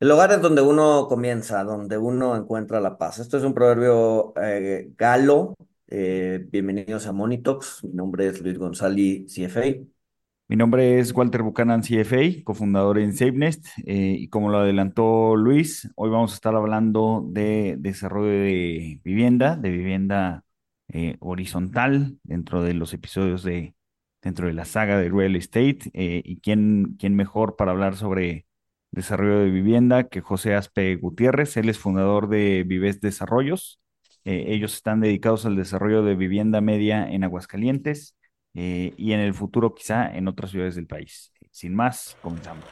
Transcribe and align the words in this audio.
El 0.00 0.10
hogar 0.12 0.30
es 0.32 0.40
donde 0.40 0.62
uno 0.62 1.06
comienza, 1.08 1.64
donde 1.64 1.98
uno 1.98 2.36
encuentra 2.36 2.80
la 2.80 2.98
paz. 2.98 3.18
Esto 3.18 3.36
es 3.36 3.44
un 3.44 3.54
proverbio 3.54 4.32
eh, 4.40 4.92
galo. 4.96 5.56
Eh, 5.88 6.46
bienvenidos 6.50 7.06
a 7.06 7.12
Monitox. 7.12 7.82
Mi 7.84 7.94
nombre 7.94 8.28
es 8.28 8.40
Luis 8.40 8.58
González, 8.58 9.32
CFA. 9.32 9.64
Mi 10.50 10.56
nombre 10.56 10.98
es 10.98 11.12
Walter 11.12 11.42
Buchanan, 11.42 11.82
CFA, 11.82 12.42
cofundador 12.42 12.98
en 12.98 13.12
SafeNest, 13.12 13.66
eh, 13.84 14.16
y 14.18 14.28
como 14.28 14.48
lo 14.48 14.58
adelantó 14.58 15.36
Luis, 15.36 15.90
hoy 15.94 16.08
vamos 16.08 16.32
a 16.32 16.36
estar 16.36 16.54
hablando 16.54 17.22
de 17.28 17.76
desarrollo 17.78 18.30
de 18.30 18.98
vivienda, 19.04 19.56
de 19.56 19.70
vivienda 19.70 20.44
eh, 20.88 21.16
horizontal 21.20 22.16
dentro 22.22 22.62
de 22.62 22.72
los 22.72 22.94
episodios 22.94 23.42
de, 23.42 23.74
dentro 24.22 24.46
de 24.46 24.54
la 24.54 24.64
saga 24.64 24.96
de 24.96 25.10
Real 25.10 25.36
Estate, 25.36 25.90
eh, 25.92 26.22
y 26.24 26.40
quién, 26.40 26.96
quién 26.98 27.14
mejor 27.14 27.56
para 27.56 27.72
hablar 27.72 27.96
sobre 27.96 28.46
desarrollo 28.90 29.40
de 29.40 29.50
vivienda 29.50 30.08
que 30.08 30.20
José 30.20 30.54
Aspe 30.54 30.96
Gutiérrez, 30.96 31.56
él 31.56 31.68
es 31.68 31.78
fundador 31.78 32.28
de 32.28 32.64
Vives 32.66 33.00
Desarrollos, 33.00 33.80
ellos 34.24 34.74
están 34.74 35.00
dedicados 35.00 35.46
al 35.46 35.56
desarrollo 35.56 36.02
de 36.02 36.14
vivienda 36.14 36.60
media 36.60 37.08
en 37.08 37.24
Aguascalientes 37.24 38.14
eh, 38.54 38.92
y 38.96 39.12
en 39.12 39.20
el 39.20 39.34
futuro 39.34 39.74
quizá 39.74 40.14
en 40.14 40.28
otras 40.28 40.50
ciudades 40.50 40.74
del 40.74 40.86
país. 40.86 41.32
Sin 41.50 41.74
más, 41.74 42.16
comenzamos. 42.20 42.64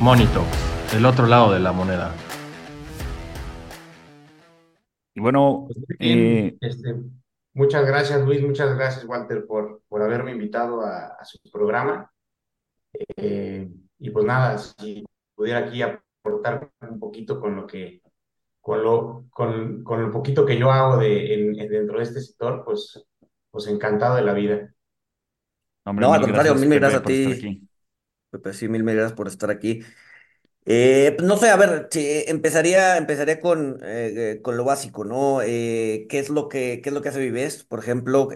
Monito, 0.00 0.44
el 0.94 1.04
otro 1.06 1.26
lado 1.26 1.52
de 1.52 1.60
la 1.60 1.72
moneda. 1.72 2.14
Y 5.14 5.20
bueno, 5.20 5.66
Pues 5.66 5.78
eh, 5.98 6.56
este, 6.60 6.94
muchas 7.54 7.86
gracias 7.86 8.22
Luis, 8.22 8.42
muchas 8.42 8.74
gracias 8.76 9.04
Walter 9.06 9.46
por, 9.46 9.82
por 9.88 10.02
haberme 10.02 10.32
invitado 10.32 10.82
a, 10.82 11.06
a 11.18 11.24
su 11.24 11.38
programa. 11.50 12.10
Eh, 13.16 13.68
y 13.98 14.10
pues 14.10 14.24
nada, 14.26 14.58
si 14.58 15.04
pudiera 15.34 15.60
aquí 15.60 15.82
aportar 15.82 16.70
un 16.80 16.98
poquito 16.98 17.40
con 17.40 17.56
lo 17.56 17.66
que, 17.66 18.02
con 18.60 18.82
lo, 18.82 19.26
con, 19.30 19.82
con 19.82 20.02
lo 20.02 20.10
poquito 20.10 20.44
que 20.44 20.58
yo 20.58 20.70
hago 20.70 20.98
de, 20.98 21.34
en, 21.34 21.60
en- 21.60 21.68
dentro 21.70 21.98
de 21.98 22.04
este 22.04 22.20
sector, 22.20 22.62
pues, 22.64 23.02
pues 23.50 23.66
encantado 23.68 24.16
de 24.16 24.22
la 24.22 24.32
vida. 24.34 24.70
hombre, 25.84 26.06
No, 26.06 26.12
al 26.12 26.20
mil 26.20 26.26
contrario, 26.28 26.52
gracias, 26.52 26.60
mil, 26.60 26.68
mil 26.68 26.78
Pepe, 26.80 26.92
gracias 27.00 27.02
a 27.02 27.40
ti. 27.40 27.68
Pepe. 28.30 28.52
Sí, 28.52 28.68
mil, 28.68 28.82
mil 28.84 28.94
gracias 28.96 29.16
por 29.16 29.28
estar 29.28 29.50
aquí. 29.50 29.82
Eh, 30.68 31.14
pues 31.16 31.28
no 31.28 31.36
sé, 31.36 31.48
a 31.50 31.56
ver, 31.56 31.88
empezaría, 32.26 32.96
empezaría 32.96 33.40
con, 33.40 33.78
eh, 33.84 34.32
eh, 34.34 34.42
con 34.42 34.56
lo 34.56 34.64
básico, 34.64 35.04
¿no? 35.04 35.40
Eh, 35.42 36.06
¿qué 36.08 36.18
es 36.18 36.28
lo 36.28 36.48
que, 36.48 36.80
qué 36.82 36.88
es 36.88 36.94
lo 36.94 37.02
que 37.02 37.10
hace 37.10 37.20
Vives? 37.20 37.62
Por 37.62 37.78
ejemplo, 37.78 38.30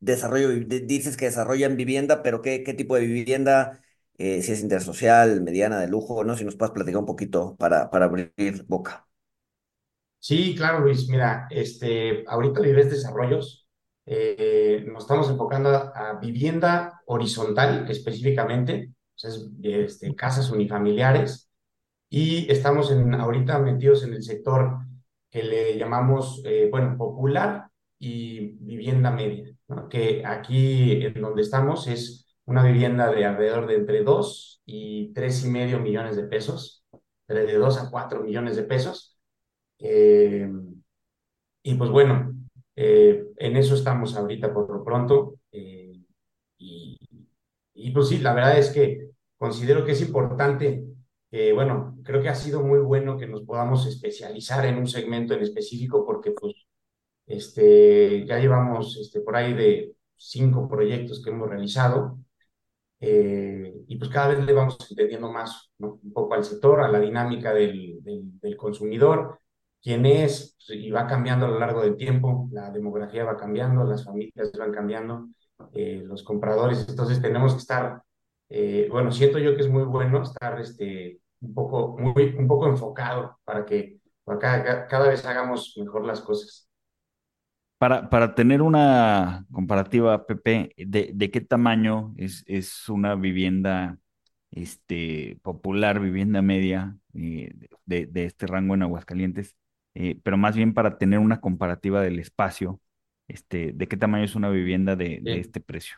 desarrollo, 0.00 0.48
dices 0.50 1.16
que 1.16 1.26
desarrollan 1.26 1.76
vivienda, 1.76 2.22
pero 2.24 2.42
¿qué, 2.42 2.64
qué 2.64 2.74
tipo 2.74 2.96
de 2.96 3.02
vivienda? 3.06 3.80
Si 4.18 4.24
es 4.52 4.60
intersocial, 4.60 5.40
mediana, 5.40 5.80
de 5.80 5.88
lujo, 5.88 6.24
¿no? 6.24 6.36
Si 6.36 6.44
nos 6.44 6.56
puedes 6.56 6.72
platicar 6.74 6.98
un 7.00 7.06
poquito 7.06 7.56
para, 7.56 7.90
para 7.90 8.06
abrir 8.06 8.32
boca. 8.66 9.06
Sí, 10.18 10.54
claro, 10.56 10.80
Luis. 10.80 11.08
Mira, 11.08 11.46
este, 11.50 12.24
ahorita 12.26 12.60
Vives 12.60 12.90
Desarrollos, 12.90 13.66
nos 14.06 15.04
estamos 15.04 15.30
enfocando 15.30 15.70
a, 15.70 16.18
vivienda 16.20 17.00
horizontal 17.06 17.88
específicamente, 17.88 18.90
es, 19.24 19.48
este, 19.62 20.14
casas 20.14 20.50
unifamiliares, 20.50 21.50
y 22.08 22.50
estamos 22.50 22.90
en, 22.90 23.14
ahorita 23.14 23.58
metidos 23.60 24.04
en 24.04 24.14
el 24.14 24.22
sector 24.22 24.78
que 25.30 25.42
le 25.44 25.78
llamamos, 25.78 26.42
eh, 26.44 26.68
bueno, 26.70 26.96
popular 26.96 27.68
y 27.98 28.56
vivienda 28.60 29.10
media, 29.10 29.54
¿no? 29.68 29.88
Que 29.88 30.24
aquí 30.26 31.04
en 31.06 31.20
donde 31.20 31.42
estamos 31.42 31.86
es 31.86 32.26
una 32.46 32.64
vivienda 32.64 33.10
de 33.12 33.24
alrededor 33.26 33.66
de 33.66 33.76
entre 33.76 34.02
2 34.02 34.62
y 34.66 35.12
tres 35.14 35.44
y 35.44 35.50
medio 35.50 35.78
millones 35.80 36.16
de 36.16 36.24
pesos, 36.24 36.84
de 37.28 37.54
2 37.54 37.78
a 37.78 37.90
4 37.90 38.22
millones 38.22 38.56
de 38.56 38.64
pesos. 38.64 39.18
Eh, 39.78 40.48
y 41.62 41.74
pues 41.74 41.90
bueno, 41.90 42.34
eh, 42.76 43.24
en 43.36 43.56
eso 43.56 43.74
estamos 43.74 44.16
ahorita 44.16 44.52
por 44.52 44.70
lo 44.70 44.84
pronto. 44.84 45.36
eh, 45.52 46.00
y, 46.58 46.98
y 47.74 47.90
pues 47.92 48.08
sí, 48.08 48.18
la 48.18 48.34
verdad 48.34 48.58
es 48.58 48.70
que 48.70 49.09
considero 49.40 49.84
que 49.84 49.92
es 49.92 50.02
importante, 50.02 50.84
que 51.30 51.52
bueno, 51.54 51.96
creo 52.04 52.22
que 52.22 52.28
ha 52.28 52.34
sido 52.34 52.62
muy 52.62 52.80
bueno 52.80 53.16
que 53.18 53.26
nos 53.26 53.42
podamos 53.42 53.86
especializar 53.86 54.66
en 54.66 54.78
un 54.78 54.86
segmento 54.86 55.34
en 55.34 55.42
específico 55.42 56.04
porque 56.06 56.32
pues 56.32 56.54
este, 57.26 58.26
ya 58.26 58.38
llevamos 58.38 58.98
este, 58.98 59.20
por 59.20 59.36
ahí 59.36 59.54
de 59.54 59.94
cinco 60.16 60.68
proyectos 60.68 61.22
que 61.24 61.30
hemos 61.30 61.48
realizado 61.48 62.18
eh, 63.00 63.74
y 63.88 63.96
pues 63.96 64.10
cada 64.10 64.28
vez 64.28 64.44
le 64.44 64.52
vamos 64.52 64.76
entendiendo 64.90 65.32
más, 65.32 65.70
¿no? 65.78 66.00
Un 66.02 66.12
poco 66.12 66.34
al 66.34 66.44
sector, 66.44 66.82
a 66.82 66.88
la 66.88 67.00
dinámica 67.00 67.54
del, 67.54 68.02
del, 68.02 68.38
del 68.40 68.56
consumidor, 68.56 69.40
quién 69.82 70.04
es, 70.06 70.56
pues, 70.66 70.78
y 70.78 70.90
va 70.90 71.06
cambiando 71.06 71.46
a 71.46 71.48
lo 71.48 71.58
largo 71.58 71.82
del 71.82 71.96
tiempo, 71.96 72.48
la 72.52 72.70
demografía 72.70 73.24
va 73.24 73.36
cambiando, 73.36 73.84
las 73.84 74.04
familias 74.04 74.52
van 74.58 74.72
cambiando, 74.72 75.28
eh, 75.72 76.02
los 76.04 76.22
compradores, 76.22 76.86
entonces 76.88 77.20
tenemos 77.22 77.54
que 77.54 77.60
estar, 77.60 78.02
eh, 78.50 78.88
bueno, 78.90 79.12
siento 79.12 79.38
yo 79.38 79.54
que 79.54 79.62
es 79.62 79.68
muy 79.68 79.84
bueno 79.84 80.22
estar 80.22 80.60
este, 80.60 81.20
un 81.40 81.54
poco, 81.54 81.96
muy, 81.98 82.34
un 82.36 82.46
poco 82.48 82.68
enfocado 82.68 83.38
para 83.44 83.64
que 83.64 83.98
para 84.24 84.38
cada, 84.38 84.86
cada 84.86 85.08
vez 85.08 85.24
hagamos 85.24 85.74
mejor 85.78 86.04
las 86.04 86.20
cosas. 86.20 86.68
Para, 87.78 88.10
para 88.10 88.34
tener 88.34 88.60
una 88.60 89.46
comparativa, 89.50 90.26
Pepe, 90.26 90.74
¿de, 90.76 91.12
de 91.14 91.30
qué 91.30 91.40
tamaño 91.40 92.14
es, 92.18 92.44
es 92.46 92.88
una 92.90 93.14
vivienda 93.14 93.98
este, 94.50 95.38
popular, 95.42 95.98
vivienda 95.98 96.42
media 96.42 96.96
eh, 97.14 97.54
de, 97.86 98.06
de 98.06 98.24
este 98.26 98.46
rango 98.46 98.74
en 98.74 98.82
Aguascalientes? 98.82 99.56
Eh, 99.94 100.20
pero 100.22 100.36
más 100.36 100.56
bien 100.56 100.74
para 100.74 100.98
tener 100.98 101.18
una 101.20 101.40
comparativa 101.40 102.02
del 102.02 102.18
espacio, 102.18 102.80
este, 103.28 103.72
¿de 103.72 103.88
qué 103.88 103.96
tamaño 103.96 104.24
es 104.24 104.34
una 104.34 104.50
vivienda 104.50 104.94
de, 104.94 105.20
de 105.22 105.40
este 105.40 105.60
precio? 105.60 105.96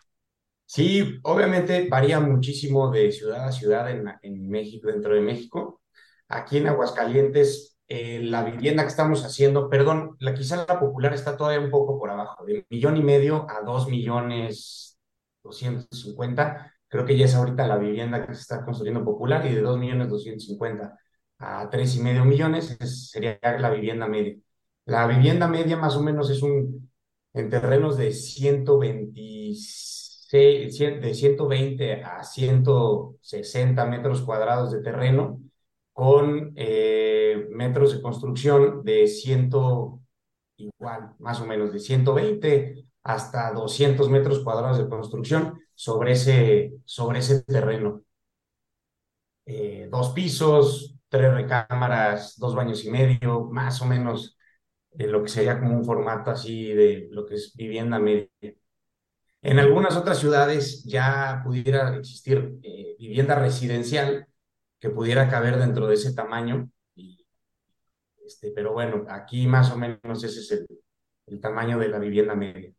Sí, 0.74 1.18
obviamente 1.24 1.86
varía 1.90 2.18
muchísimo 2.20 2.90
de 2.90 3.12
ciudad 3.12 3.46
a 3.46 3.52
ciudad 3.52 3.90
en, 3.90 4.48
México, 4.48 4.88
dentro 4.88 5.14
de 5.14 5.20
México. 5.20 5.82
Aquí 6.28 6.56
en 6.58 6.66
Aguascalientes, 6.68 7.76
eh, 7.88 8.20
la 8.22 8.42
vivienda 8.42 8.82
que 8.82 8.88
estamos 8.88 9.22
haciendo, 9.24 9.68
perdón, 9.68 10.16
la 10.18 10.32
quizá 10.32 10.64
la 10.66 10.80
popular 10.80 11.12
está 11.12 11.36
todavía 11.36 11.60
un 11.60 11.70
poco 11.70 11.98
por 11.98 12.08
abajo, 12.10 12.44
de 12.46 12.64
millón 12.70 12.96
y 12.96 13.02
medio 13.02 13.46
a 13.50 13.60
dos 13.62 13.86
millones 13.88 14.98
doscientos 15.42 16.00
cincuenta. 16.00 16.72
Creo 16.88 17.04
que 17.04 17.18
ya 17.18 17.26
es 17.26 17.34
ahorita 17.34 17.66
la 17.66 17.76
vivienda 17.76 18.26
que 18.26 18.34
se 18.34 18.40
está 18.40 18.64
construyendo 18.64 19.04
popular 19.04 19.44
y 19.46 19.54
de 19.54 19.60
dos 19.60 19.78
millones 19.78 20.08
doscientos 20.08 20.46
cincuenta 20.46 20.98
a 21.38 21.68
tres 21.68 21.96
y 21.96 22.00
medio 22.00 22.24
millones 22.24 22.76
es- 22.80 23.10
sería 23.10 23.38
la 23.58 23.68
vivienda 23.70 24.06
media. 24.06 24.36
La 24.86 25.06
vivienda 25.06 25.48
media 25.48 25.76
más 25.76 25.96
o 25.96 26.02
menos 26.02 26.30
es 26.30 26.42
un 26.42 26.90
en 27.34 27.48
terrenos 27.50 27.96
de 27.96 28.12
126, 28.12 30.01
cien- 30.01 30.01
de 30.38 31.14
120 31.14 32.02
a 32.04 32.24
160 32.24 33.84
metros 33.86 34.22
cuadrados 34.22 34.72
de 34.72 34.80
terreno, 34.82 35.40
con 35.92 36.52
eh, 36.56 37.46
metros 37.50 37.94
de 37.94 38.02
construcción 38.02 38.82
de 38.84 39.06
100, 39.06 39.50
igual, 40.56 41.14
más 41.18 41.40
o 41.40 41.46
menos 41.46 41.72
de 41.72 41.80
120 41.80 42.86
hasta 43.02 43.52
200 43.52 44.08
metros 44.10 44.40
cuadrados 44.40 44.78
de 44.78 44.88
construcción 44.88 45.60
sobre 45.74 46.12
ese, 46.12 46.74
sobre 46.84 47.18
ese 47.20 47.42
terreno. 47.42 48.02
Eh, 49.44 49.88
dos 49.90 50.10
pisos, 50.10 50.94
tres 51.08 51.32
recámaras, 51.34 52.38
dos 52.38 52.54
baños 52.54 52.84
y 52.84 52.90
medio, 52.90 53.44
más 53.50 53.82
o 53.82 53.86
menos 53.86 54.38
de 54.92 55.06
lo 55.08 55.22
que 55.22 55.28
sería 55.28 55.58
como 55.58 55.76
un 55.76 55.84
formato 55.84 56.30
así 56.30 56.72
de 56.72 57.08
lo 57.10 57.26
que 57.26 57.34
es 57.34 57.54
vivienda 57.56 57.98
media. 57.98 58.28
En 59.42 59.58
algunas 59.58 59.96
otras 59.96 60.18
ciudades 60.18 60.84
ya 60.84 61.42
pudiera 61.44 61.96
existir 61.96 62.60
eh, 62.62 62.94
vivienda 62.98 63.34
residencial 63.34 64.28
que 64.78 64.90
pudiera 64.90 65.28
caber 65.28 65.58
dentro 65.58 65.88
de 65.88 65.94
ese 65.94 66.14
tamaño, 66.14 66.70
este, 68.24 68.52
pero 68.54 68.72
bueno, 68.72 69.04
aquí 69.08 69.48
más 69.48 69.72
o 69.72 69.76
menos 69.76 70.22
ese 70.22 70.40
es 70.40 70.64
el, 71.26 71.40
tamaño 71.40 71.78
de 71.78 71.88
la 71.88 71.98
vivienda 71.98 72.36
media. 72.36 72.72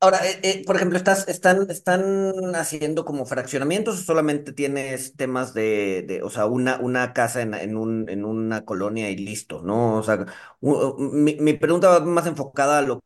Ahora, 0.00 0.18
eh, 0.26 0.38
eh, 0.42 0.62
por 0.66 0.76
ejemplo, 0.76 0.98
¿estás, 0.98 1.26
están, 1.28 1.68
están 1.70 2.54
haciendo 2.54 3.04
como 3.04 3.24
fraccionamientos 3.24 3.98
o 3.98 4.02
solamente 4.04 4.52
tienes 4.52 5.16
temas 5.16 5.54
de, 5.54 6.20
o 6.22 6.30
sea, 6.30 6.46
una, 6.46 6.78
una 6.78 7.12
casa 7.12 7.42
en, 7.42 7.54
en 7.54 7.76
un, 7.76 8.08
en 8.08 8.24
una 8.24 8.64
colonia 8.64 9.10
y 9.10 9.16
listo, 9.16 9.62
¿no? 9.62 9.96
O 9.96 10.02
sea, 10.02 10.26
mi, 10.60 11.36
mi 11.36 11.54
pregunta 11.54 11.88
va 11.88 12.00
más 12.04 12.26
enfocada 12.26 12.78
a 12.78 12.82
lo 12.82 13.00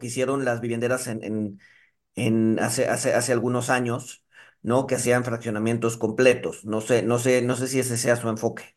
que 0.00 0.08
hicieron 0.08 0.46
las 0.46 0.62
vivienderas 0.62 1.08
en, 1.08 1.24
en, 1.24 1.60
en 2.16 2.58
hace, 2.60 2.88
hace, 2.88 3.14
hace 3.14 3.32
algunos 3.32 3.70
años, 3.70 4.24
¿no? 4.62 4.86
Que 4.88 4.98
sean 4.98 5.24
fraccionamientos 5.24 5.96
completos. 5.98 6.64
No 6.66 6.80
sé, 6.82 7.02
no 7.04 7.18
sé, 7.20 7.42
no 7.42 7.56
sé 7.56 7.68
si 7.68 7.80
ese 7.80 7.96
sea 7.98 8.16
su 8.16 8.28
enfoque. 8.30 8.76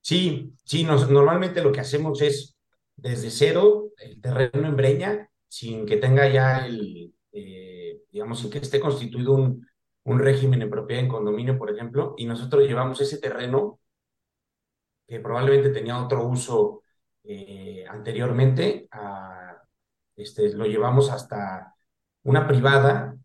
Sí, 0.00 0.54
sí, 0.64 0.84
nos- 0.84 1.10
normalmente 1.10 1.62
lo 1.62 1.72
que 1.72 1.80
hacemos 1.80 2.22
es 2.22 2.56
desde 2.96 3.30
cero 3.30 3.90
el 3.98 4.20
terreno 4.20 4.68
en 4.68 4.76
breña, 4.76 5.30
sin 5.48 5.84
que 5.86 5.96
tenga 5.96 6.28
ya 6.28 6.64
el, 6.66 7.12
eh, 7.32 8.00
digamos, 8.12 8.40
sin 8.40 8.50
que 8.50 8.58
esté 8.58 8.78
constituido 8.80 9.32
un, 9.32 9.66
un 10.04 10.18
régimen 10.20 10.60
de 10.60 10.68
propiedad 10.68 11.02
en 11.04 11.08
condominio, 11.10 11.58
por 11.58 11.70
ejemplo, 11.70 12.14
y 12.16 12.26
nosotros 12.26 12.62
llevamos 12.66 13.00
ese 13.00 13.18
terreno 13.18 13.80
que 15.06 15.20
probablemente 15.20 15.70
tenía 15.70 15.98
otro 16.02 16.26
uso 16.26 16.82
eh, 17.24 17.84
anteriormente, 17.88 18.88
a, 18.90 19.45
este, 20.16 20.52
lo 20.54 20.66
llevamos 20.66 21.10
hasta 21.10 21.74
una 22.24 22.46
privada 22.46 23.16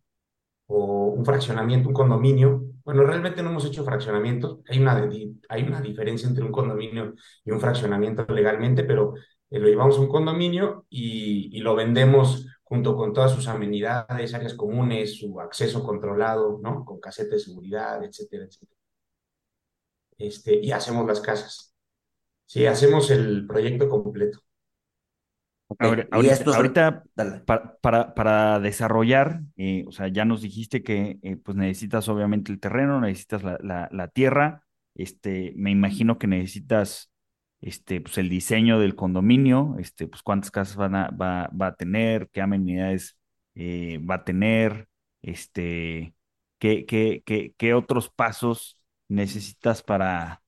o 0.68 1.08
un 1.08 1.26
fraccionamiento, 1.26 1.90
un 1.90 1.94
condominio. 1.96 2.64
Bueno, 2.84 3.04
realmente 3.04 3.44
no 3.44 3.50
hemos 3.52 3.66
hecho 3.66 3.84
fraccionamientos. 3.86 4.60
Hay 4.70 4.80
una, 4.80 5.10
hay 5.50 5.64
una 5.64 5.82
diferencia 5.82 6.28
entre 6.28 6.44
un 6.44 6.52
condominio 6.52 7.14
y 7.46 7.52
un 7.52 7.60
fraccionamiento 7.60 8.26
legalmente, 8.34 8.84
pero 8.84 9.14
eh, 9.50 9.60
lo 9.60 9.68
llevamos 9.68 9.98
a 9.98 10.02
un 10.02 10.10
condominio 10.10 10.86
y, 10.90 11.50
y 11.58 11.62
lo 11.62 11.76
vendemos 11.76 12.48
junto 12.64 12.96
con 12.96 13.14
todas 13.14 13.34
sus 13.34 13.48
amenidades, 13.48 14.34
áreas 14.34 14.54
comunes, 14.54 15.20
su 15.20 15.40
acceso 15.42 15.84
controlado, 15.84 16.60
¿no? 16.64 16.86
Con 16.86 17.00
caseta 17.00 17.36
de 17.36 17.40
seguridad, 17.42 18.04
etcétera, 18.04 18.46
etcétera. 18.46 18.78
Este, 20.18 20.56
y 20.56 20.72
hacemos 20.72 21.06
las 21.08 21.20
casas. 21.22 21.74
Sí, 22.46 22.66
hacemos 22.66 23.12
el 23.12 23.48
proyecto 23.48 23.90
completo. 23.90 24.40
Ahora- 25.80 26.08
ahorita, 26.56 27.04
para, 27.46 27.76
para, 27.82 28.14
para 28.14 28.60
desarrollar, 28.60 29.42
eh, 29.58 29.84
o 29.88 29.92
sea, 29.92 30.08
ya 30.08 30.26
nos 30.26 30.42
dijiste 30.42 30.84
que 30.84 31.18
eh, 31.24 31.38
pues 31.38 31.58
necesitas 31.58 32.08
obviamente 32.10 32.52
el 32.52 32.60
terreno, 32.60 33.02
necesitas 33.02 33.44
la, 33.44 33.58
la, 33.62 33.90
la 33.92 34.08
tierra, 34.10 34.64
este, 34.96 35.54
me 35.56 35.72
imagino 35.72 36.18
que 36.20 36.28
necesitas 36.28 37.12
este, 37.62 38.02
pues 38.02 38.18
el 38.18 38.30
diseño 38.30 38.80
del 38.80 38.96
condominio, 38.96 39.76
este, 39.80 40.08
pues 40.08 40.22
cuántas 40.24 40.52
casas 40.52 40.76
van 40.76 40.96
a, 40.96 41.10
va, 41.12 41.50
va 41.50 41.68
a 41.68 41.76
tener, 41.76 42.30
qué 42.32 42.42
amenidades 42.42 43.18
eh, 43.56 44.00
va 44.00 44.16
a 44.16 44.24
tener, 44.24 44.88
este, 45.22 46.16
qué, 46.60 46.86
qué, 46.86 47.24
qué, 47.26 47.54
qué 47.58 47.74
otros 47.74 48.10
pasos 48.10 48.78
necesitas 49.08 49.84
para, 49.84 50.42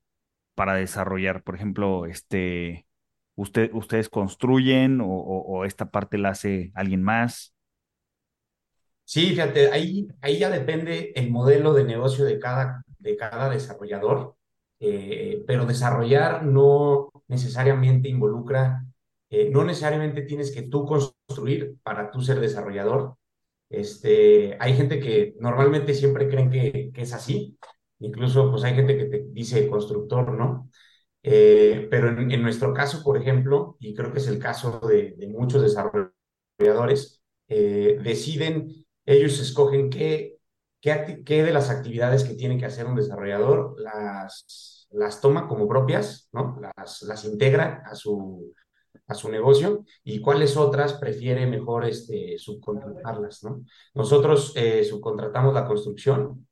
para 0.54 0.74
desarrollar, 0.74 1.42
por 1.42 1.56
ejemplo, 1.56 2.06
este 2.06 2.86
usted, 3.36 3.70
ustedes 3.74 4.08
construyen 4.08 5.00
o 5.02 5.64
esta 5.64 5.90
parte 5.90 6.18
la 6.18 6.30
hace 6.30 6.72
alguien 6.74 7.02
más. 7.02 7.54
Sí, 9.04 9.28
fíjate, 9.30 9.70
ahí, 9.70 10.08
ahí 10.22 10.38
ya 10.38 10.48
depende 10.50 11.12
el 11.14 11.30
modelo 11.30 11.74
de 11.74 11.84
negocio 11.84 12.24
de 12.24 12.38
cada, 12.38 12.82
de 12.98 13.16
cada 13.16 13.50
desarrollador, 13.50 14.34
eh, 14.80 15.42
pero 15.46 15.66
desarrollar 15.66 16.44
no 16.44 17.10
necesariamente 17.28 18.08
involucra, 18.08 18.84
eh, 19.28 19.50
no 19.50 19.64
necesariamente 19.64 20.22
tienes 20.22 20.52
que 20.52 20.62
tú 20.62 20.86
construir 20.86 21.76
para 21.82 22.10
tú 22.10 22.22
ser 22.22 22.40
desarrollador. 22.40 23.16
Este, 23.68 24.56
hay 24.60 24.74
gente 24.74 25.00
que 25.00 25.34
normalmente 25.38 25.94
siempre 25.94 26.28
creen 26.28 26.50
que, 26.50 26.90
que 26.92 27.02
es 27.02 27.12
así, 27.12 27.58
incluso 27.98 28.50
pues 28.50 28.64
hay 28.64 28.74
gente 28.74 28.96
que 28.96 29.04
te 29.06 29.24
dice 29.32 29.68
constructor, 29.68 30.32
¿no? 30.32 30.70
Eh, 31.26 31.88
pero 31.90 32.10
en, 32.10 32.30
en 32.30 32.42
nuestro 32.42 32.74
caso, 32.74 33.02
por 33.02 33.16
ejemplo, 33.16 33.76
y 33.80 33.94
creo 33.94 34.12
que 34.12 34.18
es 34.18 34.28
el 34.28 34.38
caso 34.38 34.78
de, 34.80 35.16
muchos 35.30 35.62
desarrolladores, 35.62 37.22
eh, 37.48 37.98
deciden, 38.02 38.86
ellos 39.06 39.40
escogen 39.40 39.90
qué, 39.90 40.38
qué, 40.80 41.22
qué 41.24 41.42
de 41.42 41.52
las 41.52 41.70
actividades 41.70 42.24
que 42.24 42.34
tiene 42.34 42.58
que 42.58 42.66
hacer 42.66 42.86
un 42.86 42.96
desarrollador 42.96 43.80
las, 43.80 44.86
las 44.90 45.20
toma 45.20 45.48
como 45.48 45.66
propias, 45.66 46.28
¿no? 46.32 46.60
Las, 46.76 47.02
las 47.02 47.24
integra 47.24 47.82
a 47.86 47.94
su, 47.94 48.52
a 49.06 49.14
su 49.14 49.30
negocio 49.30 49.84
y 50.02 50.20
cuáles 50.20 50.56
otras 50.56 50.94
prefiere 50.94 51.46
mejor 51.46 51.86
este, 51.86 52.38
subcontratarlas, 52.38 53.44
¿no? 53.44 53.64
Nosotros 53.94 54.52
eh, 54.56 54.84
subcontratamos 54.84 55.54
la 55.54 55.66
construcción, 55.66 56.46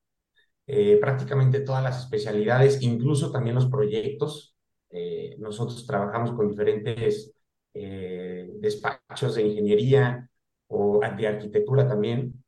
eh, 0.66 0.96
prácticamente 1.00 1.60
todas 1.60 1.82
las 1.82 2.00
especialidades, 2.00 2.82
incluso 2.82 3.30
también 3.30 3.56
los 3.56 3.66
proyectos. 3.66 4.51
Eh, 4.92 5.36
nosotros 5.38 5.86
trabajamos 5.86 6.32
con 6.32 6.48
diferentes 6.48 7.32
eh, 7.74 8.50
despachos 8.60 9.34
de 9.34 9.42
ingeniería 9.42 10.28
o 10.68 11.00
de 11.16 11.26
arquitectura 11.26 11.88
también. 11.88 12.44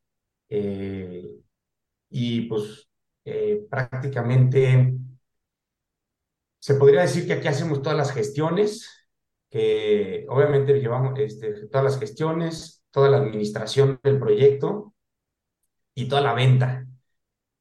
eh, 0.49 1.31
y 2.11 2.43
pues 2.43 2.89
prácticamente 3.69 4.95
se 6.59 6.75
podría 6.77 7.03
decir 7.03 7.27
que 7.27 7.35
aquí 7.35 7.49
hacemos 7.49 7.83
todas 7.83 7.97
las 7.99 8.13
gestiones, 8.13 8.89
que 9.51 10.27
obviamente 10.29 10.81
llevamos 10.81 11.19
este, 11.19 11.67
todas 11.69 11.85
las 11.85 11.99
gestiones, 11.99 12.83
toda 12.91 13.11
la 13.11 13.19
administración 13.19 14.01
del 14.03 14.19
proyecto 14.19 14.95
y 15.95 16.09
toda 16.09 16.23
la 16.23 16.35
venta. 16.35 16.87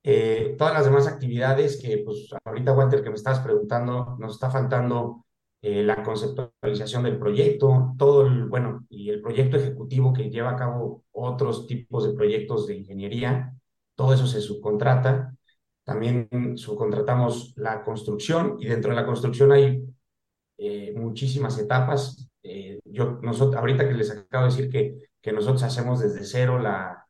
Eh, 0.03 0.55
todas 0.57 0.73
las 0.73 0.85
demás 0.85 1.07
actividades 1.07 1.79
que, 1.81 1.99
pues, 1.99 2.27
ahorita, 2.43 2.73
Walter, 2.73 3.03
que 3.03 3.09
me 3.09 3.15
estabas 3.15 3.39
preguntando, 3.39 4.17
nos 4.19 4.33
está 4.33 4.49
faltando 4.51 5.25
eh, 5.61 5.81
la 5.83 6.03
conceptualización 6.03 7.03
del 7.03 7.17
proyecto, 7.17 7.95
todo 7.97 8.27
el, 8.27 8.45
bueno, 8.45 8.85
y 8.89 9.09
el 9.09 9.21
proyecto 9.21 9.55
ejecutivo 9.57 10.11
que 10.11 10.29
lleva 10.29 10.51
a 10.51 10.55
cabo 10.57 11.03
otros 11.13 11.67
tipos 11.67 12.05
de 12.05 12.13
proyectos 12.13 12.67
de 12.67 12.75
ingeniería, 12.75 13.53
todo 13.95 14.13
eso 14.13 14.27
se 14.27 14.41
subcontrata. 14.41 15.33
También 15.85 16.29
subcontratamos 16.57 17.53
la 17.57 17.83
construcción 17.83 18.57
y 18.59 18.67
dentro 18.67 18.91
de 18.91 18.95
la 18.97 19.05
construcción 19.05 19.51
hay 19.53 19.83
eh, 20.57 20.93
muchísimas 20.95 21.57
etapas. 21.59 22.29
Eh, 22.43 22.79
yo, 22.85 23.19
nosotros, 23.21 23.55
ahorita 23.55 23.87
que 23.87 23.93
les 23.93 24.11
acabo 24.11 24.45
de 24.45 24.51
decir 24.51 24.69
que, 24.69 24.97
que 25.21 25.31
nosotros 25.31 25.63
hacemos 25.63 25.99
desde 25.99 26.25
cero 26.25 26.59
la 26.59 27.02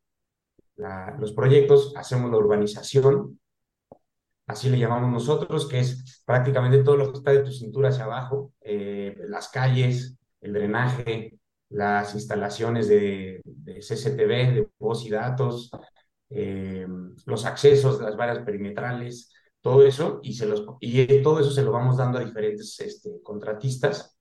la, 0.76 1.16
los 1.20 1.34
proyectos, 1.34 1.94
hacemos 1.96 2.32
la 2.32 2.38
urbanización, 2.38 3.40
así 4.48 4.70
le 4.70 4.80
llamamos 4.80 5.12
nosotros, 5.12 5.68
que 5.68 5.80
es 5.80 6.24
prácticamente 6.26 6.84
todo 6.84 6.98
lo 6.98 7.12
que 7.12 7.18
está 7.18 7.32
de 7.32 7.44
tu 7.44 7.52
cintura 7.52 7.90
hacia 7.90 8.06
abajo, 8.06 8.54
eh, 8.62 9.16
las 9.28 9.50
calles, 9.50 10.18
el 10.42 10.54
drenaje, 10.54 11.40
las 11.70 12.14
instalaciones 12.16 12.88
de, 12.88 13.42
de 13.44 13.82
CCTV, 13.82 14.54
de 14.54 14.70
voz 14.78 15.06
y 15.06 15.10
datos, 15.10 15.72
eh, 16.30 16.88
los 17.26 17.46
accesos, 17.46 18.02
las 18.02 18.18
vallas 18.18 18.40
perimetrales, 18.40 19.32
todo 19.62 19.86
eso, 19.86 20.20
y, 20.24 20.34
se 20.34 20.46
los, 20.46 20.66
y 20.82 21.22
todo 21.22 21.40
eso 21.40 21.52
se 21.52 21.64
lo 21.64 21.72
vamos 21.72 21.98
dando 21.98 22.18
a 22.20 22.26
diferentes 22.26 22.80
este, 22.80 23.22
contratistas, 23.24 24.18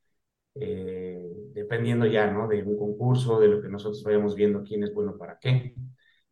eh, 0.55 1.21
dependiendo 1.53 2.07
ya, 2.07 2.31
¿no? 2.31 2.47
De 2.47 2.62
un 2.62 2.76
concurso, 2.76 3.41
de 3.41 3.49
lo 3.49 3.62
que 3.62 3.69
nosotros 3.69 4.03
vayamos 4.05 4.35
viendo 4.35 4.62
quién 4.62 4.85
es 4.85 4.95
bueno 4.95 5.17
para 5.19 5.38
qué. 5.38 5.75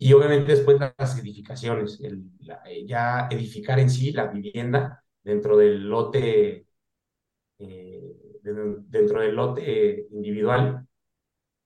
Y 0.00 0.14
obviamente 0.14 0.52
después 0.54 0.78
las 0.80 1.18
edificaciones, 1.20 2.00
eh, 2.02 2.86
ya 2.86 3.28
edificar 3.30 3.78
en 3.80 3.90
sí 3.90 4.12
la 4.12 4.28
vivienda 4.28 5.04
dentro 5.22 5.58
del 5.58 5.88
lote, 5.90 6.66
eh, 7.58 8.16
de, 8.42 8.76
dentro 8.88 9.20
del 9.20 9.36
lote 9.36 10.08
individual. 10.12 10.86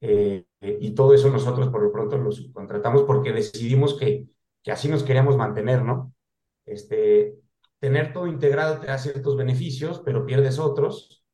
Eh, 0.00 0.46
y 0.60 0.94
todo 0.94 1.14
eso 1.14 1.30
nosotros 1.30 1.68
por 1.70 1.82
lo 1.82 1.92
pronto 1.92 2.18
lo 2.18 2.32
subcontratamos 2.32 3.04
porque 3.04 3.32
decidimos 3.32 3.98
que, 3.98 4.28
que 4.62 4.72
así 4.72 4.88
nos 4.88 5.04
queríamos 5.04 5.36
mantener, 5.36 5.82
¿no? 5.82 6.14
Este, 6.66 7.36
tener 7.80 8.12
todo 8.12 8.26
integrado 8.26 8.80
te 8.80 8.88
da 8.88 8.98
ciertos 8.98 9.36
beneficios, 9.36 10.02
pero 10.04 10.26
pierdes 10.26 10.58
otros. 10.58 11.24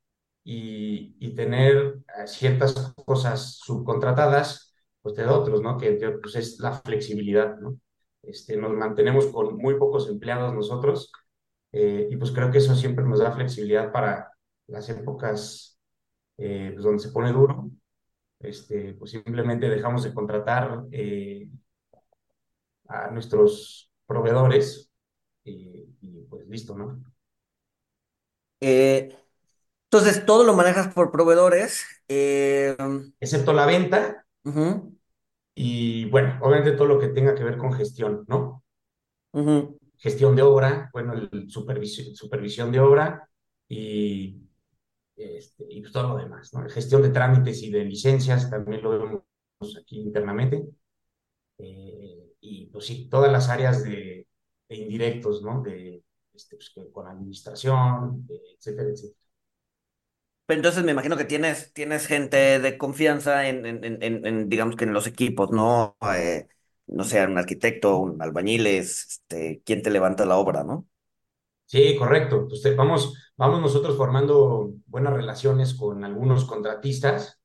Y, 0.44 1.16
y 1.20 1.34
tener 1.34 2.00
ciertas 2.26 2.94
cosas 3.04 3.58
subcontratadas, 3.58 4.69
pues 5.02 5.16
da 5.16 5.32
otros, 5.32 5.62
¿no? 5.62 5.78
Que 5.78 5.92
pues 6.20 6.36
es 6.36 6.58
la 6.60 6.72
flexibilidad, 6.72 7.58
¿no? 7.58 7.78
Este, 8.22 8.56
nos 8.56 8.72
mantenemos 8.72 9.26
con 9.28 9.56
muy 9.56 9.78
pocos 9.78 10.08
empleados 10.08 10.54
nosotros 10.54 11.10
eh, 11.72 12.08
y 12.10 12.16
pues 12.16 12.32
creo 12.32 12.50
que 12.50 12.58
eso 12.58 12.74
siempre 12.74 13.04
nos 13.04 13.20
da 13.20 13.32
flexibilidad 13.32 13.92
para 13.92 14.30
las 14.66 14.88
épocas 14.90 15.78
eh, 16.36 16.70
pues 16.72 16.84
donde 16.84 17.02
se 17.02 17.10
pone 17.10 17.32
duro. 17.32 17.70
Este, 18.38 18.94
pues 18.94 19.10
simplemente 19.10 19.68
dejamos 19.68 20.02
de 20.02 20.14
contratar 20.14 20.84
eh, 20.92 21.48
a 22.88 23.10
nuestros 23.10 23.90
proveedores 24.06 24.90
y, 25.44 25.86
y, 26.00 26.22
pues 26.28 26.46
listo, 26.48 26.76
¿no? 26.76 27.02
Entonces, 28.60 30.24
todo 30.24 30.44
lo 30.44 30.54
manejas 30.54 30.92
por 30.94 31.10
proveedores. 31.10 31.86
Excepto 33.20 33.52
la 33.52 33.66
venta 33.66 34.26
ujú, 34.44 34.92
y 35.54 36.06
bueno, 36.10 36.38
obviamente 36.42 36.72
todo 36.72 36.88
lo 36.88 36.98
que 37.00 37.08
tenga 37.08 37.34
que 37.36 37.44
ver 37.44 37.56
con 37.58 37.72
gestión, 37.72 38.24
¿no? 38.28 38.64
ujú. 39.32 39.78
Gestión 39.98 40.34
de 40.34 40.42
obra, 40.42 40.88
bueno, 40.92 41.12
el 41.14 41.50
supervisión, 41.50 42.14
supervisión 42.16 42.72
de 42.72 42.80
obra 42.80 43.28
y, 43.68 44.40
este, 45.16 45.66
y 45.70 45.80
pues 45.82 45.92
todo 45.92 46.10
lo 46.10 46.16
demás, 46.18 46.54
¿no? 46.54 46.68
Gestión 46.70 47.02
de 47.02 47.10
trámites 47.10 47.62
y 47.62 47.70
de 47.70 47.84
licencias, 47.84 48.50
también 48.50 48.82
lo 48.82 48.90
vemos 48.90 49.22
aquí 49.80 50.00
internamente. 50.00 50.68
Eh, 51.58 52.32
y 52.40 52.66
pues 52.68 52.86
sí, 52.86 53.08
todas 53.10 53.32
las 53.32 53.48
áreas 53.50 53.84
de, 53.84 54.26
de 54.68 54.76
indirectos, 54.76 55.42
¿no? 55.42 55.62
De, 55.62 56.04
este, 56.34 56.56
pues, 56.56 56.70
que 56.74 56.90
con 56.92 57.08
administración, 57.08 58.26
etcétera, 58.58 58.90
etcétera. 58.90 59.20
Pero 60.50 60.58
entonces 60.58 60.82
me 60.84 60.92
imagino 60.92 61.16
que 61.16 61.24
tienes, 61.24 61.72
tienes 61.74 62.06
gente 62.08 62.58
de 62.58 62.76
confianza 62.78 63.48
en, 63.48 63.64
en, 63.66 63.84
en, 64.02 64.26
en- 64.26 64.48
digamos 64.48 64.74
que 64.76 64.84
en 64.84 64.92
los 64.92 65.06
equipos, 65.06 65.50
¿no? 65.52 65.96
Eh, 66.14 66.48
no 66.88 67.04
sé, 67.04 67.24
un 67.24 67.38
arquitecto, 67.38 67.98
un 67.98 68.20
albañiles, 68.20 69.06
este, 69.28 69.62
¿quién 69.64 69.82
te 69.82 69.90
levanta 69.90 70.26
la 70.26 70.36
obra, 70.38 70.64
¿no? 70.64 70.88
Sí, 71.66 71.96
correcto. 71.96 72.48
Pues 72.48 72.62
te- 72.62 72.74
vamos, 72.74 73.14
vamos 73.36 73.60
nosotros 73.60 73.96
formando 73.96 74.72
buenas 74.86 75.12
relaciones 75.14 75.74
con 75.74 76.04
algunos 76.04 76.44
contratistas, 76.44 77.40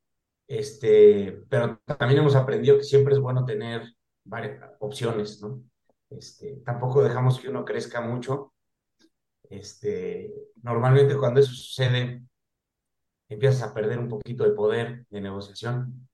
este, 0.47 1.43
pero 1.49 1.79
también 1.99 2.21
hemos 2.21 2.35
aprendido 2.35 2.77
que 2.77 2.83
siempre 2.83 3.13
es 3.13 3.19
bueno 3.19 3.45
tener 3.45 3.83
varias 4.23 4.61
opciones, 4.79 5.41
¿no? 5.41 5.61
Este, 6.09 6.61
tampoco 6.65 7.03
dejamos 7.03 7.39
que 7.39 7.49
uno 7.49 7.65
crezca 7.65 8.01
mucho. 8.01 8.53
Este, 9.49 10.33
normalmente 10.63 11.17
cuando 11.17 11.39
eso 11.41 11.51
sucede, 11.53 12.23
empiezas 13.29 13.63
a 13.63 13.73
perder 13.73 13.99
un 13.99 14.09
poquito 14.09 14.43
de 14.43 14.51
poder 14.51 15.05
de 15.09 15.21
negociación. 15.21 16.07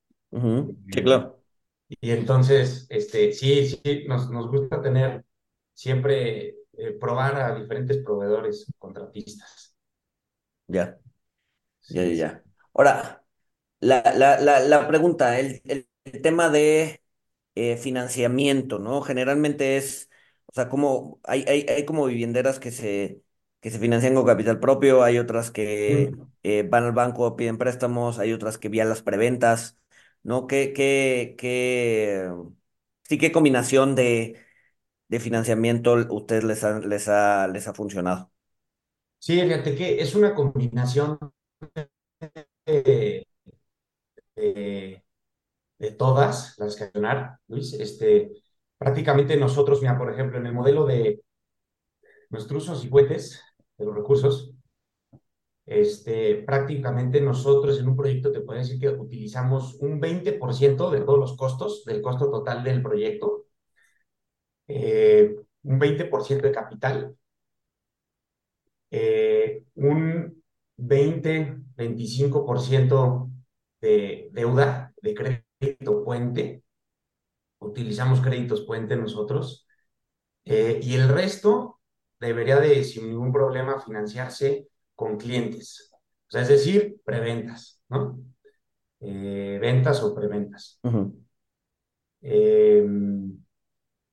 Sí, 0.93 1.01
Eh, 1.01 1.03
claro. 1.03 1.41
Y 1.89 2.11
entonces, 2.11 2.87
este, 2.89 3.33
sí, 3.33 3.67
sí, 3.69 4.05
nos, 4.07 4.29
nos 4.31 4.49
gusta 4.49 4.81
tener 4.81 5.25
siempre, 5.73 6.49
eh, 6.73 6.93
probar 6.99 7.35
a 7.41 7.55
diferentes 7.55 7.97
proveedores, 8.03 8.67
contratistas. 8.79 9.75
Ya, 10.67 10.99
ya, 11.89 12.05
ya. 12.05 12.43
Ahora, 12.73 13.25
la, 13.81 14.03
la, 14.17 14.39
la, 14.39 14.59
la 14.61 14.87
pregunta, 14.87 15.39
el, 15.39 15.61
el, 15.65 15.89
el 16.05 16.21
tema 16.23 16.49
de 16.49 17.03
eh, 17.55 17.77
financiamiento, 17.77 18.79
¿no? 18.79 19.01
Generalmente 19.03 19.77
es, 19.77 20.09
o 20.47 20.53
sea, 20.53 20.69
como 20.69 21.21
hay, 21.23 21.45
hay, 21.47 21.65
hay 21.69 21.85
como 21.85 22.05
vivienderas 22.07 22.59
que 22.59 22.71
se, 22.71 23.23
que 23.61 23.71
se 23.71 23.79
financian 23.79 24.15
con 24.15 24.25
capital 24.25 24.59
propio, 24.59 25.03
hay 25.03 25.19
otras 25.19 25.51
que 25.51 26.11
Mm. 26.11 26.31
eh, 26.43 26.63
van 26.69 26.85
al 26.85 26.91
banco, 26.93 27.35
piden 27.37 27.57
préstamos, 27.59 28.19
hay 28.19 28.33
otras 28.33 28.57
que 28.57 28.69
vía 28.69 28.85
las 28.85 29.03
preventas, 29.03 29.79
¿no? 30.23 30.47
¿Qué, 30.47 30.73
qué, 30.73 31.35
qué, 31.37 32.29
sí, 33.03 33.17
qué 33.19 33.31
combinación 33.31 33.95
de, 33.95 34.37
de 35.09 35.19
financiamiento 35.21 35.93
ustedes 36.11 36.43
les 36.45 36.63
ha, 36.65 36.79
les 36.79 37.07
ha, 37.09 37.47
les 37.49 37.67
ha 37.67 37.73
funcionado? 37.75 38.31
Sí, 39.19 39.39
fíjate 39.41 39.73
que 39.75 40.01
es 40.01 40.15
una 40.15 40.33
combinación 40.35 41.17
de, 42.65 43.25
de, 44.35 45.03
de 45.79 45.91
todas 45.93 46.55
las 46.59 46.75
que 46.77 46.85
mencionar, 46.85 47.39
Luis. 47.47 47.73
Este, 47.73 48.43
prácticamente 48.79 49.37
nosotros, 49.37 49.81
mira, 49.81 49.97
por 49.99 50.11
ejemplo, 50.13 50.39
en 50.39 50.47
el 50.47 50.53
modelo 50.53 50.85
de 50.85 51.21
nuestros 52.29 52.63
usos 52.63 52.83
y 52.85 52.89
fuentes 52.89 53.41
de 53.81 53.87
los 53.87 53.95
recursos, 53.95 54.53
este, 55.65 56.35
prácticamente 56.43 57.21
nosotros 57.21 57.79
en 57.79 57.87
un 57.89 57.95
proyecto 57.95 58.31
te 58.31 58.41
puedo 58.41 58.59
decir 58.59 58.79
que 58.79 58.89
utilizamos 58.89 59.75
un 59.79 59.99
20% 59.99 60.89
de 60.91 61.01
todos 61.01 61.19
los 61.19 61.37
costos, 61.37 61.85
del 61.85 62.01
costo 62.01 62.29
total 62.31 62.63
del 62.63 62.81
proyecto, 62.81 63.45
eh, 64.67 65.35
un 65.63 65.79
20% 65.79 66.47
de 66.47 66.53
capital, 66.53 67.15
eh, 68.91 69.63
un 69.75 70.43
20-25% 70.77 73.29
de 73.81 74.29
deuda, 74.31 74.93
de 75.01 75.13
crédito 75.13 76.03
puente, 76.03 76.63
utilizamos 77.59 78.21
créditos 78.21 78.61
puente 78.61 78.95
nosotros, 78.95 79.67
eh, 80.45 80.79
y 80.81 80.95
el 80.95 81.09
resto 81.09 81.80
debería 82.21 82.57
de, 82.59 82.83
sin 82.85 83.09
ningún 83.09 83.33
problema, 83.33 83.81
financiarse 83.81 84.67
con 84.95 85.17
clientes. 85.17 85.91
O 86.29 86.31
sea, 86.31 86.43
es 86.43 86.49
decir, 86.49 86.97
preventas, 87.05 87.81
¿no? 87.89 88.19
Eh, 89.01 89.59
ventas 89.61 90.03
o 90.03 90.15
preventas. 90.15 90.79
Ujú, 90.83 91.01
Eh, 92.21 92.85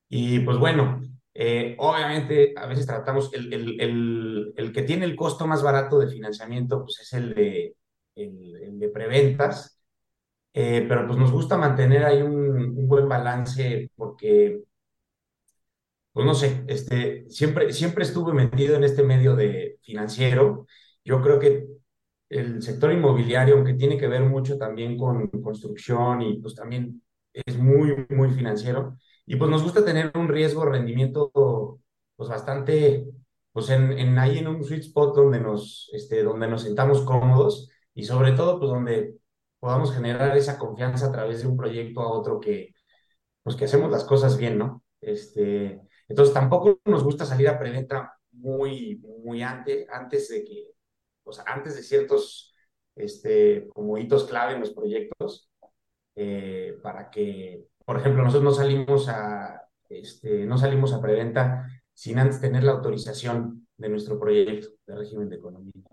y 0.08 0.40
pues 0.40 0.58
bueno, 0.58 1.00
eh, 1.34 1.76
obviamente 1.78 2.54
a 2.56 2.66
veces 2.66 2.86
tratamos, 2.86 3.32
el, 3.34 3.52
el, 3.52 3.80
el, 3.80 4.54
el 4.56 4.72
que 4.72 4.82
tiene 4.82 5.04
el 5.04 5.16
costo 5.16 5.46
más 5.46 5.62
barato 5.62 5.98
de 5.98 6.08
financiamiento, 6.08 6.82
pues 6.82 7.00
es 7.00 7.12
el 7.12 7.34
de, 7.34 7.76
el, 8.16 8.56
el 8.62 8.78
de 8.78 8.88
preventas, 8.88 9.80
eh, 10.54 10.86
pero 10.88 11.06
pues 11.06 11.18
nos 11.18 11.32
gusta 11.32 11.56
mantener 11.58 12.04
ahí 12.04 12.22
un, 12.22 12.36
un 12.78 12.88
buen 12.88 13.08
balance 13.08 13.90
porque 13.96 14.62
pues 16.18 16.26
no 16.26 16.34
sé, 16.34 16.64
este, 16.66 17.30
siempre, 17.30 17.72
siempre 17.72 18.02
estuve 18.02 18.32
metido 18.32 18.74
en 18.74 18.82
este 18.82 19.04
medio 19.04 19.36
de 19.36 19.78
financiero. 19.82 20.66
Yo 21.04 21.22
creo 21.22 21.38
que 21.38 21.68
el 22.28 22.60
sector 22.60 22.92
inmobiliario, 22.92 23.54
aunque 23.54 23.74
tiene 23.74 23.96
que 23.96 24.08
ver 24.08 24.22
mucho 24.24 24.58
también 24.58 24.98
con 24.98 25.28
construcción 25.28 26.22
y 26.22 26.40
pues 26.40 26.56
también 26.56 27.04
es 27.32 27.56
muy, 27.56 28.04
muy 28.10 28.30
financiero. 28.32 28.96
Y 29.26 29.36
pues 29.36 29.48
nos 29.48 29.62
gusta 29.62 29.84
tener 29.84 30.10
un 30.16 30.26
riesgo, 30.28 30.64
rendimiento, 30.64 31.30
pues 32.16 32.28
bastante, 32.28 33.06
pues 33.52 33.70
en, 33.70 33.92
en 33.92 34.18
ahí 34.18 34.38
en 34.38 34.48
un 34.48 34.64
sweet 34.64 34.80
spot 34.82 35.14
donde 35.14 35.38
nos, 35.40 35.88
este, 35.92 36.24
donde 36.24 36.48
nos 36.48 36.62
sentamos 36.62 37.02
cómodos 37.02 37.70
y 37.94 38.02
sobre 38.04 38.32
todo 38.32 38.58
pues 38.58 38.70
donde 38.72 39.14
podamos 39.60 39.94
generar 39.94 40.36
esa 40.36 40.58
confianza 40.58 41.06
a 41.06 41.12
través 41.12 41.42
de 41.42 41.48
un 41.48 41.56
proyecto 41.56 42.00
a 42.00 42.10
otro 42.10 42.40
que, 42.40 42.74
pues 43.44 43.54
que 43.56 43.66
hacemos 43.66 43.92
las 43.92 44.04
cosas 44.04 44.36
bien, 44.38 44.58
¿no? 44.58 44.82
Este, 45.00 45.80
entonces 46.08 46.34
tampoco 46.34 46.80
nos 46.86 47.04
gusta 47.04 47.24
salir 47.24 47.48
a 47.48 47.58
preventa 47.58 48.18
muy, 48.32 48.96
muy 49.24 49.42
antes, 49.42 49.86
antes 49.90 50.28
de 50.28 50.44
que, 50.44 50.70
o 51.24 51.32
sea, 51.32 51.44
antes 51.46 51.76
de 51.76 51.82
ciertos, 51.82 52.54
este, 52.96 53.68
como 53.74 53.98
hitos 53.98 54.24
clave 54.24 54.54
en 54.54 54.60
los 54.60 54.70
proyectos, 54.72 55.50
eh, 56.16 56.78
para 56.82 57.10
que, 57.10 57.66
por 57.84 57.98
ejemplo, 57.98 58.22
nosotros 58.24 58.44
no 58.44 58.52
salimos 58.52 59.08
a, 59.08 59.68
este, 59.88 60.46
no 60.46 60.58
salimos 60.58 60.92
a 60.92 61.00
preventa 61.00 61.66
sin 61.92 62.18
antes 62.18 62.40
tener 62.40 62.64
la 62.64 62.72
autorización 62.72 63.66
de 63.76 63.88
nuestro 63.88 64.18
proyecto 64.18 64.68
de 64.86 64.96
régimen 64.96 65.28
de 65.28 65.36
economía, 65.36 65.84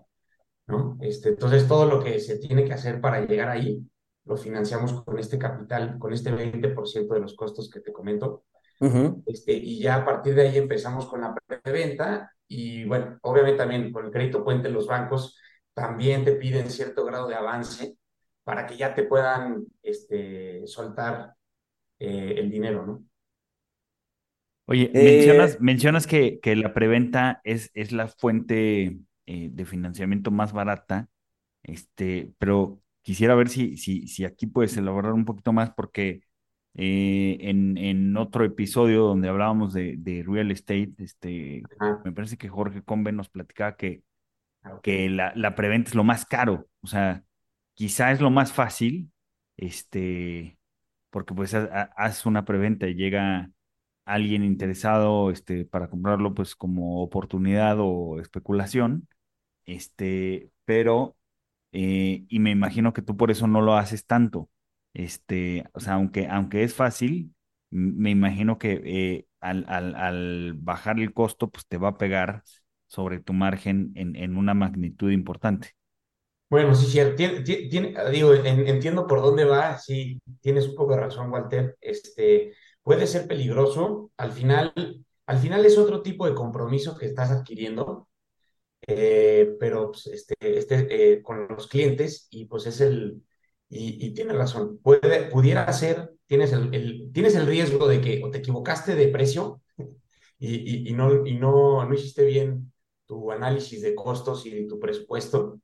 ¿no? 0.66 0.98
Este, 1.00 1.30
entonces 1.30 1.68
todo 1.68 1.86
lo 1.86 2.02
que 2.02 2.18
se 2.20 2.38
tiene 2.38 2.64
que 2.64 2.72
hacer 2.72 3.00
para 3.00 3.24
llegar 3.24 3.48
ahí, 3.48 3.86
lo 4.24 4.36
financiamos 4.36 5.04
con 5.04 5.18
este 5.18 5.38
capital, 5.38 5.98
con 5.98 6.12
este 6.12 6.32
20% 6.32 7.14
de 7.14 7.20
los 7.20 7.34
costos 7.34 7.70
que 7.70 7.80
te 7.80 7.92
comento 7.92 8.44
este, 9.26 9.52
y 9.54 9.80
ya 9.80 9.96
a 9.96 10.04
partir 10.04 10.34
de 10.34 10.42
ahí 10.48 10.56
empezamos 10.58 11.06
con 11.06 11.20
la 11.22 11.34
preventa 11.62 12.32
y 12.48 12.84
bueno, 12.84 13.18
obviamente 13.22 13.58
también 13.58 13.92
con 13.92 14.06
el 14.06 14.12
crédito 14.12 14.44
puente 14.44 14.70
los 14.70 14.86
bancos 14.86 15.38
también 15.74 16.24
te 16.24 16.32
piden 16.32 16.70
cierto 16.70 17.04
grado 17.04 17.28
de 17.28 17.34
avance 17.34 17.98
para 18.44 18.66
que 18.66 18.76
ya 18.76 18.94
te 18.94 19.04
puedan 19.04 19.66
este, 19.82 20.66
soltar 20.66 21.34
eh, 22.00 22.34
el 22.38 22.50
dinero, 22.50 22.86
¿no? 22.86 23.04
Oye, 24.66 24.90
mencionas, 24.96 25.58
Eh, 25.58 25.60
mencionas 25.60 26.06
que, 26.06 26.40
que 26.40 26.56
la 26.56 26.74
preventa 26.74 27.40
es, 27.44 27.70
es 27.74 27.92
la 27.92 28.08
fuente 28.08 28.98
eh, 29.26 29.48
de 29.52 29.64
financiamiento 29.64 30.30
más 30.32 30.52
barata, 30.52 31.08
este, 31.64 32.32
pero 32.38 32.82
quisiera 33.02 33.34
ver 33.36 33.48
si, 33.50 33.76
si, 33.78 34.08
si 34.08 34.24
aquí 34.24 34.46
puedes 34.46 34.76
elaborar 34.76 35.12
un 35.14 35.24
poquito 35.26 35.52
más, 35.52 35.70
porque 35.72 36.22
eh, 36.76 37.38
en, 37.42 37.78
en 37.78 38.16
otro 38.18 38.44
episodio 38.46 39.04
donde 39.04 39.28
hablábamos 39.30 39.74
de, 39.74 39.96
de 39.98 40.24
real 40.26 40.50
estate, 40.52 40.92
este, 40.98 41.68
Ajá, 41.78 42.02
me 42.04 42.12
parece 42.12 42.38
que 42.38 42.48
Jorge 42.48 42.82
Combe 42.84 43.12
nos 43.12 43.28
platicaba 43.30 43.76
que, 43.76 44.04
que 44.82 45.08
la, 45.10 45.32
la 45.36 45.54
preventa 45.54 45.90
es 45.90 45.94
lo 45.94 46.04
más 46.04 46.26
caro, 46.26 46.68
o 46.80 46.86
sea, 46.86 47.24
quizá 47.74 48.12
es 48.12 48.20
lo 48.20 48.30
más 48.30 48.52
fácil, 48.52 49.12
este, 49.56 50.58
porque 51.10 51.34
pues 51.34 51.54
ha- 51.54 51.64
ha- 51.72 51.82
haces 51.96 52.26
una 52.26 52.44
preventa 52.44 52.86
y 52.88 52.94
llega 52.94 53.50
alguien 54.04 54.44
interesado, 54.44 55.30
este, 55.30 55.64
para 55.66 55.88
comprarlo, 55.90 56.34
pues 56.34 56.56
como 56.56 57.02
oportunidad 57.02 57.76
o 57.80 58.20
especulación, 58.20 59.08
este, 59.66 60.50
pero, 60.64 61.16
eh, 61.72 62.24
y 62.28 62.38
me 62.40 62.50
imagino 62.52 62.92
que 62.92 63.02
tú 63.02 63.16
por 63.16 63.30
eso 63.30 63.46
no 63.48 63.62
lo 63.62 63.76
haces 63.76 64.06
tanto, 64.06 64.50
este, 64.96 65.64
o 65.74 65.80
sea, 65.80 65.94
aunque, 65.94 66.28
aunque 66.28 66.64
es 66.64 66.74
fácil, 66.74 67.34
me 67.70 68.10
imagino 68.10 68.58
que 68.58 68.80
eh, 68.84 69.26
al, 69.40 69.64
al, 69.68 69.94
al 69.96 70.54
bajar 70.56 71.00
el 71.00 71.12
costo, 71.14 71.50
pues 71.50 71.66
te 71.66 71.78
va 71.78 71.88
a 71.90 71.98
pegar 71.98 72.44
sobre 72.88 73.20
tu 73.20 73.32
margen 73.34 73.92
en, 73.96 74.16
en 74.16 74.36
una 74.36 74.54
magnitud 74.54 75.10
importante. 75.12 75.72
Bueno, 76.48 76.74
sí, 76.76 76.86
sí, 76.86 77.00
tiene, 77.16 77.40
tiene, 77.42 77.68
tiene- 77.68 78.10
digo, 78.10 78.32
en- 78.34 78.68
entiendo 78.68 79.06
por 79.06 79.20
dónde 79.20 79.44
va, 79.44 79.78
sí, 79.78 80.20
tienes 80.40 80.68
un 80.68 80.76
poco 80.76 80.92
de 80.94 81.00
razón, 81.00 81.30
Walter. 81.32 81.76
Este, 81.80 82.54
puede 82.82 83.06
ser 83.08 83.26
peligroso. 83.26 84.12
Al 84.16 84.30
final, 84.32 84.72
al 85.26 85.38
final 85.38 85.66
es 85.66 85.76
otro 85.76 86.02
tipo 86.02 86.24
de 86.26 86.34
compromiso 86.34 86.96
que 86.96 87.06
estás 87.06 87.30
adquiriendo 87.30 88.08
eh, 88.86 89.56
pero 89.60 89.92
pues, 89.92 90.06
este, 90.08 90.34
este, 90.40 91.14
eh, 91.14 91.22
con 91.22 91.48
los 91.48 91.68
clientes 91.68 92.28
y 92.30 92.46
pues 92.46 92.66
es 92.66 92.80
el, 92.80 93.22
Y, 93.68 94.06
y 94.06 94.14
tienes 94.14 94.36
razón, 94.36 94.78
puede, 94.82 95.24
pudiera 95.30 95.72
ser, 95.72 96.12
tienes 96.26 96.52
el, 96.52 96.72
el- 96.74 97.10
tienes 97.12 97.34
el 97.34 97.46
riesgo 97.46 97.88
de 97.88 98.00
que 98.00 98.22
o 98.24 98.30
te 98.30 98.38
equivocaste 98.38 98.94
de 98.94 99.08
precio 99.08 99.60
y, 100.38 100.86
y, 100.88 100.90
y 100.90 100.92
no, 100.94 101.26
y 101.26 101.34
no, 101.38 101.84
no 101.84 101.94
hiciste 101.94 102.24
bien 102.24 102.72
tu 103.06 103.32
análisis 103.32 103.82
de 103.82 103.94
costos 103.94 104.46
y 104.46 104.66
tu 104.68 104.78
presupuesto. 104.80 105.60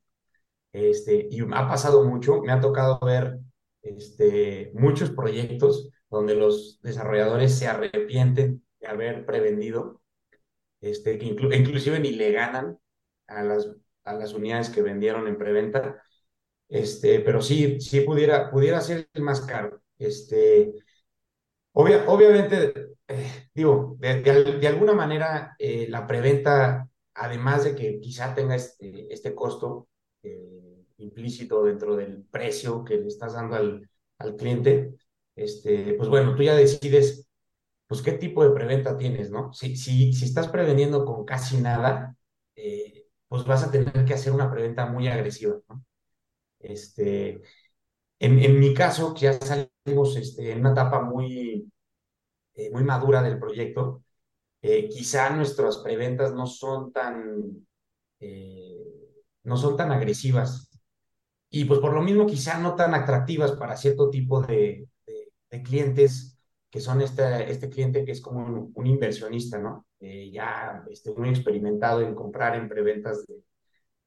Este, 0.73 1.27
y 1.31 1.41
ha 1.53 1.67
pasado 1.67 2.03
mucho, 2.05 2.41
me 2.41 2.51
ha 2.51 2.59
tocado 2.61 2.99
ver 3.05 3.39
este, 3.83 4.71
muchos 4.75 5.11
proyectos 5.11 5.89
donde 6.09 6.35
los 6.35 6.79
desarrolladores 6.81 7.55
se 7.57 7.67
arrepienten 7.67 8.63
de 8.79 8.87
haber 8.87 9.25
prevendido, 9.25 10.01
este, 10.81 11.19
inclu- 11.19 11.55
inclusive 11.57 11.99
ni 11.99 12.11
le 12.11 12.31
ganan 12.31 12.77
a 13.27 13.43
las, 13.43 13.69
a 14.03 14.13
las 14.13 14.33
unidades 14.33 14.69
que 14.69 14.81
vendieron 14.81 15.27
en 15.27 15.37
preventa 15.37 16.01
este, 16.69 17.19
pero 17.21 17.41
sí, 17.41 17.79
sí 17.81 18.01
pudiera, 18.01 18.49
pudiera 18.51 18.81
ser 18.81 19.09
el 19.13 19.21
más 19.23 19.41
caro. 19.41 19.81
Este, 19.97 20.73
obvia- 21.73 22.05
obviamente, 22.07 22.73
eh, 23.07 23.49
digo, 23.53 23.95
de, 23.99 24.21
de 24.21 24.31
al- 24.31 24.59
de 24.61 24.67
alguna 24.67 24.93
manera 24.93 25.55
eh, 25.59 25.87
la 25.89 26.07
preventa, 26.07 26.89
además 27.15 27.63
de 27.63 27.75
que 27.75 27.99
quizá 27.99 28.33
tenga 28.35 28.55
este, 28.55 29.11
este 29.13 29.35
costo 29.35 29.87
eh, 30.23 30.85
implícito 30.97 31.63
dentro 31.63 31.95
del 31.95 32.23
precio 32.25 32.83
que 32.83 32.97
le 32.97 33.07
estás 33.07 33.33
dando 33.33 33.55
al, 33.55 33.89
al 34.19 34.35
cliente, 34.35 34.95
este, 35.35 35.93
pues 35.95 36.09
bueno, 36.09 36.35
tú 36.35 36.43
ya 36.43 36.55
decides, 36.55 37.27
pues 37.87 38.01
qué 38.01 38.13
tipo 38.13 38.43
de 38.43 38.51
preventa 38.51 38.97
tienes, 38.97 39.31
¿no? 39.31 39.53
Si, 39.53 39.75
si, 39.77 40.13
si 40.13 40.25
estás 40.25 40.47
preveniendo 40.49 41.05
con 41.05 41.25
casi 41.25 41.57
nada, 41.59 42.15
pues 43.27 43.45
vas 43.45 43.63
a 43.63 43.71
tener 43.71 44.05
que 44.05 44.13
hacer 44.13 44.31
una 44.33 44.49
preventa 44.51 44.85
muy 44.85 45.07
agresiva, 45.07 45.55
¿no? 45.69 45.83
Este, 46.63 47.41
en, 48.19 48.39
en 48.39 48.59
mi 48.59 48.73
caso, 48.73 49.13
que 49.13 49.21
ya 49.21 49.33
salimos 49.33 50.15
este, 50.15 50.51
en 50.51 50.61
una 50.61 50.71
etapa 50.71 51.01
muy, 51.01 51.69
eh, 52.55 52.71
muy 52.71 52.83
madura 52.83 53.23
del 53.23 53.39
proyecto, 53.39 54.03
eh, 54.61 54.87
quizá 54.89 55.29
nuestras 55.31 55.79
preventas 55.79 56.33
no 56.33 56.45
son 56.47 56.93
tan, 56.93 57.67
eh, 58.19 58.83
no 59.43 59.57
son 59.57 59.75
tan 59.77 59.91
agresivas 59.91 60.69
y 61.49 61.65
pues 61.65 61.79
por 61.79 61.93
lo 61.93 62.01
mismo 62.01 62.25
quizá 62.27 62.59
no 62.59 62.75
tan 62.75 62.93
atractivas 62.95 63.53
para 63.53 63.77
cierto 63.77 64.09
tipo 64.09 64.41
de, 64.41 64.87
de, 65.51 65.63
clientes 65.63 66.39
que 66.69 66.79
son 66.79 67.01
este, 67.01 67.51
este 67.51 67.69
cliente 67.69 68.05
que 68.05 68.11
es 68.11 68.21
como 68.21 68.71
un, 68.73 68.87
inversionista, 68.87 69.59
¿no? 69.59 69.85
Ya 69.99 70.83
este, 70.89 71.13
muy 71.13 71.29
experimentado 71.29 72.01
en 72.01 72.15
comprar 72.15 72.55
en 72.55 72.69
preventas 72.69 73.25
de, 73.27 73.43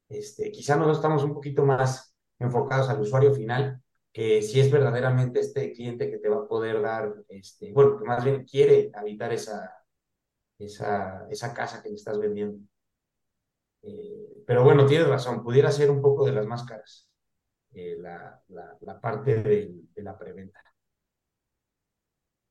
este, 0.08 0.50
quizá 0.50 0.76
nosotros 0.76 0.98
estamos 0.98 1.24
un 1.24 1.34
poquito 1.34 1.64
más 1.64 2.15
enfocados 2.38 2.88
al 2.88 3.00
usuario 3.00 3.32
final, 3.34 3.82
que 4.12 4.40
si 4.42 4.60
es 4.60 4.70
verdaderamente 4.70 5.40
este 5.40 5.72
cliente 5.72 6.10
que 6.10 6.18
te 6.18 6.28
va 6.28 6.36
a 6.36 6.48
poder 6.48 6.80
dar, 6.80 7.14
este, 7.28 7.72
bueno, 7.72 7.98
que 7.98 8.04
más 8.04 8.24
bien 8.24 8.44
quiere 8.44 8.90
habitar 8.94 9.32
esa, 9.32 9.76
esa, 10.58 11.26
esa 11.30 11.52
casa 11.54 11.82
que 11.82 11.90
le 11.90 11.96
estás 11.96 12.18
vendiendo. 12.18 12.58
Eh, 13.82 14.42
pero 14.46 14.64
bueno, 14.64 14.86
tienes 14.86 15.06
razón, 15.08 15.42
pudiera 15.42 15.70
ser 15.70 15.90
un 15.90 16.02
poco 16.02 16.24
de 16.26 16.32
las 16.32 16.46
más 16.46 16.64
caras, 16.64 17.08
eh, 17.74 17.96
la, 17.98 18.42
la, 18.48 19.00
parte 19.00 19.42
de, 19.42 19.74
la 19.96 20.18
preventa. 20.18 20.60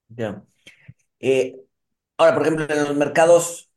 Ya. 0.10 0.44
Eh, 1.20 1.60
ahora, 2.18 2.34
por 2.36 2.42
ejemplo, 2.44 2.68
en 2.70 2.84
los 2.84 2.96
mercados, 2.96 3.72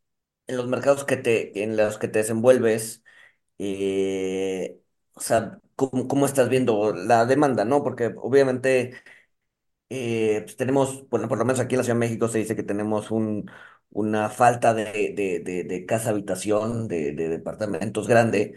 en 0.47 0.57
los 0.57 0.69
mercados 0.69 1.05
que 1.05 1.17
te, 1.17 1.63
en 1.63 1.77
los 1.77 1.99
que 1.99 2.09
te 2.09 2.19
desenvuelves, 2.21 3.03
o 5.15 5.21
sea, 5.21 5.61
¿cómo, 5.79 6.09
cómo 6.09 6.27
estás 6.27 6.51
viendo 6.51 6.95
la 6.95 7.27
demanda, 7.27 7.65
no? 7.67 7.85
Porque 7.85 8.15
obviamente 8.19 8.95
eh, 9.91 10.43
pues 10.45 10.57
tenemos, 10.57 11.09
bueno, 11.09 11.29
por 11.29 11.39
lo 11.39 11.45
menos 11.45 11.61
aquí 11.61 11.75
en 11.75 11.79
la 11.79 11.85
Ciudad 11.85 11.97
de 11.97 12.01
México 12.01 12.29
se 12.29 12.39
dice 12.39 12.57
que 12.57 12.63
tenemos 12.63 13.11
un, 13.11 13.51
una 13.91 14.29
falta 14.31 14.75
de, 14.75 15.15
de, 15.17 15.65
de, 15.65 15.87
casa 15.87 16.11
habitación, 16.11 16.89
de, 16.89 17.13
de 17.13 17.29
departamentos 17.29 18.07
grande, 18.09 18.55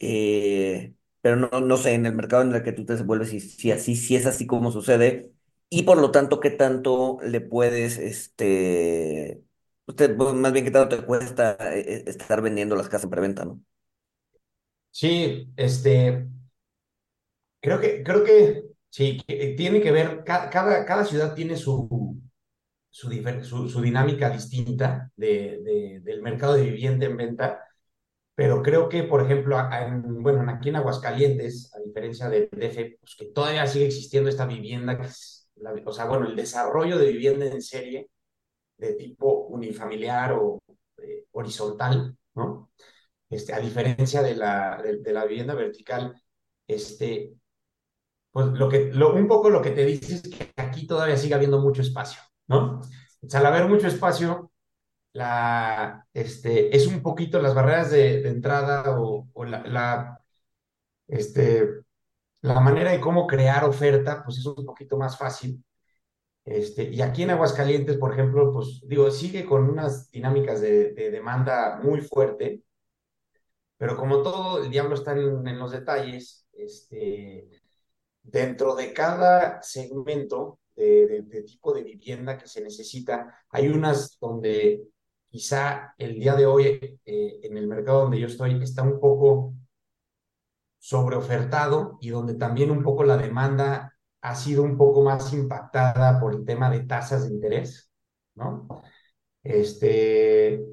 eh, 0.00 0.94
pero 1.20 1.36
no, 1.36 1.48
no 1.60 1.76
sé, 1.76 1.94
en 1.94 2.06
el 2.06 2.14
mercado 2.14 2.42
en 2.42 2.54
el 2.54 2.62
que 2.62 2.72
tú 2.72 2.84
te 2.84 2.92
desenvuelves, 2.94 3.30
si, 3.30 3.40
si 3.40 3.70
así, 3.72 3.96
si 3.96 4.16
es 4.16 4.26
así 4.26 4.46
como 4.46 4.70
sucede, 4.72 5.32
y 5.70 5.82
por 5.84 5.98
lo 5.98 6.10
tanto, 6.10 6.40
¿qué 6.40 6.50
tanto 6.50 7.18
le 7.22 7.40
puedes, 7.40 7.98
este, 7.98 9.42
usted, 9.86 10.16
pues, 10.16 10.34
más 10.34 10.52
bien, 10.52 10.64
qué 10.64 10.70
tanto 10.70 10.96
te 10.98 11.04
cuesta 11.06 11.56
eh, 11.74 12.04
estar 12.06 12.42
vendiendo 12.42 12.76
las 12.76 12.88
casas 12.88 13.04
en 13.04 13.10
preventa, 13.10 13.44
¿no? 13.44 13.60
Sí, 14.90 15.48
este, 15.56 16.26
creo 17.64 17.80
que, 17.80 18.04
creo 18.04 18.24
que 18.24 18.64
sí, 18.90 19.18
que 19.26 19.54
tiene 19.58 19.82
que 19.82 19.92
ver, 19.92 20.24
ca- 20.24 20.50
cada, 20.50 20.86
cada 20.86 21.04
ciudad 21.06 21.34
tiene 21.34 21.56
su, 21.56 22.20
su, 22.90 23.08
dinámica 23.82 24.30
distinta 24.30 25.10
de, 25.16 25.60
de- 25.64 26.00
del 26.02 26.22
mercado 26.22 26.54
de 26.54 26.64
vivienda 26.64 27.06
en 27.06 27.16
venta, 27.16 27.60
pero 28.34 28.62
creo 28.62 28.88
que, 28.88 29.04
por 29.04 29.22
ejemplo, 29.24 29.58
bueno, 30.22 30.50
aquí 30.50 30.70
en 30.70 30.76
Aguascalientes, 30.76 31.72
a 31.74 31.80
diferencia 31.80 32.28
del 32.30 32.48
DF, 32.52 32.98
pues 33.00 33.16
que 33.18 33.26
todavía 33.26 33.66
sigue 33.66 33.86
existiendo 33.86 34.30
esta 34.30 34.46
vivienda, 34.46 34.98
o 35.86 35.92
sea, 35.92 36.06
bueno, 36.06 36.26
el 36.26 36.36
desarrollo 36.36 36.98
de 36.98 37.12
vivienda 37.12 37.46
en 37.46 37.62
serie 37.62 38.10
de 38.78 38.94
tipo 38.94 39.46
unifamiliar 39.48 40.32
o 40.32 40.60
eh, 40.98 41.26
horizontal, 41.32 42.16
¿no? 42.34 42.70
Este, 43.30 43.54
a 43.54 43.60
diferencia 43.60 44.22
de 44.22 44.36
la, 44.36 44.82
de 44.82 45.12
la 45.12 45.26
vivienda 45.26 45.54
vertical, 45.54 46.14
este, 46.68 47.34
pues 48.34 48.48
lo 48.48 48.68
que, 48.68 48.90
un 48.92 49.28
poco 49.28 49.48
lo 49.48 49.62
que 49.62 49.70
te 49.70 49.84
dice 49.86 50.14
es 50.16 50.22
que 50.22 50.52
aquí 50.56 50.88
todavía 50.88 51.16
sigue 51.16 51.34
habiendo 51.34 51.60
mucho 51.60 51.82
espacio, 51.82 52.20
¿no? 52.48 52.82
Sea, 53.28 53.38
al 53.40 53.46
haber 53.46 53.68
mucho 53.68 53.86
espacio, 53.86 54.50
la, 55.12 56.06
este, 56.12 56.76
es 56.76 56.88
un 56.88 57.00
poquito 57.02 57.40
las 57.40 57.54
barreras 57.54 57.92
de, 57.92 58.26
entrada 58.28 58.98
o, 58.98 59.28
la, 59.44 60.20
este, 61.06 61.84
la 62.42 62.60
manera 62.60 62.90
de 62.92 63.00
cómo 63.00 63.28
crear 63.28 63.64
oferta, 63.64 64.24
pues 64.24 64.38
es 64.38 64.46
un 64.46 64.66
poquito 64.66 64.96
más 64.98 65.16
fácil. 65.16 65.64
Este, 66.44 66.84
y 66.90 67.02
aquí 67.02 67.22
en 67.22 67.30
Aguascalientes, 67.30 67.98
por 67.98 68.12
ejemplo, 68.14 68.52
pues 68.52 68.82
digo, 68.86 69.10
sigue 69.12 69.44
con 69.46 69.70
unas 69.70 70.10
dinámicas 70.10 70.60
de, 70.60 70.92
de 70.92 71.10
demanda 71.12 71.80
muy 71.82 72.00
fuerte, 72.00 72.64
pero 73.76 73.96
como 73.96 74.22
todo, 74.22 74.64
el 74.64 74.70
diablo 74.70 74.96
está 74.96 75.12
en, 75.12 75.46
en 75.46 75.58
los 75.58 75.70
detalles, 75.70 76.48
este, 76.52 77.53
dentro 78.24 78.74
de 78.74 78.92
cada 78.92 79.62
segmento 79.62 80.58
de, 80.74 81.06
de, 81.06 81.22
de, 81.22 81.42
tipo 81.42 81.72
de 81.72 81.84
vivienda 81.84 82.36
que 82.36 82.48
se 82.48 82.60
necesita, 82.62 83.44
hay 83.50 83.68
unas 83.68 84.18
donde 84.20 84.82
quizá 85.28 85.94
el 85.98 86.18
día 86.18 86.34
de 86.34 86.46
hoy 86.46 87.00
eh, 87.04 87.40
en 87.42 87.56
el 87.56 87.68
mercado 87.68 88.02
donde 88.02 88.18
yo 88.18 88.26
estoy 88.26 88.60
está 88.62 88.82
un 88.82 88.98
poco 88.98 89.54
sobreofertado 90.78 91.98
y 92.00 92.10
donde 92.10 92.34
también 92.34 92.70
un 92.70 92.82
poco 92.82 93.04
la 93.04 93.16
demanda 93.16 93.94
ha 94.20 94.34
sido 94.34 94.62
un 94.62 94.76
poco 94.76 95.02
más 95.02 95.32
impactada 95.32 96.20
por 96.20 96.34
el 96.34 96.44
tema 96.44 96.70
de 96.70 96.80
tasas 96.84 97.24
de 97.28 97.34
interés, 97.34 97.90
¿no? 98.34 98.68
Este, 99.42 100.64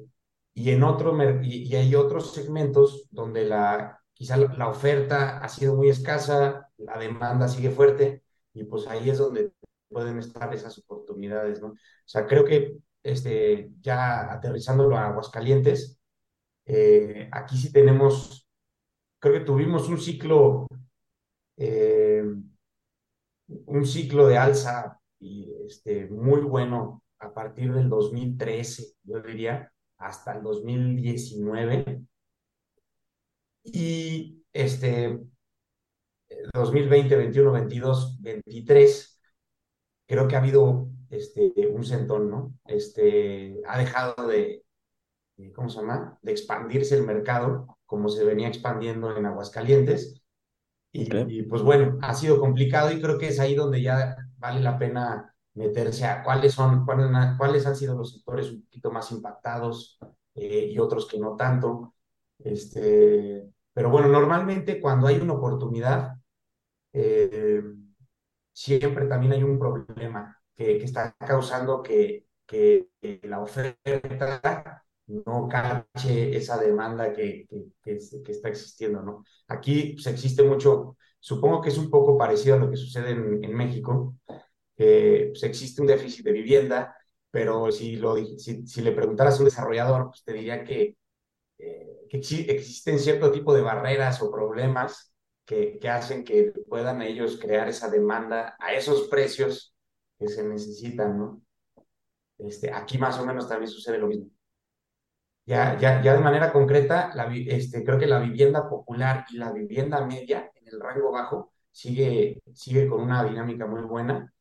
y 0.54 0.70
en 0.70 0.82
otro, 0.82 1.16
y, 1.42 1.64
y 1.64 1.76
hay 1.76 1.94
otros 1.94 2.32
segmentos 2.32 3.08
donde 3.10 3.44
la, 3.44 4.00
quizá 4.12 4.36
la 4.36 4.68
oferta 4.68 5.38
ha 5.38 5.48
sido 5.48 5.74
muy 5.76 5.88
escasa, 5.88 6.68
la 6.84 6.98
demanda 6.98 7.48
sigue 7.48 7.70
fuerte, 7.70 8.22
y 8.54 8.64
pues 8.64 8.86
ahí 8.86 9.10
es 9.10 9.18
donde 9.18 9.52
pueden 9.88 10.18
estar 10.18 10.52
esas 10.54 10.78
oportunidades, 10.78 11.60
¿no? 11.60 11.68
O 11.68 11.76
sea, 12.06 12.26
creo 12.26 12.44
que 12.44 12.78
este, 13.02 13.70
ya 13.80 14.32
aterrizándolo 14.32 14.96
a 14.96 15.06
Aguascalientes, 15.08 15.98
eh, 16.66 17.28
aquí 17.32 17.56
sí 17.56 17.72
tenemos, 17.72 18.48
creo 19.18 19.34
que 19.34 19.40
tuvimos 19.44 19.88
un 19.88 19.98
ciclo, 19.98 20.66
eh, 21.56 22.24
un 23.66 23.86
ciclo 23.86 24.26
de 24.26 24.38
alza 24.38 24.98
y 25.18 25.52
este, 25.66 26.06
muy 26.08 26.40
bueno 26.40 27.02
a 27.18 27.32
partir 27.32 27.72
del 27.72 27.88
2013, 27.88 28.94
yo 29.04 29.20
diría, 29.20 29.72
hasta 29.98 30.32
el 30.36 30.42
2019. 30.42 32.02
Y 33.64 34.42
este 34.52 35.20
2020, 36.52 37.16
21, 37.16 37.52
22, 37.52 38.20
23, 38.20 39.20
creo 40.06 40.28
que 40.28 40.36
ha 40.36 40.38
habido 40.38 40.88
este, 41.10 41.52
un 41.70 41.84
centón, 41.84 42.30
¿no? 42.30 42.54
Este, 42.66 43.60
ha 43.66 43.78
dejado 43.78 44.26
de, 44.26 44.64
¿cómo 45.54 45.68
se 45.68 45.80
llama? 45.80 46.18
De 46.22 46.32
expandirse 46.32 46.96
el 46.96 47.04
mercado 47.04 47.78
como 47.86 48.08
se 48.08 48.24
venía 48.24 48.48
expandiendo 48.48 49.14
en 49.16 49.26
Aguascalientes. 49.26 50.22
Y, 50.92 51.06
Okay. 51.06 51.24
y, 51.28 51.42
pues 51.44 51.62
bueno, 51.62 51.98
ha 52.02 52.14
sido 52.14 52.38
complicado 52.38 52.92
y 52.92 53.00
creo 53.00 53.18
que 53.18 53.28
es 53.28 53.40
ahí 53.40 53.54
donde 53.54 53.80
ya 53.80 54.16
vale 54.38 54.60
la 54.60 54.78
pena 54.78 55.34
meterse 55.54 56.04
a 56.04 56.22
cuáles 56.22 56.52
son, 56.54 56.84
cuáles, 56.84 57.08
cuáles 57.38 57.66
han 57.66 57.76
sido 57.76 57.96
los 57.96 58.12
sectores 58.12 58.50
un 58.50 58.62
poquito 58.62 58.90
más 58.90 59.10
impactados 59.10 59.98
eh, 60.34 60.68
y 60.70 60.78
otros 60.78 61.06
que 61.06 61.18
no 61.18 61.36
tanto. 61.36 61.94
Este, 62.38 63.46
pero 63.72 63.90
bueno, 63.90 64.08
normalmente 64.08 64.80
cuando 64.80 65.06
hay 65.06 65.18
una 65.18 65.34
oportunidad, 65.34 66.14
eh, 66.92 67.62
siempre 68.52 69.06
también 69.06 69.32
hay 69.32 69.42
un 69.42 69.58
problema 69.58 70.38
que, 70.54 70.78
que 70.78 70.84
está 70.84 71.14
causando 71.18 71.82
que, 71.82 72.26
que, 72.46 72.88
la 73.22 73.40
oferta 73.40 74.84
no 75.06 75.48
cache 75.48 76.36
esa 76.36 76.58
demanda 76.58 77.12
que, 77.12 77.46
está 77.84 78.48
existiendo, 78.48 79.02
¿no? 79.02 79.24
Aquí 79.48 79.94
pues, 79.94 80.06
existe 80.06 80.42
mucho, 80.42 80.96
supongo 81.18 81.60
que 81.60 81.70
es 81.70 81.78
un 81.78 81.90
poco 81.90 82.16
parecido 82.16 82.56
a 82.56 82.58
lo 82.58 82.70
que 82.70 82.76
sucede 82.76 83.10
en, 83.10 83.54
México, 83.54 84.16
pues, 84.76 85.42
existe 85.42 85.80
un 85.80 85.88
déficit 85.88 86.24
de 86.24 86.32
vivienda, 86.32 86.96
pero 87.30 87.70
si, 87.72 87.96
lo, 87.96 88.16
si, 88.16 88.66
si 88.66 88.82
le 88.82 88.92
preguntaras 88.92 89.36
a 89.36 89.38
un 89.38 89.44
desarrollador, 89.46 90.08
pues 90.08 90.22
te 90.24 90.32
diría 90.32 90.64
que, 90.64 90.96
eh, 91.58 92.06
que 92.08 92.20
exi- 92.20 92.46
existen 92.48 92.98
cierto 92.98 93.32
tipo 93.32 93.54
de 93.54 93.62
barreras 93.62 94.22
o 94.22 94.30
problemas 94.30 95.11
que, 95.44 95.78
que 95.78 95.88
hacen 95.88 96.24
que 96.24 96.52
puedan 96.68 97.02
ellos 97.02 97.38
crear 97.40 97.68
esa 97.68 97.90
demanda 97.90 98.56
a 98.58 98.72
esos 98.74 99.08
precios 99.08 99.74
que 100.18 100.28
se 100.28 100.44
necesitan, 100.44 101.18
¿no? 101.18 101.42
Este, 102.38 102.72
aquí 102.72 102.98
más 102.98 103.18
o 103.18 103.26
menos 103.26 103.48
también 103.48 103.70
sucede 103.70 103.98
lo 103.98 104.08
mismo. 104.08 104.28
Ya, 105.44 105.76
ya, 105.78 106.00
ya 106.02 106.14
de 106.14 106.20
manera 106.20 106.52
concreta, 106.52 107.10
la, 107.14 107.24
este, 107.34 107.84
creo 107.84 107.98
que 107.98 108.06
la 108.06 108.20
vivienda 108.20 108.68
popular 108.68 109.24
y 109.30 109.38
la 109.38 109.52
vivienda 109.52 110.04
media 110.06 110.50
en 110.54 110.68
el 110.68 110.80
rango 110.80 111.10
bajo 111.10 111.52
sigue, 111.72 112.40
sigue 112.54 112.88
con 112.88 113.00
una 113.02 113.24
dinámica 113.24 113.66
muy 113.66 113.82
buena 113.82 114.32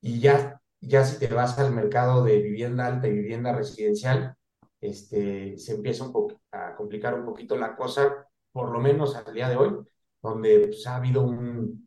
y 0.00 0.20
ya, 0.20 0.60
ya 0.80 1.04
si 1.04 1.18
te 1.18 1.32
vas 1.32 1.58
al 1.58 1.72
mercado 1.72 2.24
de 2.24 2.40
vivienda 2.40 2.86
alta 2.86 3.08
y 3.08 3.12
vivienda 3.12 3.52
residencial, 3.54 4.36
este, 4.80 5.56
se 5.58 5.74
empieza 5.74 6.04
un 6.04 6.36
a 6.52 6.74
complicar 6.76 7.14
un 7.14 7.24
poquito 7.24 7.56
la 7.56 7.76
cosa, 7.76 8.26
por 8.52 8.70
lo 8.70 8.80
menos 8.80 9.16
al 9.16 9.32
día 9.34 9.48
de 9.48 9.56
hoy, 9.56 9.78
donde 10.24 10.68
pues, 10.68 10.86
ha 10.86 10.96
habido 10.96 11.22
un, 11.22 11.86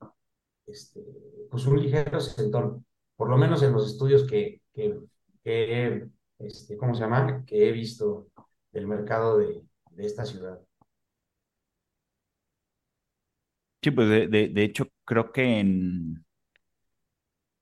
este, 0.68 1.02
pues 1.50 1.66
un 1.66 1.82
ligero 1.82 2.20
sentón, 2.20 2.86
por 3.16 3.30
lo 3.30 3.38
menos 3.38 3.64
en 3.64 3.74
los 3.74 3.88
estudios 3.92 4.26
que, 4.28 4.62
que, 4.74 6.08
este, 6.38 6.78
¿cómo 6.78 6.94
se 6.94 7.02
llama? 7.02 7.44
Que 7.46 7.68
he 7.68 7.72
visto 7.72 8.28
del 8.72 8.88
mercado 8.88 9.40
de, 9.40 9.64
de 9.90 10.06
esta 10.06 10.24
ciudad. 10.24 10.62
Sí, 13.82 13.90
pues 13.92 14.08
de, 14.08 14.28
de, 14.28 14.64
hecho 14.64 14.88
creo 15.04 15.32
que 15.32 15.60
en, 15.60 16.24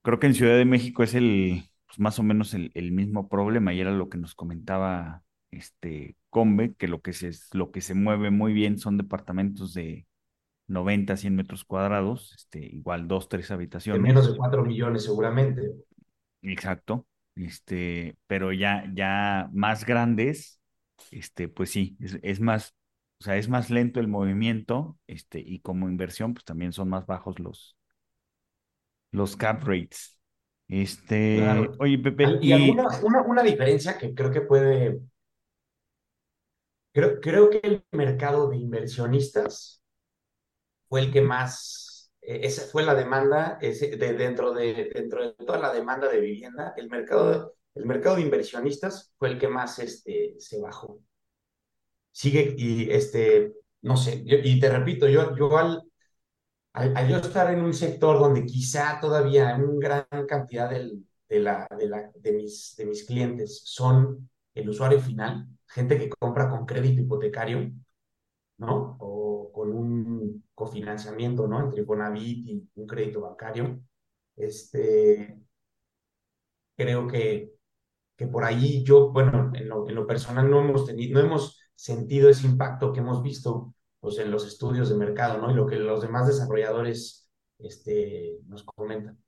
creo 0.01 0.19
que 0.19 0.27
en 0.27 0.33
Ciudad 0.33 0.57
de 0.57 0.65
México 0.65 1.03
es 1.03 1.13
el, 1.13 1.69
pues 1.85 1.99
más 1.99 2.19
o 2.19 2.23
menos 2.23 2.53
el, 2.53 2.71
el 2.73 2.91
mismo 2.91 3.29
problema 3.29 3.73
y 3.73 3.79
era 3.79 3.91
lo 3.91 4.09
que 4.09 4.17
nos 4.17 4.35
comentaba 4.35 5.23
este 5.51 6.17
Combe, 6.29 6.73
que 6.75 6.87
lo 6.87 7.01
que 7.01 7.13
se, 7.13 7.31
lo 7.53 7.71
que 7.71 7.79
se 7.81 7.93
mueve 7.93 8.31
muy 8.31 8.51
bien 8.53 8.77
son 8.77 8.97
departamentos 8.97 9.73
de 9.73 10.07
90 10.67 11.17
100 11.17 11.35
metros 11.35 11.65
cuadrados, 11.65 12.33
este, 12.35 12.59
igual 12.65 13.07
dos, 13.07 13.29
tres 13.29 13.51
De 13.91 13.99
menos 13.99 14.27
de 14.27 14.35
habitaciones, 14.35 14.37
4 14.37 14.63
millones 14.63 15.03
seguramente. 15.05 15.73
exacto, 16.41 17.07
este, 17.35 18.17
pero 18.27 18.51
ya, 18.53 18.85
ya 18.93 19.49
más 19.53 19.85
grandes, 19.85 20.61
este, 21.11 21.47
pues 21.47 21.71
sí, 21.71 21.97
es, 21.99 22.19
es 22.23 22.39
más, 22.39 22.75
o 23.19 23.23
sea, 23.23 23.37
es 23.37 23.49
más 23.49 23.69
lento 23.69 23.99
el 23.99 24.07
movimiento, 24.07 24.97
este, 25.07 25.39
y 25.39 25.59
como 25.59 25.89
inversión, 25.89 26.33
pues 26.33 26.45
también 26.45 26.73
son 26.73 26.89
más 26.89 27.05
bajos 27.05 27.39
los, 27.39 27.75
los 29.11 29.35
cap 29.35 29.63
rates. 29.63 30.19
Este, 30.67 31.37
Claro. 31.39 31.73
oye, 31.79 31.97
Pepe, 31.99 32.25
Y 32.41 32.51
alguna, 32.53 32.87
una, 33.03 33.21
una 33.23 33.43
diferencia 33.43 33.97
que 33.97 34.13
creo 34.15 34.31
que 34.31 34.41
puede, 34.41 34.99
creo, 36.93 37.19
creo 37.21 37.49
que 37.49 37.59
el 37.63 37.83
mercado 37.91 38.49
de 38.49 38.57
inversionistas 38.57 39.83
fue 40.89 41.01
el 41.01 41.11
que 41.11 41.21
más, 41.21 42.11
eh, 42.21 42.41
esa 42.43 42.63
fue 42.67 42.83
la 42.83 42.95
demanda, 42.95 43.57
ese, 43.61 43.97
de, 43.97 44.13
dentro, 44.13 44.53
de, 44.53 44.91
dentro 44.93 45.23
de 45.23 45.33
toda 45.45 45.59
la 45.59 45.73
demanda 45.73 46.09
de 46.09 46.19
vivienda, 46.19 46.73
el 46.77 46.89
mercado, 46.89 47.55
el 47.75 47.85
mercado 47.85 48.15
de 48.17 48.23
inversionistas 48.23 49.13
fue 49.17 49.29
el 49.29 49.39
que 49.39 49.47
más 49.47 49.79
este, 49.79 50.35
se 50.39 50.59
bajó. 50.61 51.01
Sigue 52.11 52.55
y, 52.57 52.89
este, 52.91 53.53
no 53.81 53.97
sé, 53.97 54.23
yo- 54.25 54.37
y 54.43 54.59
te 54.59 54.69
repito, 54.69 55.07
yo, 55.09 55.35
yo 55.35 55.57
al, 55.57 55.83
al, 56.73 57.09
yo 57.09 57.17
estar 57.17 57.51
en 57.53 57.61
un 57.63 57.73
sector 57.73 58.19
donde 58.19 58.45
quizá 58.45 58.99
todavía 59.01 59.55
una 59.57 59.79
gran 60.09 60.27
cantidad 60.27 60.69
del, 60.69 61.05
de, 61.29 61.39
la, 61.39 61.67
de, 61.77 61.87
la, 61.89 62.11
de, 62.15 62.33
mis, 62.33 62.75
de 62.77 62.85
mis 62.85 63.05
clientes 63.05 63.61
son 63.65 64.29
el 64.55 64.69
usuario 64.69 64.99
final, 65.01 65.47
gente 65.67 65.97
que 65.99 66.09
compra 66.09 66.49
con 66.49 66.65
crédito 66.65 67.01
hipotecario, 67.01 67.71
¿no? 68.57 68.97
O 68.99 69.51
con 69.53 69.71
un 69.73 70.43
cofinanciamiento, 70.53 71.47
¿no? 71.47 71.61
Entre 71.61 71.81
Infonavit 71.81 72.47
y 72.47 72.69
un 72.75 72.87
crédito 72.87 73.21
bancario. 73.21 73.79
Este, 74.35 75.39
creo 76.75 77.07
que, 77.07 77.53
que 78.17 78.27
por 78.27 78.45
ahí 78.45 78.83
yo, 78.83 79.11
bueno, 79.11 79.51
en 79.55 79.69
lo, 79.69 79.89
en 79.89 79.95
lo 79.95 80.07
personal 80.07 80.49
no 80.51 80.61
hemos 80.61 80.85
tenido, 80.85 81.19
no 81.21 81.27
hemos 81.27 81.59
sentido 81.75 82.29
ese 82.29 82.47
impacto 82.47 82.93
que 82.93 83.01
hemos 83.01 83.23
visto 83.23 83.75
pues, 83.99 84.19
en 84.19 84.31
los 84.31 84.47
estudios 84.47 84.89
de 84.89 84.97
mercado, 84.97 85.39
¿no? 85.39 85.51
Y 85.51 85.55
lo 85.55 85.67
que 85.67 85.77
los 85.77 86.01
demás 86.01 86.27
desarrolladores 86.27 87.29
este, 87.59 88.39
nos 88.47 88.63
comentan. 88.65 89.19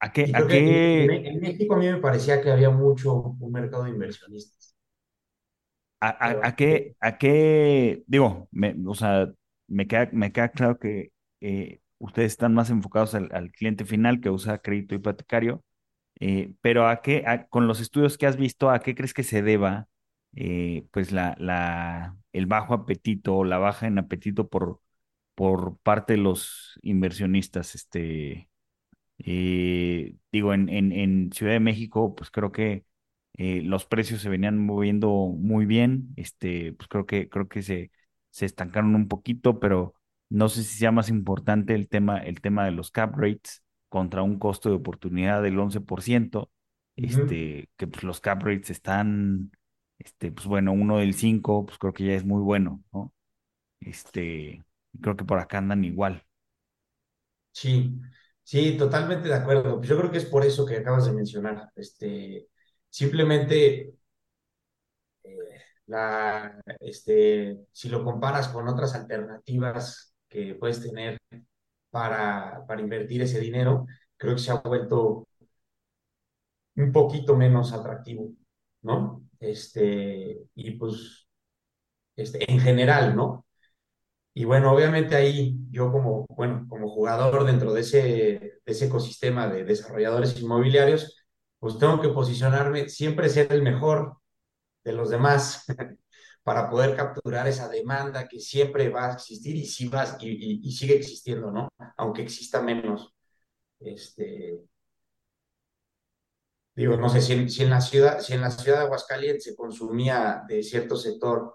a 0.00 0.12
qué, 0.12 0.30
a 0.34 0.46
en, 0.48 0.50
en 0.50 0.62
qué, 0.64 0.80
Me- 0.96 1.26
en 1.28 1.40
México 1.40 1.74
a 1.74 1.78
mí 1.78 1.86
me 1.88 1.98
parecía 2.00 2.40
que 2.40 2.50
había 2.52 2.70
mucho 2.70 3.14
un 3.40 3.52
mercado 3.52 3.84
de 3.84 3.90
inversionistas. 3.90 4.73
A, 6.00 6.56
qué, 6.56 6.96
a 7.00 7.18
qué, 7.18 8.02
digo, 8.06 8.48
me, 8.52 8.74
o 8.86 8.94
sea, 8.94 9.28
me 9.68 9.86
queda, 9.86 10.08
me 10.12 10.32
queda 10.32 10.50
claro 10.50 10.78
que 10.78 11.12
eh, 11.40 11.80
ustedes 11.98 12.32
están 12.32 12.54
más 12.54 12.70
enfocados 12.70 13.14
al, 13.14 13.30
al 13.32 13.50
cliente 13.52 13.84
final 13.84 14.20
que 14.20 14.30
usa 14.30 14.58
crédito 14.58 14.94
hipotecario, 14.94 15.64
eh, 16.20 16.54
pero 16.62 16.88
a 16.88 17.02
qué, 17.02 17.24
a- 17.26 17.46
con 17.48 17.66
los 17.68 17.80
estudios 17.80 18.18
que 18.18 18.26
has 18.26 18.36
visto, 18.36 18.70
¿a 18.70 18.80
qué 18.80 18.94
crees 18.94 19.14
que 19.14 19.22
se 19.24 19.42
deba, 19.42 19.88
eh, 20.36 20.86
pues 20.92 21.12
la, 21.12 21.36
la, 21.38 22.16
el 22.32 22.46
bajo 22.46 22.74
apetito 22.74 23.36
o 23.36 23.44
la 23.44 23.58
baja 23.58 23.86
en 23.86 23.98
apetito 23.98 24.48
por, 24.48 24.80
por 25.34 25.78
parte 25.80 26.14
de 26.14 26.18
los 26.20 26.78
inversionistas, 26.82 27.74
este? 27.76 28.50
Digo, 30.32 30.52
en, 30.54 30.68
en, 30.68 30.92
en 30.92 31.32
Ciudad 31.32 31.52
de 31.52 31.60
México, 31.60 32.14
pues 32.14 32.30
creo 32.30 32.52
que 32.52 32.84
eh, 33.34 33.62
los 33.62 33.86
precios 33.86 34.20
se 34.22 34.28
venían 34.28 34.58
moviendo 34.64 35.08
muy 35.10 35.66
bien. 35.66 36.12
Este, 36.16 36.72
pues 36.74 36.88
creo 36.88 37.06
que, 37.06 37.28
creo 37.28 37.48
que 37.48 37.62
se, 37.62 37.90
se 38.30 38.46
estancaron 38.46 38.94
un 38.94 39.08
poquito, 39.08 39.60
pero 39.60 39.94
no 40.28 40.48
sé 40.48 40.62
si 40.64 40.78
sea 40.78 40.92
más 40.92 41.08
importante 41.08 41.74
el 41.74 41.88
tema, 41.88 42.18
el 42.18 42.40
tema 42.40 42.64
de 42.64 42.72
los 42.72 42.90
cap 42.90 43.14
rates 43.16 43.62
contra 43.88 44.22
un 44.22 44.38
costo 44.38 44.68
de 44.70 44.76
oportunidad 44.76 45.42
del 45.42 45.58
11%. 45.58 46.50
Ujú. 47.02 47.22
Este, 47.24 47.68
que 47.76 47.86
pues 47.88 48.04
los 48.04 48.20
cap 48.20 48.42
rates 48.42 48.70
están, 48.70 49.50
este, 49.98 50.30
pues 50.32 50.46
bueno, 50.46 50.72
uno 50.72 50.98
del 50.98 51.14
5 51.14 51.66
pues 51.66 51.78
creo 51.78 51.92
que 51.92 52.04
ya 52.06 52.14
es 52.14 52.24
muy 52.24 52.40
bueno, 52.42 52.82
¿no? 52.92 53.12
Este, 53.80 54.64
creo 55.02 55.16
que 55.16 55.24
por 55.24 55.38
acá 55.40 55.58
andan 55.58 55.84
igual. 55.84 56.24
Sí, 57.52 58.00
sí, 58.42 58.76
totalmente 58.76 59.28
de 59.28 59.34
acuerdo. 59.34 59.76
Pues 59.78 59.88
yo 59.88 59.96
creo 59.98 60.10
que 60.10 60.18
es 60.18 60.24
por 60.26 60.44
eso 60.44 60.66
que 60.66 60.76
acabas 60.78 61.06
de 61.06 61.12
mencionar. 61.12 61.70
Este, 61.76 62.48
simplemente 62.94 63.92
eh, 65.24 65.60
la, 65.86 66.60
este, 66.80 67.58
si 67.72 67.88
lo 67.88 68.04
comparas 68.04 68.48
con 68.48 68.68
otras 68.68 68.94
alternativas 68.94 70.14
que 70.28 70.54
puedes 70.54 70.80
tener 70.82 71.18
para, 71.90 72.64
para 72.66 72.80
invertir 72.82 73.22
ese 73.22 73.40
dinero, 73.40 73.86
creo 74.16 74.34
que 74.34 74.40
se 74.42 74.52
ha 74.52 74.56
vuelto 74.56 75.26
un 76.76 76.92
poquito 76.92 77.36
menos 77.36 77.72
atractivo, 77.72 78.30
¿no? 78.82 79.24
Este, 79.40 80.38
y 80.54 80.70
pues, 80.72 81.26
este, 82.16 82.50
en 82.50 82.60
general, 82.60 83.16
¿no? 83.16 83.46
Y 84.34 84.44
bueno, 84.44 84.72
obviamente 84.72 85.16
ahí 85.16 85.56
yo 85.70 85.92
como, 85.92 86.26
bueno, 86.28 86.66
como 86.68 86.88
jugador 86.90 87.44
dentro 87.46 87.72
de 87.72 87.82
ese, 87.82 88.00
de 88.00 88.62
ese 88.66 88.86
ecosistema 88.86 89.48
de 89.48 89.64
desarrolladores 89.64 90.40
inmobiliarios, 90.40 91.23
pues 91.64 91.78
tengo 91.78 91.98
que 91.98 92.10
posicionarme, 92.10 92.90
siempre 92.90 93.30
ser 93.30 93.50
el 93.50 93.62
mejor 93.62 94.18
de 94.84 94.92
los 94.92 95.08
demás 95.08 95.64
para 96.42 96.68
poder 96.68 96.94
capturar 96.94 97.48
esa 97.48 97.70
demanda 97.70 98.28
que 98.28 98.38
siempre 98.38 98.90
va 98.90 99.08
a 99.08 99.14
existir 99.14 99.56
y, 99.56 99.64
sí 99.64 99.88
va, 99.88 100.18
y, 100.20 100.70
sigue 100.72 100.94
existiendo, 100.94 101.50
¿no? 101.50 101.70
Aunque 101.96 102.20
exista 102.20 102.60
menos. 102.60 103.14
Este, 103.80 104.60
digo, 106.74 106.98
no 106.98 107.08
sé, 107.08 107.22
si 107.22 107.62
en, 107.62 107.70
la 107.70 107.80
ciudad, 107.80 108.20
si 108.20 108.34
en 108.34 108.42
la 108.42 108.50
ciudad 108.50 108.80
de 108.80 108.84
Aguascalientes 108.84 109.44
se 109.44 109.56
consumía 109.56 110.42
de 110.46 110.62
cierto 110.62 110.96
sector 110.96 111.54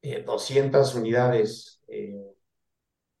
eh, 0.00 0.22
200 0.22 0.94
unidades 0.94 1.82
eh, 1.88 2.36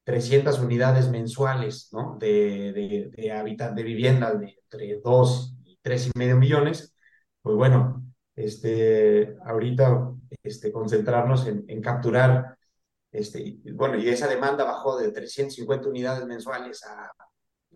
300 0.04 0.60
unidades 0.60 1.10
mensuales, 1.10 1.90
¿no? 1.92 2.16
De, 2.18 2.72
de, 2.72 3.10
de 3.10 3.72
de 3.74 3.82
vivienda 3.82 4.32
de 4.34 4.56
entre 4.62 4.98
2 5.04 5.52
y 5.52 5.55
tres 5.86 6.08
y 6.08 6.12
medio 6.18 6.36
millones, 6.36 6.94
pues 7.42 7.56
bueno, 7.56 8.04
este, 8.36 9.36
ahorita 9.46 10.12
este, 10.42 10.72
concentrarnos 10.72 11.46
en, 11.46 11.64
en 11.68 11.82
capturar, 11.82 12.58
este, 13.12 13.40
y, 13.42 13.72
bueno, 13.72 13.98
y 13.98 14.08
esa 14.08 14.28
demanda 14.28 14.64
bajó 14.64 14.98
de 14.98 15.12
350 15.12 15.88
unidades 15.88 16.26
mensuales 16.26 16.84
a 16.84 17.12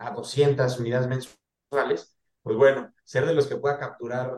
a 0.01 0.11
200 0.12 0.79
unidades 0.81 1.09
mensuales, 1.09 2.16
pues 2.42 2.57
bueno, 2.57 2.92
ser 3.05 3.27
de 3.27 3.35
los 3.35 3.46
que 3.46 3.57
pueda 3.57 3.79
capturar 3.79 4.33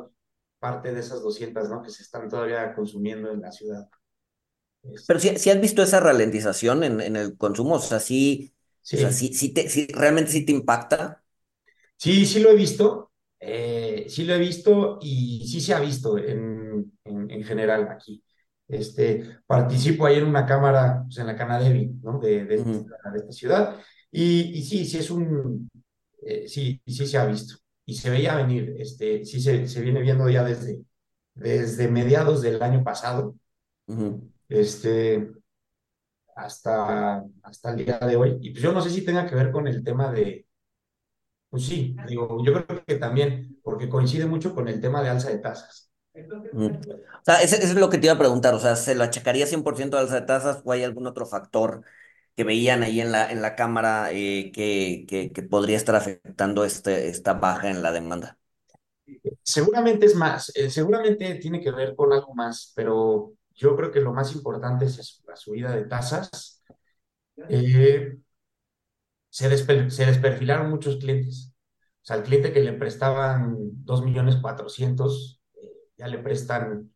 parte 0.58 0.92
de 0.92 1.00
esas 1.00 1.22
200, 1.22 1.68
¿no? 1.70 1.82
Que 1.82 1.90
se 1.90 2.02
están 2.02 2.28
todavía 2.28 2.74
consumiendo 2.74 3.30
en 3.32 3.40
la 3.42 3.52
ciudad. 3.52 3.88
Pero 5.06 5.18
si, 5.20 5.38
si 5.38 5.50
has 5.50 5.60
visto 5.60 5.82
esa 5.82 6.00
ralentización 6.00 6.84
en, 6.84 7.00
en 7.00 7.16
el 7.16 7.36
consumo, 7.36 7.76
o 7.76 7.78
sea, 7.80 8.00
sí, 8.00 8.54
o 8.92 8.96
sea, 8.96 9.12
Sí, 9.12 9.12
sí, 9.12 9.34
sí 9.34 9.50
te, 9.52 9.68
sí, 9.68 9.86
realmente 9.92 10.30
sí 10.32 10.44
te 10.44 10.52
impacta. 10.52 11.24
sí, 11.96 12.26
sí 12.26 12.40
lo 12.40 12.50
he 12.50 12.54
visto, 12.56 13.11
eh, 13.42 14.06
sí 14.08 14.24
lo 14.24 14.34
he 14.34 14.40
visto 14.40 14.98
y 15.02 15.46
sí 15.48 15.60
se 15.62 15.74
ha 15.74 15.80
visto 15.80 16.18
en, 16.18 16.92
en, 17.04 17.30
en 17.30 17.44
general 17.44 17.88
aquí. 17.90 18.24
Este, 18.68 19.40
participo 19.46 20.06
ahí 20.06 20.18
en 20.18 20.26
una 20.26 20.46
cámara, 20.46 21.02
pues 21.06 21.18
en 21.18 21.28
la 21.28 21.36
Canadevi, 21.36 21.88
¿no? 22.02 22.18
De, 22.20 22.44
de 22.46 22.56
Ujú, 22.56 22.72
esta, 22.72 23.10
de 23.12 23.18
esta 23.20 23.32
ciudad. 23.32 23.80
Y, 24.12 24.58
y 24.58 24.64
sí, 24.64 24.86
sí 24.86 24.98
es 24.98 25.10
un, 25.10 25.70
eh, 26.22 26.48
sí, 26.48 26.80
sí 26.86 27.06
se 27.06 27.18
ha 27.18 27.26
visto. 27.26 27.56
Y 27.86 27.94
se 27.96 28.10
veía 28.10 28.36
venir, 28.36 28.74
este, 28.78 29.24
sí 29.26 29.40
se, 29.42 29.68
se 29.68 29.80
viene 29.82 30.00
viendo 30.02 30.28
ya 30.30 30.44
desde, 30.44 30.82
desde 31.34 31.88
mediados 31.88 32.42
del 32.42 32.62
año 32.62 32.84
pasado, 32.84 33.36
este, 34.48 35.32
hasta, 36.36 37.24
hasta 37.42 37.70
el 37.70 37.84
día 37.84 37.98
de 37.98 38.16
hoy. 38.16 38.38
Y 38.40 38.50
pues 38.50 38.62
yo 38.62 38.72
no 38.72 38.80
sé 38.80 38.90
si 38.90 39.04
tenga 39.04 39.26
que 39.28 39.34
ver 39.34 39.50
con 39.52 39.66
el 39.68 39.82
tema 39.84 40.10
de, 40.12 40.46
pues 41.52 41.66
sí, 41.66 41.94
digo, 42.08 42.42
yo 42.42 42.54
creo 42.54 42.82
que 42.82 42.94
también, 42.96 43.58
porque 43.62 43.86
coincide 43.86 44.24
mucho 44.24 44.54
con 44.54 44.68
el 44.68 44.80
tema 44.80 45.02
de 45.02 45.10
alza 45.10 45.28
de 45.28 45.36
tasas. 45.36 45.90
Mm. 46.14 46.64
O 46.64 47.24
sea, 47.26 47.42
ese 47.42 47.62
es 47.62 47.74
lo 47.74 47.90
que 47.90 47.98
te 47.98 48.06
iba 48.06 48.14
a 48.14 48.18
preguntar, 48.18 48.54
o 48.54 48.58
sea, 48.58 48.74
¿se 48.74 48.94
lo 48.94 49.04
achacaría 49.04 49.46
100% 49.46 49.98
al 49.98 50.04
alza 50.04 50.14
de 50.20 50.26
tasas 50.26 50.62
o 50.64 50.72
hay 50.72 50.82
algún 50.82 51.06
otro 51.06 51.26
factor 51.26 51.82
que 52.34 52.44
veían 52.44 52.82
ahí 52.82 53.02
en 53.02 53.12
la, 53.12 53.30
en 53.30 53.42
la 53.42 53.54
cámara 53.54 54.12
eh, 54.12 54.50
que, 54.54 55.04
que, 55.06 55.30
que 55.30 55.42
podría 55.42 55.76
estar 55.76 55.94
afectando 55.94 56.64
este, 56.64 57.08
esta 57.08 57.34
baja 57.34 57.68
en 57.68 57.82
la 57.82 57.92
demanda? 57.92 58.38
Seguramente 59.42 60.06
es 60.06 60.14
más, 60.14 60.50
eh, 60.56 60.70
seguramente 60.70 61.34
tiene 61.34 61.60
que 61.60 61.70
ver 61.70 61.94
con 61.94 62.14
algo 62.14 62.34
más, 62.34 62.72
pero 62.74 63.34
yo 63.54 63.76
creo 63.76 63.90
que 63.92 64.00
lo 64.00 64.14
más 64.14 64.34
importante 64.34 64.86
es 64.86 65.22
la 65.26 65.36
subida 65.36 65.76
de 65.76 65.84
tasas. 65.84 66.62
Eh, 67.50 68.16
se, 69.32 69.50
despe- 69.50 69.90
se 69.90 70.06
desperfilaron 70.06 70.70
muchos 70.70 70.98
clientes. 70.98 71.54
O 72.02 72.06
sea, 72.06 72.16
al 72.18 72.24
cliente 72.24 72.52
que 72.54 72.60
le 72.62 72.74
prestaban 72.74 73.56
dos 73.84 74.04
millones 74.04 74.36
cuatrocientos, 74.38 75.42
eh, 75.56 75.88
ya 75.98 76.08
le 76.08 76.18
prestan 76.20 76.92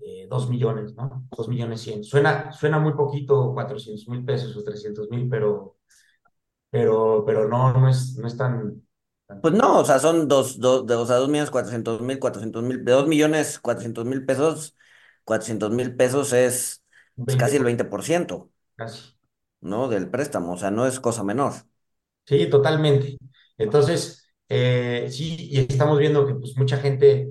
eh, 0.00 0.26
2 0.30 0.50
millones, 0.50 0.94
¿no? 0.94 1.26
dos 1.36 1.48
millones 1.48 1.82
100. 1.82 2.04
Suena, 2.04 2.52
suena 2.52 2.78
muy 2.80 2.94
poquito, 2.94 3.52
cuatrocientos 3.54 4.08
mil 4.08 4.24
pesos 4.24 4.56
o 4.56 4.64
trescientos 4.64 5.10
mil, 5.10 5.28
pero, 5.28 5.78
pero, 6.70 7.24
pero 7.26 7.48
no, 7.48 7.72
no 7.74 7.88
es, 7.88 8.16
no 8.18 8.28
es 8.28 8.36
tan, 8.36 8.82
tan 9.26 9.40
Pues 9.40 9.52
no, 9.54 9.80
o 9.80 9.84
sea, 9.84 9.98
son 9.98 10.26
dos, 10.26 10.58
dos, 10.58 10.86
de, 10.86 10.94
o 10.94 11.04
sea, 11.06 11.18
millones 11.20 11.50
cuatrocientos 11.50 12.00
mil, 12.00 12.18
cuatrocientos 12.18 12.62
mil, 12.62 12.82
de 12.84 12.92
dos 12.92 13.06
millones 13.06 13.58
cuatrocientos 13.58 14.06
mil 14.06 14.24
pesos, 14.24 14.74
cuatrocientos 15.24 15.70
mil 15.70 15.94
pesos 15.94 16.32
es 16.32 16.82
un 17.16 17.24
pues, 17.24 17.36
20 17.36 17.36
casi 17.36 17.56
el 17.56 17.64
por 17.64 17.64
veinte 17.64 17.84
por 17.84 18.02
ciento, 18.02 18.50
casi. 18.76 19.14
¿No? 19.64 19.88
Del 19.88 20.08
préstamo, 20.08 20.52
o 20.52 20.56
sea, 20.56 20.70
no 20.70 20.86
es 20.86 21.00
cosa 21.00 21.24
menor. 21.24 21.54
Sí, 22.26 22.48
totalmente. 22.48 23.18
Entonces, 23.58 24.26
eh, 24.48 25.08
sí, 25.10 25.48
y 25.50 25.58
estamos 25.60 25.98
viendo 25.98 26.26
que 26.26 26.34
pues 26.34 26.56
mucha 26.56 26.76
gente, 26.78 27.30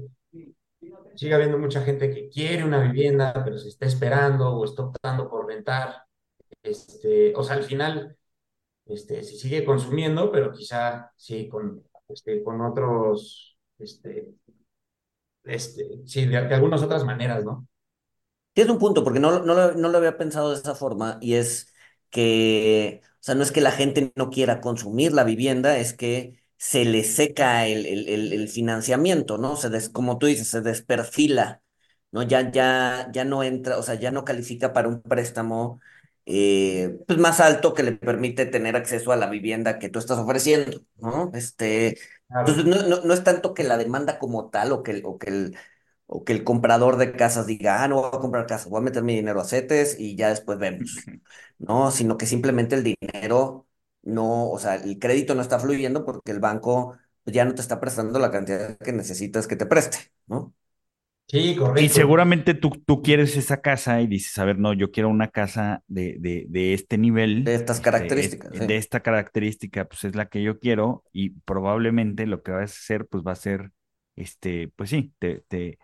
sigue 1.15 1.33
habiendo 1.33 1.57
mucha 1.57 1.81
gente 1.81 2.11
que 2.11 2.29
quiere 2.29 2.63
una 2.63 2.81
vivienda, 2.81 3.33
pero 3.43 3.57
se 3.57 3.69
está 3.69 3.85
esperando 3.85 4.49
o 4.49 4.65
está 4.65 4.83
optando 4.83 5.29
por 5.29 5.47
rentar. 5.47 6.03
Este, 6.61 7.33
o 7.35 7.43
sea, 7.43 7.55
al 7.55 7.63
final, 7.63 8.17
este, 8.85 9.23
se 9.23 9.35
sigue 9.35 9.65
consumiendo, 9.65 10.31
pero 10.31 10.51
quizá 10.51 11.11
sí 11.15 11.47
con, 11.49 11.83
este, 12.09 12.43
con 12.43 12.61
otros, 12.61 13.57
este, 13.79 14.33
este, 15.43 16.01
sí, 16.05 16.25
de, 16.25 16.41
de 16.41 16.55
algunas 16.55 16.81
otras 16.83 17.03
maneras, 17.03 17.43
¿no? 17.43 17.67
Tienes 18.53 18.71
un 18.71 18.79
punto, 18.79 19.03
porque 19.03 19.19
no, 19.19 19.39
no, 19.39 19.55
lo, 19.55 19.73
no 19.73 19.89
lo 19.89 19.97
había 19.97 20.17
pensado 20.17 20.51
de 20.51 20.57
esa 20.57 20.75
forma, 20.75 21.17
y 21.21 21.33
es 21.33 21.72
que, 22.13 23.02
o 23.06 23.17
sea, 23.21 23.36
no 23.36 23.43
es 23.43 23.52
que 23.54 23.62
la 23.62 23.71
gente 23.73 24.13
no 24.15 24.32
quiera 24.32 24.62
consumir 24.62 25.13
la 25.13 25.26
vivienda, 25.26 25.78
es 25.80 25.93
que 25.93 26.41
se 26.58 26.86
le 26.86 27.04
seca 27.06 27.67
el, 27.67 27.86
el, 27.88 28.34
el, 28.34 28.49
financiamiento, 28.49 29.38
¿no? 29.39 29.58
Se 29.58 29.69
des, 29.71 29.89
como 29.89 30.19
tú 30.19 30.28
dices, 30.28 30.49
se 30.49 30.62
desperfila, 30.62 31.63
¿no? 32.12 32.23
Ya, 32.23 32.52
ya, 32.52 33.10
ya 33.13 33.26
no 33.26 33.43
entra, 33.43 33.78
o 33.80 33.84
sea, 33.84 33.95
ya 33.95 34.12
no 34.12 34.26
califica 34.26 34.73
para 34.73 34.88
un 34.89 35.02
préstamo 35.02 35.82
eh, 36.26 36.99
pues 37.08 37.19
más 37.19 37.39
alto 37.41 37.73
que 37.73 37.84
le 37.84 37.93
permite 37.93 38.45
tener 38.45 38.76
acceso 38.76 39.12
a 39.12 39.17
la 39.17 39.30
vivienda 39.30 39.80
que 39.80 39.89
tú 39.89 39.99
estás 39.99 40.19
ofreciendo, 40.19 40.82
¿no? 40.97 41.32
Este, 41.34 41.97
entonces, 42.39 42.65
Claro. 42.65 42.84
no, 42.84 42.88
no, 42.88 43.02
no 43.06 43.13
es 43.13 43.23
tanto 43.23 43.54
que 43.54 43.63
la 43.63 43.78
demanda 43.78 44.19
como 44.19 44.49
tal 44.49 44.71
o 44.71 44.84
que, 44.84 44.91
el- 44.91 45.04
o 45.06 45.17
que 45.17 45.30
el 45.30 45.58
o 46.13 46.23
que 46.23 46.34
el 46.34 46.43
comprador 46.43 46.97
de 46.97 47.13
casas 47.13 47.47
diga, 47.47 47.84
ah, 47.84 47.88
no 47.88 47.95
voy 48.02 48.08
a 48.13 48.19
comprar 48.19 48.45
casa, 48.47 48.69
voy 48.69 48.80
a 48.80 48.84
meter 48.84 49.04
mi 49.04 49.15
dinero 49.15 49.41
a 49.41 49.45
CETES 49.45 49.99
y 49.99 50.15
ya 50.15 50.30
después 50.30 50.60
vemos. 50.60 51.06
No, 51.60 51.91
sino 51.91 52.17
que 52.17 52.26
simplemente 52.26 52.76
el 52.76 52.84
dinero 52.84 53.67
no, 54.04 54.49
o 54.49 54.60
sea, 54.60 54.76
el 54.76 54.99
crédito 54.99 55.36
no 55.36 55.41
está 55.41 55.60
fluyendo 55.60 56.06
porque 56.06 56.32
el 56.32 56.39
banco 56.39 56.97
pues, 57.23 57.34
ya 57.36 57.45
no 57.45 57.56
te 57.56 57.62
está 57.62 57.80
prestando 57.80 58.19
la 58.19 58.32
cantidad 58.32 58.78
que 58.78 58.91
necesitas 58.93 59.47
que 59.47 59.56
te 59.56 59.65
preste, 59.65 59.97
¿no? 60.28 60.54
Sí, 61.28 61.56
Y 61.76 61.89
correcto. 61.89 61.89
seguramente 61.89 62.54
tú, 62.54 62.69
tú 62.86 63.02
quieres 63.02 63.36
esa 63.36 63.62
casa 63.62 63.99
y 64.02 64.08
dices, 64.08 64.38
a 64.38 64.45
ver, 64.45 64.60
no, 64.60 64.73
yo 64.73 64.91
quiero 64.91 65.10
una 65.10 65.30
casa 65.30 65.84
de, 65.88 66.17
de, 66.19 66.45
de 66.49 66.73
este 66.73 66.97
De 67.36 67.54
nivel, 67.54 67.56
estas 67.56 67.80
este, 67.80 68.13
es- 68.15 68.39
características, 68.43 68.58
de 68.60 68.78
sí. 68.78 68.78
esta 68.78 68.99
característica, 69.02 69.86
pues 69.86 70.04
es 70.04 70.15
la 70.15 70.28
que 70.30 70.43
yo 70.43 70.60
quiero 70.60 71.04
y 71.12 71.32
probablemente 71.41 72.28
lo 72.28 72.43
que 72.43 72.52
vas 72.52 72.62
a 72.71 72.76
hacer, 72.76 73.08
pues 73.08 73.23
va 73.23 73.32
a 73.32 73.36
ser, 73.36 73.71
este, 74.15 74.67
pues 74.76 74.91
sí, 74.91 75.13
te, 75.19 75.41
te 75.47 75.80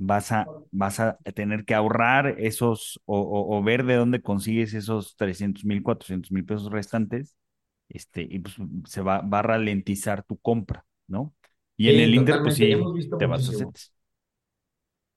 vas 0.00 0.32
a, 0.32 0.46
vas 0.70 1.00
a 1.00 1.18
tener 1.34 1.64
que 1.64 1.74
ahorrar 1.74 2.36
esos 2.38 3.00
o, 3.04 3.18
o, 3.20 3.58
o 3.58 3.62
ver 3.62 3.84
de 3.84 3.96
dónde 3.96 4.22
consigues 4.22 4.74
esos 4.74 5.16
trescientos 5.16 5.64
mil, 5.64 5.82
cuatrocientos 5.82 6.30
mil 6.32 6.44
pesos 6.44 6.70
restantes, 6.70 7.36
este, 7.88 8.22
y 8.22 8.38
pues 8.38 8.56
se 8.86 9.02
va, 9.02 9.20
va 9.22 9.40
a 9.40 9.42
ralentizar 9.42 10.22
tu 10.22 10.38
compra, 10.38 10.84
¿no? 11.06 11.34
Y 11.76 11.88
en 11.88 12.00
el 12.00 12.14
Inter, 12.14 12.42
pues 12.42 12.56
sí, 12.56 12.74
te 13.18 13.26
vas 13.26 13.48
a. 13.48 13.52
CETES. 13.52 13.92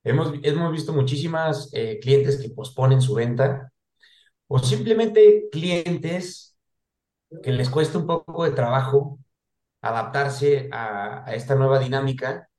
Hemos, 0.03 0.33
hemos 0.43 0.71
visto 0.71 0.93
muchísimas 0.93 1.69
eh, 1.73 1.99
clientes 2.01 2.41
que 2.41 2.49
posponen 2.49 3.01
su 3.01 3.13
venta 3.13 3.71
o 4.47 4.59
simplemente 4.59 5.45
clientes 5.51 6.57
que 7.43 7.51
les 7.51 7.69
cuesta 7.69 7.97
un 7.99 8.07
poco 8.07 8.45
de 8.45 8.51
trabajo 8.51 9.19
adaptarse 9.81 10.69
a, 10.71 11.25
a 11.29 11.35
esta 11.35 11.55
nueva 11.55 11.79
dinámica 11.79 12.50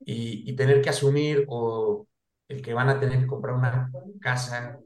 y, 0.00 0.54
tener 0.54 0.80
que 0.82 0.90
asumir 0.90 1.44
o 1.48 2.06
el 2.48 2.62
que 2.62 2.74
van 2.74 2.88
a 2.88 3.00
tener 3.00 3.20
que 3.20 3.26
comprar 3.26 3.54
una 3.54 3.90
casa 4.20 4.78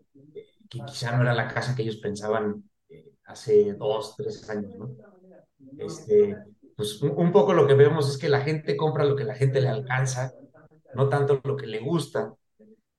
que 0.68 0.81
quizá 0.87 1.16
no 1.16 1.23
era 1.23 1.35
la 1.35 1.49
casa 1.49 1.75
que 1.75 1.83
ellos 1.83 1.96
pensaban 1.96 2.64
eh, 2.88 3.12
hace 3.25 3.75
dos, 3.75 4.14
tres 4.16 4.49
años, 4.49 4.77
¿no? 4.79 4.90
Este, 5.79 6.37
pues 6.77 7.03
un, 7.03 7.12
un 7.16 7.33
poco 7.33 7.53
lo 7.53 7.66
que 7.66 7.75
vemos 7.75 8.09
es 8.09 8.16
que 8.18 8.29
la 8.29 8.40
gente 8.40 8.77
compra 8.77 9.05
lo 9.05 9.16
que 9.16 9.25
la 9.25 9.35
gente 9.35 9.61
le 9.61 9.68
alcanza, 9.68 10.33
no 10.94 11.09
tanto 11.09 11.40
lo 11.44 11.57
que 11.57 11.66
le 11.66 11.81
gusta 11.81 12.33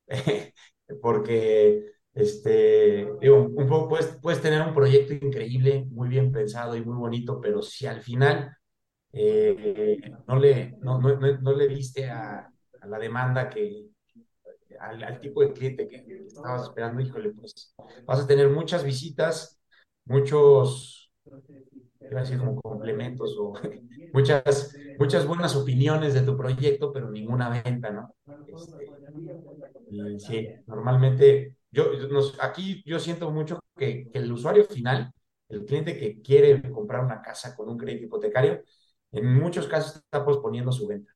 porque 1.02 1.92
este, 2.14 3.08
digo, 3.22 3.44
un 3.44 3.68
poco 3.68 3.90
puedes, 3.90 4.18
puedes 4.22 4.42
tener 4.42 4.62
un 4.62 4.74
proyecto 4.74 5.14
increíble, 5.14 5.86
muy 5.90 6.10
bien 6.10 6.32
pensado 6.32 6.76
y 6.76 6.84
muy 6.84 6.96
bonito, 6.98 7.40
pero 7.40 7.62
si 7.62 7.86
al 7.88 8.02
final 8.02 8.56
eh, 9.14 10.00
no 10.28 10.38
le, 10.38 10.78
no, 10.82 11.00
no, 11.00 11.18
no, 11.18 11.54
le 11.54 11.68
diste 11.68 12.10
a, 12.10 12.50
la 12.86 13.00
demanda 13.00 13.50
que, 13.50 13.88
al, 14.80 15.20
tipo 15.20 15.42
de 15.42 15.54
cliente 15.54 15.88
que, 15.88 16.06
estabas 16.28 16.64
esperando, 16.64 17.02
híjole, 17.02 17.32
pues 17.32 17.76
vas 18.08 18.20
a 18.20 18.28
tener 18.28 18.50
muchas 18.50 18.84
visitas, 18.84 19.60
muchos, 20.06 21.12
iba 22.10 22.20
a 22.20 22.24
decir 22.24 22.40
como 22.40 22.60
complementos 22.62 23.36
o 23.40 23.54
muchas, 24.14 24.76
muchas 24.98 25.28
buenas 25.28 25.56
opiniones 25.56 26.14
de 26.14 26.22
tu 26.22 26.36
proyecto, 26.38 26.92
pero 26.92 27.12
ninguna 27.12 27.50
venta, 27.50 27.92
¿no? 27.92 28.16
Este, 28.48 28.92
y 29.90 30.20
sí, 30.20 30.48
normalmente, 30.68 31.56
yo, 31.72 31.94
nos, 32.10 32.38
aquí 32.42 32.82
yo 32.86 33.00
siento 33.00 33.30
mucho 33.32 33.60
que, 33.78 34.10
el 34.14 34.32
usuario 34.32 34.66
final, 34.66 35.12
el 35.50 35.66
cliente 35.66 35.98
que 35.98 36.22
quiere 36.22 36.62
comprar 36.72 37.04
una 37.04 37.22
casa 37.22 37.56
con 37.56 37.70
un 37.70 37.78
crédito 37.78 38.06
hipotecario, 38.06 38.62
en 39.12 39.34
muchos 39.34 39.68
casos 39.68 39.98
está 39.98 40.26
posponiendo 40.26 40.72
su 40.72 40.88
venta. 40.88 41.12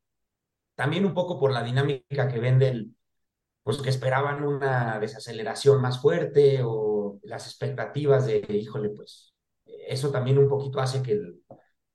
También 0.76 1.06
un 1.06 1.14
poco 1.14 1.40
por 1.40 1.52
la 1.52 1.64
dinámica 1.64 2.28
que 2.28 2.40
vende 2.40 2.70
el, 2.70 2.96
pues 3.64 3.82
que 3.82 3.90
esperaban 3.90 4.44
una 4.44 5.00
desaceleración 5.00 5.82
más 5.82 6.02
fuerte 6.02 6.62
o 6.64 7.20
las 7.24 7.48
expectativas 7.48 8.26
de, 8.26 8.46
híjole, 8.50 8.90
pues 8.90 9.34
eso 9.88 10.12
también 10.12 10.38
un 10.38 10.50
poquito 10.50 10.80
hace 10.80 11.02
que, 11.02 11.14
el, 11.14 11.44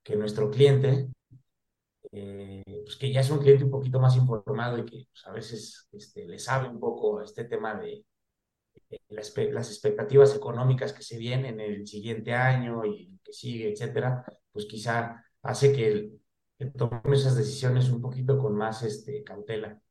que 0.03 0.15
nuestro 0.15 0.49
cliente 0.49 1.09
eh, 2.11 2.63
pues 2.83 2.97
que 2.97 3.11
ya 3.11 3.21
es 3.21 3.29
un 3.29 3.39
cliente 3.39 3.63
un 3.63 3.71
poquito 3.71 3.99
más 3.99 4.15
informado 4.17 4.77
y 4.77 4.85
que 4.85 5.07
pues, 5.09 5.25
a 5.25 5.31
veces 5.31 5.87
este, 5.93 6.27
le 6.27 6.39
sabe 6.39 6.67
un 6.67 6.79
poco 6.79 7.21
este 7.21 7.45
tema 7.45 7.75
de, 7.75 8.03
de 8.89 9.01
las, 9.09 9.33
las, 9.37 9.69
expectativas 9.69 10.35
económicas 10.35 10.91
que 10.91 11.03
se 11.03 11.17
vienen 11.17 11.59
en 11.61 11.71
el 11.71 11.87
siguiente 11.87 12.33
año 12.33 12.85
y 12.85 13.17
que 13.23 13.31
sigue, 13.31 13.71
etcétera, 13.71 14.25
pues 14.51 14.65
quizá 14.65 15.23
hace 15.43 15.73
que, 15.73 16.11
que 16.57 16.65
tome 16.67 17.15
esas 17.15 17.35
decisiones 17.35 17.89
un 17.89 18.01
poquito 18.01 18.37
con 18.37 18.55
más 18.55 18.83
este, 18.83 19.23
cautela. 19.23 19.81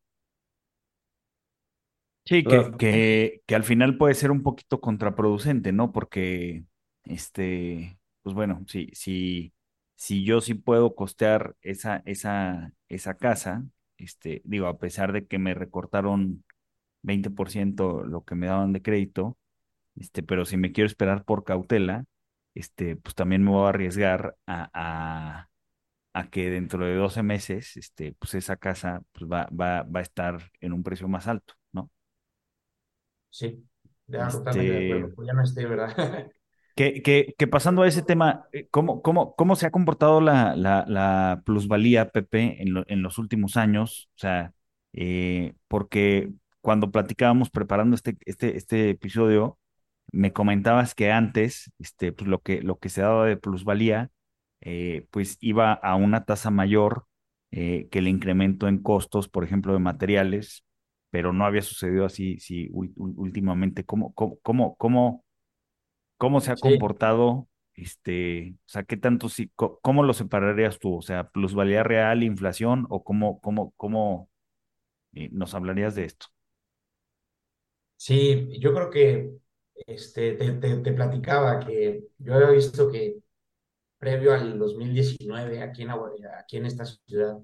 Sí, 2.24 2.44
que, 2.44 2.70
que, 2.78 3.42
que 3.46 3.54
al 3.54 3.64
final 3.64 3.96
puede 3.96 4.14
ser 4.14 4.30
un 4.30 4.42
poquito 4.42 4.80
contraproducente, 4.80 5.72
¿no? 5.72 5.90
Porque, 5.90 6.64
este, 7.04 7.98
pues 8.22 8.34
bueno, 8.34 8.64
si, 8.68 8.88
si, 8.92 9.52
si 9.96 10.24
yo 10.24 10.40
sí 10.40 10.54
puedo 10.54 10.94
costear 10.94 11.56
esa, 11.62 12.02
esa, 12.06 12.72
esa 12.88 13.14
casa, 13.16 13.64
este, 13.96 14.42
digo, 14.44 14.66
a 14.68 14.78
pesar 14.78 15.12
de 15.12 15.26
que 15.26 15.38
me 15.38 15.54
recortaron 15.54 16.44
20% 17.02 18.04
lo 18.04 18.24
que 18.24 18.34
me 18.36 18.46
daban 18.46 18.72
de 18.72 18.82
crédito, 18.82 19.36
este, 19.96 20.22
pero 20.22 20.44
si 20.44 20.56
me 20.56 20.72
quiero 20.72 20.86
esperar 20.86 21.24
por 21.24 21.44
cautela, 21.44 22.04
este, 22.54 22.96
pues 22.96 23.14
también 23.14 23.44
me 23.44 23.50
voy 23.50 23.66
a 23.66 23.68
arriesgar 23.70 24.36
a, 24.46 24.70
a, 24.74 25.50
a 26.14 26.30
que 26.30 26.50
dentro 26.50 26.86
de 26.86 26.94
12 26.96 27.22
meses, 27.24 27.76
este, 27.76 28.14
pues 28.14 28.34
esa 28.34 28.56
casa 28.58 29.02
pues 29.12 29.30
va, 29.30 29.48
va, 29.58 29.82
va 29.84 30.00
a 30.00 30.02
estar 30.04 30.50
en 30.60 30.72
un 30.74 30.82
precio 30.84 31.08
más 31.08 31.28
alto, 31.28 31.54
¿no? 31.72 31.90
Sí, 33.30 33.64
ya 34.06 34.30
totalmente 34.30 34.72
de 34.74 34.78
Este, 34.78 34.80
acuerdo. 34.80 35.14
Pues 35.14 35.26
ya 35.28 35.32
no 35.34 35.42
esté, 35.44 35.66
¿verdad? 35.66 36.30
que, 36.76 37.02
que, 37.02 37.34
que 37.38 37.46
pasando 37.48 37.82
a 37.82 37.88
ese 37.88 38.02
tema, 38.02 38.48
eh, 38.52 38.68
¿cómo, 38.70 39.02
cómo, 39.02 39.34
cómo 39.36 39.56
se 39.56 39.66
ha 39.66 39.70
comportado 39.70 40.20
la, 40.20 40.56
la, 40.56 40.84
la 40.88 41.42
plusvalía, 41.44 42.10
Pepe, 42.10 42.62
en, 42.62 42.74
lo- 42.74 42.84
en 42.88 43.02
los 43.02 43.18
últimos 43.18 43.56
años? 43.56 44.08
O 44.16 44.18
sea, 44.20 44.54
eh, 44.94 45.54
porque 45.68 46.32
cuando 46.62 46.90
platicábamos 46.90 47.50
preparando 47.50 47.96
este, 47.96 48.16
este, 48.26 48.56
este 48.56 48.90
episodio, 48.90 49.58
me 50.12 50.32
comentabas 50.32 50.94
que 50.94 51.10
antes, 51.12 51.72
este, 51.78 52.12
pues 52.12 52.28
lo 52.28 52.40
que, 52.40 52.62
lo 52.62 52.78
que 52.78 52.88
se 52.88 53.02
daba 53.02 53.26
de 53.26 53.36
plusvalía, 53.36 54.10
eh, 54.60 55.06
pues 55.10 55.36
iba 55.40 55.72
a 55.72 55.96
una 55.96 56.24
tasa 56.24 56.50
mayor 56.50 57.06
eh, 57.52 57.88
que 57.90 57.98
el 58.00 58.08
incremento 58.08 58.68
en 58.68 58.82
costos, 58.82 59.28
por 59.28 59.44
ejemplo, 59.44 59.72
de 59.72 59.78
materiales, 59.80 60.64
pero 61.10 61.32
no 61.32 61.44
había 61.46 61.62
sucedido 61.62 62.04
así, 62.04 62.38
sí, 62.38 62.68
últimamente. 62.72 63.84
¿Cómo, 63.84 64.12
cómo, 64.14 64.38
cómo, 64.42 64.76
cómo, 64.76 65.24
cómo 66.16 66.40
se 66.40 66.52
ha 66.52 66.56
Sí, 66.56 66.60
comportado? 66.60 67.48
Este, 67.74 68.54
o 68.66 68.68
sea, 68.68 68.82
¿qué 68.84 68.96
tanto 68.96 69.28
sí, 69.28 69.50
cómo 69.56 70.02
lo 70.04 70.12
separarías 70.14 70.78
tú? 70.78 70.96
O 70.98 71.02
sea, 71.02 71.30
plusvalía 71.30 71.82
real, 71.82 72.22
inflación, 72.22 72.86
o 72.90 73.04
cómo, 73.04 73.40
cómo, 73.40 73.72
cómo 73.76 74.28
eh, 75.14 75.30
nos 75.32 75.54
hablarías 75.54 75.94
de 75.96 76.04
esto? 76.06 76.26
sí, 77.96 78.58
yo 78.60 78.72
creo 78.74 78.90
que 78.90 79.30
este, 79.86 80.32
te, 80.34 80.52
te, 80.52 80.76
te 80.78 80.92
platicaba 80.92 81.60
que 81.60 82.04
yo 82.18 82.34
había 82.34 82.50
visto 82.50 82.90
que 82.90 83.18
previo 83.98 84.34
al 84.34 84.58
2019 84.58 85.62
aquí 85.62 85.82
en, 85.82 85.90
aquí 86.38 86.56
en 86.58 86.66
esta 86.66 86.84
ciudad, 86.86 87.38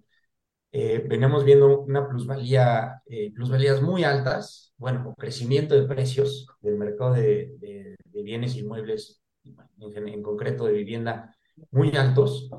eh, 0.72 1.04
veníamos 1.08 1.44
viendo 1.44 1.80
una 1.82 2.08
plusvalía, 2.08 3.02
eh, 3.06 3.32
plusvalías 3.34 3.82
muy 3.82 4.04
altas, 4.04 4.74
bueno, 4.78 5.14
crecimiento 5.18 5.74
de 5.74 5.86
precios 5.88 6.46
del 6.60 6.76
mercado 6.76 7.14
de, 7.14 7.54
de- 7.58 7.96
de 8.04 8.22
bienes 8.22 8.56
inmuebles, 8.56 9.22
en, 9.80 10.08
en 10.08 10.22
concreto 10.22 10.66
de 10.66 10.72
vivienda, 10.72 11.36
muy 11.70 11.96
altos, 11.96 12.50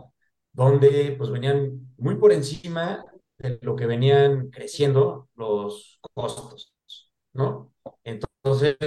donde 0.53 1.15
pues 1.17 1.29
venían 1.31 1.93
muy 1.97 2.15
por 2.15 2.31
encima 2.33 3.05
de 3.37 3.59
lo 3.61 3.75
que 3.75 3.85
venían 3.85 4.49
creciendo 4.49 5.29
los 5.35 5.99
costos, 6.13 6.73
¿no? 7.33 7.73
Entonces, 8.03 8.77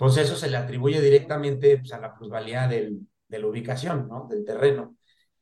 pues 0.00 0.16
eso 0.16 0.34
se 0.34 0.48
le 0.48 0.56
atribuye 0.56 0.98
directamente 1.02 1.76
pues, 1.78 1.92
a 1.92 2.00
la 2.00 2.14
plusvalía 2.14 2.66
del, 2.66 3.06
de 3.28 3.38
la 3.38 3.46
ubicación, 3.48 4.08
¿no? 4.08 4.26
Del 4.30 4.46
terreno. 4.46 4.96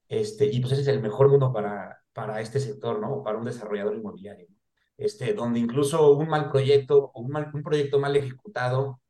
Este, 0.08 0.46
y 0.46 0.60
pues 0.60 0.72
ese 0.72 0.82
es 0.82 0.88
el 0.88 1.00
mejor 1.00 1.28
mundo 1.28 1.52
para, 1.52 2.02
para 2.12 2.40
este 2.40 2.58
sector, 2.58 2.98
¿no? 3.00 3.22
Para 3.22 3.38
un 3.38 3.44
desarrollador 3.44 3.94
inmobiliario. 3.94 4.48
Este, 4.96 5.32
donde 5.34 5.60
incluso 5.60 6.10
un 6.12 6.28
mal 6.28 6.50
proyecto 6.50 7.12
o 7.14 7.20
un, 7.20 7.30
mal, 7.30 7.50
un 7.54 7.62
proyecto 7.62 8.00
mal 8.00 8.16
ejecutado, 8.16 9.00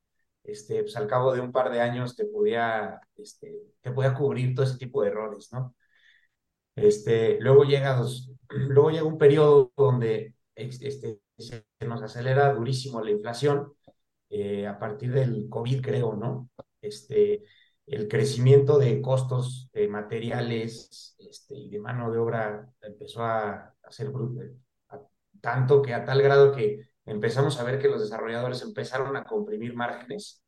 este, 0.45 0.83
pues 0.83 0.97
al 0.99 1.07
cabo 1.07 1.33
de 1.33 1.41
un 1.41 1.51
par 1.53 1.71
de 1.73 1.81
años 1.81 2.15
te 2.15 2.27
podía, 2.27 3.01
este, 3.17 3.59
te 3.81 3.91
podía 3.93 4.13
cubrir 4.15 4.55
todo 4.55 4.67
ese 4.67 4.77
tipo 4.79 5.03
de 5.03 5.09
errores, 5.09 5.51
¿no? 5.53 5.75
Este, 6.77 7.39
luego 7.41 7.65
llega, 7.65 7.97
dos, 7.97 8.31
luego 8.51 8.91
llega 8.91 9.05
un 9.05 9.19
periodo 9.19 9.73
donde 9.79 10.35
este, 10.55 11.21
se 11.39 11.65
nos 11.87 12.03
acelera 12.03 12.53
durísimo 12.53 13.01
la 13.01 13.13
inflación 13.13 13.73
eh, 14.31 14.67
a 14.67 14.79
partir 14.79 15.13
del 15.13 15.49
COVID, 15.49 15.83
creo, 15.83 16.15
¿no? 16.15 16.51
Este, 16.81 17.45
el 17.87 18.09
crecimiento 18.09 18.79
de 18.79 19.01
costos 19.01 19.71
de 19.73 19.89
materiales 19.89 21.15
este, 21.19 21.55
y 21.57 21.71
de 21.71 21.81
mano 21.81 22.11
de 22.11 22.19
obra 22.19 22.71
empezó 22.83 23.23
a, 23.25 23.75
a 23.83 23.91
ser 23.93 24.11
brutal, 24.11 24.55
a, 24.91 25.01
tanto 25.41 25.83
que 25.83 25.95
a 25.95 26.05
tal 26.05 26.23
grado 26.23 26.55
que 26.55 26.89
empezamos 27.07 27.59
a 27.59 27.65
ver 27.65 27.79
que 27.81 27.89
los 27.89 28.01
desarrolladores 28.03 28.63
empezaron 28.63 29.17
a 29.17 29.25
comprimir 29.25 29.75
márgenes. 29.75 30.43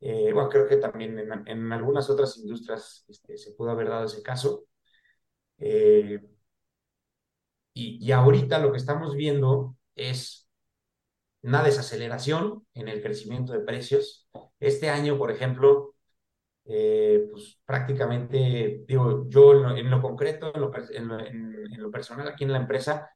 Eh, 0.00 0.32
bueno, 0.32 0.48
creo 0.48 0.68
que 0.68 0.76
también 0.76 1.18
en, 1.18 1.48
en 1.48 1.72
algunas 1.72 2.08
otras 2.10 2.36
industrias 2.38 3.04
este, 3.08 3.36
se 3.38 3.52
pudo 3.52 3.70
haber 3.70 3.88
dado 3.88 4.06
ese 4.06 4.22
caso. 4.22 4.64
Eh, 5.58 6.20
y, 7.74 7.98
y 8.04 8.12
ahorita 8.12 8.58
lo 8.58 8.72
que 8.72 8.78
estamos 8.78 9.14
viendo 9.14 9.76
es 9.94 10.47
una 11.42 11.62
desaceleración 11.62 12.66
en 12.74 12.88
el 12.88 13.02
crecimiento 13.02 13.52
de 13.52 13.60
precios. 13.60 14.28
Este 14.60 14.90
año, 14.90 15.18
por 15.18 15.30
ejemplo, 15.30 15.94
eh, 16.64 17.28
pues 17.30 17.60
prácticamente, 17.64 18.84
digo, 18.86 19.26
yo 19.28 19.52
en 19.52 19.62
lo, 19.62 19.76
en 19.76 19.90
lo 19.90 20.02
concreto, 20.02 20.52
en 20.54 20.60
lo, 20.60 20.72
en, 20.90 21.72
en 21.72 21.82
lo, 21.82 21.90
personal 21.90 22.28
aquí 22.28 22.44
en 22.44 22.52
la 22.52 22.58
empresa, 22.58 23.10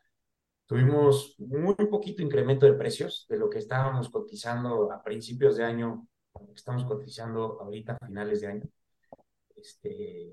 tuvimos 0.66 1.34
muy 1.38 1.74
poquito 1.74 2.22
incremento 2.22 2.66
de 2.66 2.74
precios 2.74 3.26
de 3.28 3.38
lo 3.38 3.50
que 3.50 3.58
estábamos 3.58 4.08
cotizando 4.08 4.90
a 4.90 5.02
principios 5.02 5.56
de 5.56 5.64
año, 5.64 6.06
estamos 6.54 6.84
cotizando 6.84 7.60
ahorita 7.60 7.98
a 8.00 8.06
finales 8.06 8.40
de 8.40 8.46
año. 8.46 8.64
Este, 9.54 10.32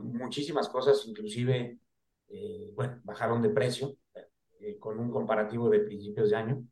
muchísimas 0.00 0.68
cosas, 0.68 1.04
inclusive, 1.06 1.78
eh, 2.28 2.72
bueno, 2.74 3.00
bajaron 3.04 3.42
de 3.42 3.50
precio 3.50 3.96
eh, 4.60 4.78
con 4.78 4.98
un 4.98 5.10
comparativo 5.10 5.68
de 5.68 5.80
principios 5.80 6.30
de 6.30 6.36
año. 6.36 6.64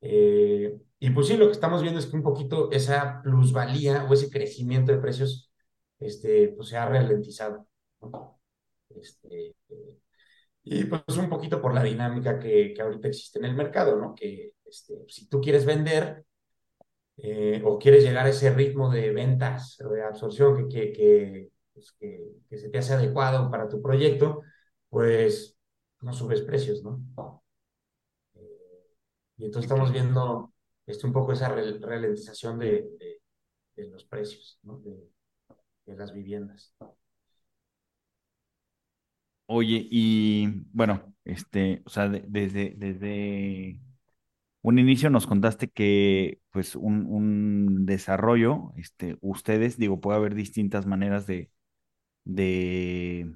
Eh, 0.00 0.78
y 0.98 1.10
pues 1.10 1.28
sí, 1.28 1.36
lo 1.36 1.46
que 1.46 1.52
estamos 1.52 1.82
viendo 1.82 2.00
es 2.00 2.06
que 2.06 2.16
un 2.16 2.22
poquito 2.22 2.70
esa 2.72 3.20
plusvalía 3.22 4.06
o 4.08 4.14
ese 4.14 4.30
crecimiento 4.30 4.92
de 4.92 4.98
precios 4.98 5.50
este, 5.98 6.48
pues 6.56 6.68
se 6.68 6.76
ha 6.76 6.86
ralentizado. 6.86 7.66
Este, 8.90 9.54
y 10.62 10.84
pues 10.84 11.16
un 11.16 11.28
poquito 11.28 11.60
por 11.60 11.74
la 11.74 11.82
dinámica 11.82 12.38
que, 12.38 12.72
que, 12.74 12.82
ahorita 12.82 13.08
existe 13.08 13.38
en 13.38 13.46
el 13.46 13.54
mercado, 13.54 13.96
¿no? 13.96 14.14
Que 14.14 14.52
este, 14.64 15.04
si 15.08 15.28
tú 15.28 15.40
quieres 15.40 15.64
vender 15.64 16.24
eh, 17.18 17.62
o 17.64 17.78
quieres 17.78 18.04
llegar 18.04 18.26
a 18.26 18.30
ese 18.30 18.50
ritmo 18.50 18.90
de 18.90 19.12
ventas 19.12 19.80
o 19.82 19.90
de 19.90 20.02
absorción 20.02 20.68
que, 20.68 20.92
que, 20.92 21.50
pues 21.72 21.92
que, 21.98 22.36
que 22.48 22.58
se 22.58 22.70
te 22.70 22.78
hace 22.78 22.94
adecuado 22.94 23.50
para 23.50 23.68
tu 23.68 23.82
proyecto, 23.82 24.42
pues 24.88 25.56
no 26.00 26.12
subes 26.12 26.42
precios, 26.42 26.82
¿no? 26.82 27.42
Y 29.40 29.46
entonces 29.46 29.70
estamos 29.70 29.90
viendo 29.90 30.52
este, 30.86 31.06
un 31.06 31.14
poco 31.14 31.32
esa 31.32 31.48
ralentización 31.48 32.58
de, 32.58 32.90
de, 32.98 33.22
de 33.74 33.88
los 33.88 34.04
precios 34.04 34.58
¿no? 34.62 34.78
de, 34.80 35.08
de, 35.86 35.96
las 35.96 36.12
viviendas. 36.12 36.74
Oye, 39.46 39.88
y 39.90 40.46
bueno, 40.72 41.14
este, 41.24 41.82
o 41.86 41.88
sea, 41.88 42.10
de, 42.10 42.22
desde, 42.28 42.74
desde 42.76 43.80
un 44.60 44.78
inicio 44.78 45.08
nos 45.08 45.26
contaste 45.26 45.70
que 45.70 46.40
pues 46.50 46.76
un, 46.76 47.06
un, 47.06 47.86
desarrollo, 47.86 48.72
este, 48.76 49.16
ustedes, 49.22 49.78
digo, 49.78 50.00
puede 50.00 50.18
haber 50.18 50.34
distintas 50.34 50.84
maneras 50.84 51.26
de, 51.26 51.50
de 52.24 53.32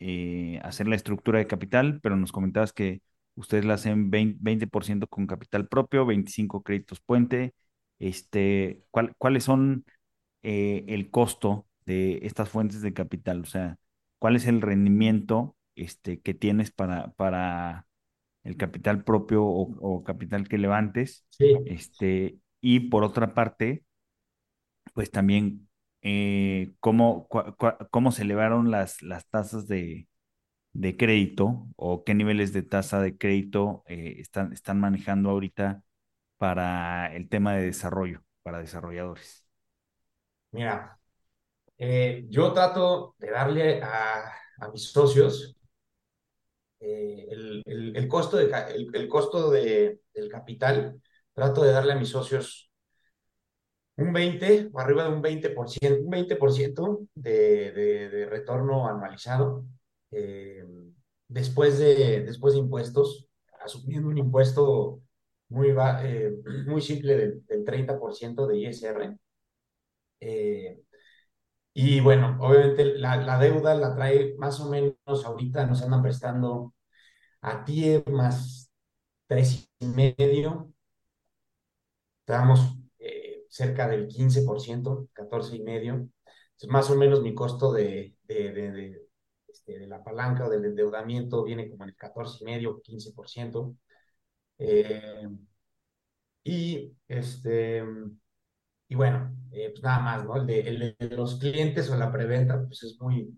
eh, 0.00 0.60
hacer 0.64 0.88
la 0.88 0.96
estructura 0.96 1.38
de 1.38 1.46
capital, 1.46 2.00
pero 2.02 2.16
nos 2.16 2.32
comentabas 2.32 2.72
que 2.72 3.00
ustedes 3.36 3.64
la 3.64 3.74
hacen 3.74 4.10
20%, 4.10 5.06
20 5.06 5.06
con 5.08 5.26
capital 5.26 5.68
propio, 5.68 6.06
25 6.06 6.62
créditos 6.62 7.00
puente. 7.00 7.54
Este, 7.98 8.82
¿cuál, 8.90 9.14
¿Cuáles 9.18 9.44
son 9.44 9.84
eh, 10.42 10.84
el 10.88 11.10
costo 11.10 11.66
de 11.86 12.20
estas 12.22 12.48
fuentes 12.48 12.82
de 12.82 12.92
capital? 12.92 13.42
O 13.42 13.46
sea, 13.46 13.78
¿cuál 14.18 14.36
es 14.36 14.46
el 14.46 14.60
rendimiento 14.62 15.56
este, 15.76 16.20
que 16.20 16.34
tienes 16.34 16.70
para, 16.72 17.12
para 17.12 17.86
el 18.44 18.56
capital 18.56 19.04
propio 19.04 19.44
o, 19.44 19.76
o 19.80 20.04
capital 20.04 20.48
que 20.48 20.58
levantes? 20.58 21.26
Sí. 21.30 21.56
Este, 21.66 22.38
y 22.60 22.80
por 22.90 23.04
otra 23.04 23.34
parte, 23.34 23.84
pues 24.94 25.10
también 25.10 25.68
eh, 26.02 26.74
cómo, 26.80 27.26
cua, 27.28 27.54
cua, 27.56 27.78
cómo 27.90 28.12
se 28.12 28.22
elevaron 28.22 28.70
las, 28.70 29.02
las 29.02 29.28
tasas 29.28 29.66
de, 29.68 30.08
de 30.80 30.96
crédito 30.96 31.68
o 31.76 32.04
qué 32.04 32.14
niveles 32.14 32.52
de 32.52 32.62
tasa 32.62 33.00
de 33.00 33.16
crédito 33.18 33.82
eh, 33.86 34.16
están, 34.18 34.52
están 34.52 34.80
manejando 34.80 35.30
ahorita 35.30 35.82
para 36.38 37.14
el 37.16 37.28
tema 37.28 37.54
de 37.56 37.66
desarrollo, 37.66 38.22
para 38.42 38.60
desarrolladores. 38.60 39.46
Mira, 40.52 40.98
Eh, 41.78 42.26
yo 42.30 42.52
trato 42.54 43.16
de 43.18 43.30
darle 43.32 43.82
a, 43.82 44.32
a 44.60 44.68
mis 44.72 44.92
socios 44.92 45.56
eh, 46.80 47.26
el, 47.30 47.62
el- 47.96 48.08
costo 48.08 48.36
de, 48.36 48.50
el, 48.94 49.08
costo 49.08 49.50
de, 49.50 50.00
del 50.14 50.28
capital, 50.30 51.00
trato 51.34 51.62
de 51.62 51.72
darle 51.72 51.92
a 51.92 51.96
mis 51.96 52.08
socios 52.10 52.70
un 53.96 54.12
20 54.12 54.68
o 54.72 54.78
arriba 54.80 55.04
de 55.04 55.10
un 55.16 55.22
20%, 55.22 56.00
un 56.04 56.10
20% 56.10 57.00
de, 57.14 57.72
de, 57.72 58.08
de 58.10 58.26
retorno 58.26 58.86
anualizado 58.88 59.64
eh, 60.16 60.64
después 61.28 61.78
de, 61.78 62.22
después 62.24 62.54
de 62.54 62.60
impuestos, 62.60 63.28
asumiendo 63.60 64.08
un 64.08 64.18
impuesto 64.18 65.02
muy, 65.48 65.70
eh, 66.04 66.32
muy 66.66 66.82
simple 66.82 67.16
del, 67.16 67.46
del 67.46 67.64
30% 67.64 68.46
de 68.46 68.58
ISR. 68.58 69.18
Eh, 70.20 70.82
y 71.74 72.00
bueno, 72.00 72.38
obviamente 72.40 72.84
la, 72.98 73.16
la 73.18 73.38
deuda 73.38 73.74
la 73.74 73.94
trae 73.94 74.34
más 74.38 74.60
o 74.60 74.70
menos 74.70 74.96
ahorita, 75.26 75.66
nos 75.66 75.82
andan 75.82 76.02
prestando 76.02 76.74
a 77.42 77.64
TIE 77.64 78.04
más 78.12 78.70
tres 79.28 79.70
y 79.80 79.86
medio, 79.88 80.72
estamos 82.20 82.60
eh, 82.98 83.44
cerca 83.48 83.88
del 83.88 84.06
15%, 84.08 85.08
14 85.12 85.56
y 85.56 85.62
medio. 85.62 86.08
Más 86.68 86.90
o 86.90 86.96
menos 86.96 87.22
mi 87.22 87.34
costo 87.34 87.72
de, 87.72 88.16
de, 88.24 88.52
de, 88.52 88.72
de, 88.72 89.05
este, 89.56 89.78
de 89.78 89.86
la 89.86 90.02
palanca 90.04 90.46
o 90.46 90.50
del 90.50 90.64
endeudamiento 90.64 91.44
viene 91.44 91.68
como 91.70 91.84
en 91.84 91.90
el 91.90 91.96
14 91.96 92.38
y 92.42 92.44
medio, 92.44 92.80
15%. 92.82 93.76
Eh, 94.58 95.28
y 96.44 96.92
este, 97.08 97.84
y 98.88 98.94
bueno, 98.94 99.36
eh, 99.52 99.70
pues 99.70 99.82
nada 99.82 100.00
más, 100.00 100.24
¿no? 100.24 100.36
El 100.36 100.46
de, 100.46 100.96
los 101.10 101.38
clientes 101.38 101.90
o 101.90 101.96
la 101.96 102.12
preventa, 102.12 102.62
pues 102.64 102.82
es 102.84 103.00
muy, 103.00 103.36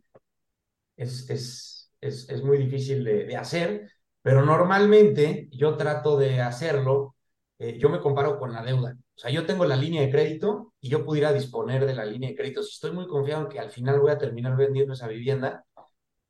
es, 0.96 1.28
es, 1.30 1.92
es, 2.00 2.28
es 2.28 2.42
muy 2.42 2.58
difícil 2.58 3.04
de, 3.04 3.24
de 3.24 3.36
hacer, 3.36 3.90
pero 4.22 4.44
normalmente 4.44 5.48
yo 5.52 5.76
trato 5.76 6.18
de 6.18 6.40
hacerlo, 6.40 7.16
eh, 7.58 7.78
yo 7.78 7.88
me 7.88 8.00
comparo 8.00 8.38
con 8.38 8.52
la 8.52 8.62
deuda. 8.62 8.96
O 9.16 9.20
sea, 9.20 9.30
yo 9.30 9.46
tengo 9.46 9.64
la 9.64 9.76
línea 9.76 10.02
de 10.02 10.10
crédito 10.10 10.74
y 10.80 10.90
yo 10.90 11.04
pudiera 11.04 11.32
disponer 11.32 11.86
de 11.86 11.94
la 11.94 12.04
línea 12.04 12.30
de 12.30 12.36
crédito. 12.36 12.62
Si 12.62 12.74
estoy 12.74 12.92
muy 12.92 13.08
confiado 13.08 13.42
en 13.42 13.48
que 13.48 13.58
al 13.58 13.70
final 13.70 14.00
voy 14.00 14.12
a 14.12 14.18
terminar 14.18 14.56
vendiendo 14.56 14.92
esa 14.94 15.08
vivienda, 15.08 15.64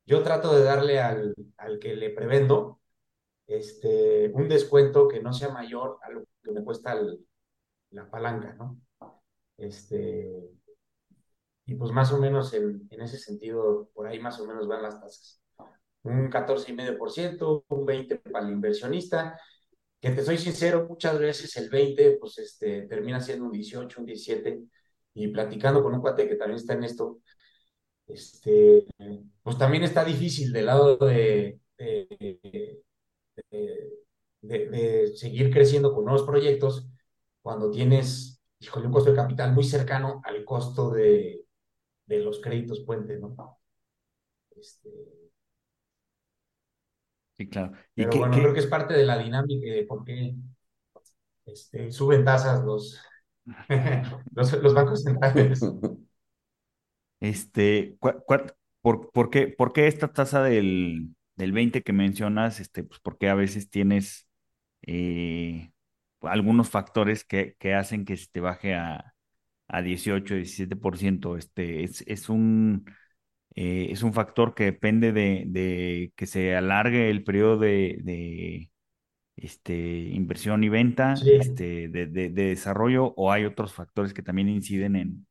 yo 0.09 0.23
trato 0.23 0.57
de 0.57 0.65
darle 0.65 1.01
al, 1.01 1.35
al 1.59 1.79
que 1.79 1.95
le 1.95 2.11
prevendo 2.11 2.81
este, 3.47 4.31
un 4.35 4.49
descuento 4.49 5.07
que 5.07 5.21
no 5.21 5.33
sea 5.33 5.51
mayor 5.51 5.99
a 6.03 6.11
lo 6.11 6.25
que 6.43 6.53
me 6.53 6.65
cuesta 6.65 6.99
la 7.91 8.11
palanca, 8.11 8.55
¿no? 8.55 8.81
Este, 9.59 10.51
y 11.67 11.75
pues 11.75 11.93
más 11.93 12.13
o 12.13 12.19
menos 12.19 12.55
en, 12.55 12.89
en 12.91 13.03
ese 13.03 13.19
sentido, 13.19 13.91
por 13.93 14.07
ahí 14.07 14.19
más 14.19 14.41
o 14.41 14.47
menos 14.47 14.67
van 14.67 14.83
las 14.83 15.01
tasas 15.01 15.43
un 16.03 16.31
14,5%, 16.31 17.65
un 17.69 17.87
20% 17.87 18.31
para 18.33 18.47
el 18.47 18.53
inversionista, 18.53 19.39
que 20.01 20.11
te 20.11 20.25
soy 20.25 20.39
sincero, 20.39 20.87
muchas 20.89 21.19
veces 21.19 21.57
el 21.57 21.69
20 21.71 22.19
pues 22.21 22.39
este, 22.39 22.83
termina 22.83 23.21
siendo 23.21 23.47
un 23.47 23.53
18, 23.53 24.01
un 24.01 24.07
17, 24.07 24.63
y 25.15 25.29
platicando 25.29 25.83
con 25.83 25.95
un 25.95 26.01
cuate 26.01 26.29
que 26.29 26.37
también 26.37 26.59
está 26.59 26.75
en 26.75 26.85
esto, 26.85 27.19
este, 28.09 28.87
pues 29.43 29.59
también 29.59 29.85
está 29.85 30.05
difícil 30.05 30.53
del 30.53 30.67
lado 30.67 30.97
de, 30.99 31.61
de, 31.79 32.83
de, 34.43 34.69
de 34.69 35.17
seguir 35.17 35.51
creciendo 35.53 35.93
con 35.95 36.05
nuevos 36.05 36.25
proyectos 36.25 36.89
cuando 37.43 37.71
tienes, 37.71 38.41
híjole, 38.61 38.87
un 38.87 38.93
costo 38.93 39.11
de 39.11 39.17
capital 39.17 39.53
muy 39.53 39.65
cercano 39.65 40.21
al 40.25 40.45
costo 40.45 40.91
de, 40.91 41.45
de 42.07 42.19
los 42.21 42.41
créditos 42.41 42.81
puente, 42.83 43.19
¿no? 43.19 43.37
Este, 44.57 44.91
Sí, 47.37 47.49
claro. 47.49 47.73
¿Y 47.95 48.07
pero 48.07 48.11
qué, 48.11 48.19
bueno, 48.19 48.29
creo 48.29 48.53
que 48.53 48.61
es 48.61 48.67
parte 48.67 48.95
de 48.95 49.05
la 49.07 49.17
dinámica 49.19 49.71
de 49.73 49.85
por 49.85 50.05
qué 50.05 50.35
este, 51.47 51.91
suben 51.93 52.25
tasas 52.25 52.65
los, 52.65 53.01
los, 54.35 54.53
los 54.63 54.75
bancos 54.75 55.03
centrales. 55.03 55.61
este, 57.21 57.97
por, 58.83 59.11
por 59.13 59.31
qué, 59.31 59.49
por 59.49 59.73
qué 59.73 59.87
esta 59.87 60.13
tasa 60.13 60.43
del, 60.43 61.15
del 61.37 61.53
20 61.53 61.83
que 61.83 61.93
mencionas? 61.93 62.61
Este, 62.61 62.85
pues 62.85 63.01
porque 63.01 63.29
a 63.29 63.35
veces 63.35 63.71
tienes 63.71 64.29
eh, 64.83 65.73
algunos 66.23 66.71
factores 66.71 67.25
que, 67.25 67.57
que 67.59 67.75
hacen 67.75 68.05
que 68.05 68.17
se 68.17 68.29
te 68.33 68.41
baje 68.41 68.75
a, 68.75 69.15
a 69.69 69.83
18, 69.83 70.37
17%. 70.37 71.37
Este, 71.39 71.85
es, 71.85 72.03
es 72.07 72.29
un, 72.31 72.87
eh, 73.57 73.89
es 73.91 74.03
un 74.05 74.13
factor 74.15 74.55
que 74.57 74.65
depende 74.67 75.13
de, 75.13 75.45
de 75.49 76.13
que 76.17 76.27
se 76.27 76.57
alargue 76.57 77.11
el 77.11 77.25
periodo 77.25 77.59
de, 77.59 77.99
de 78.03 78.71
este, 79.37 79.75
inversión 80.11 80.65
y 80.65 80.71
venta, 80.71 81.15
Sí, 81.23 81.33
este, 81.35 81.89
de, 81.91 82.07
de- 82.09 82.31
de 82.31 82.45
desarrollo, 82.51 83.15
o 83.19 83.33
hay 83.33 83.47
otros 83.47 83.75
factores 83.75 84.15
que 84.15 84.23
también 84.25 84.51
inciden 84.51 84.97
en, 84.97 85.28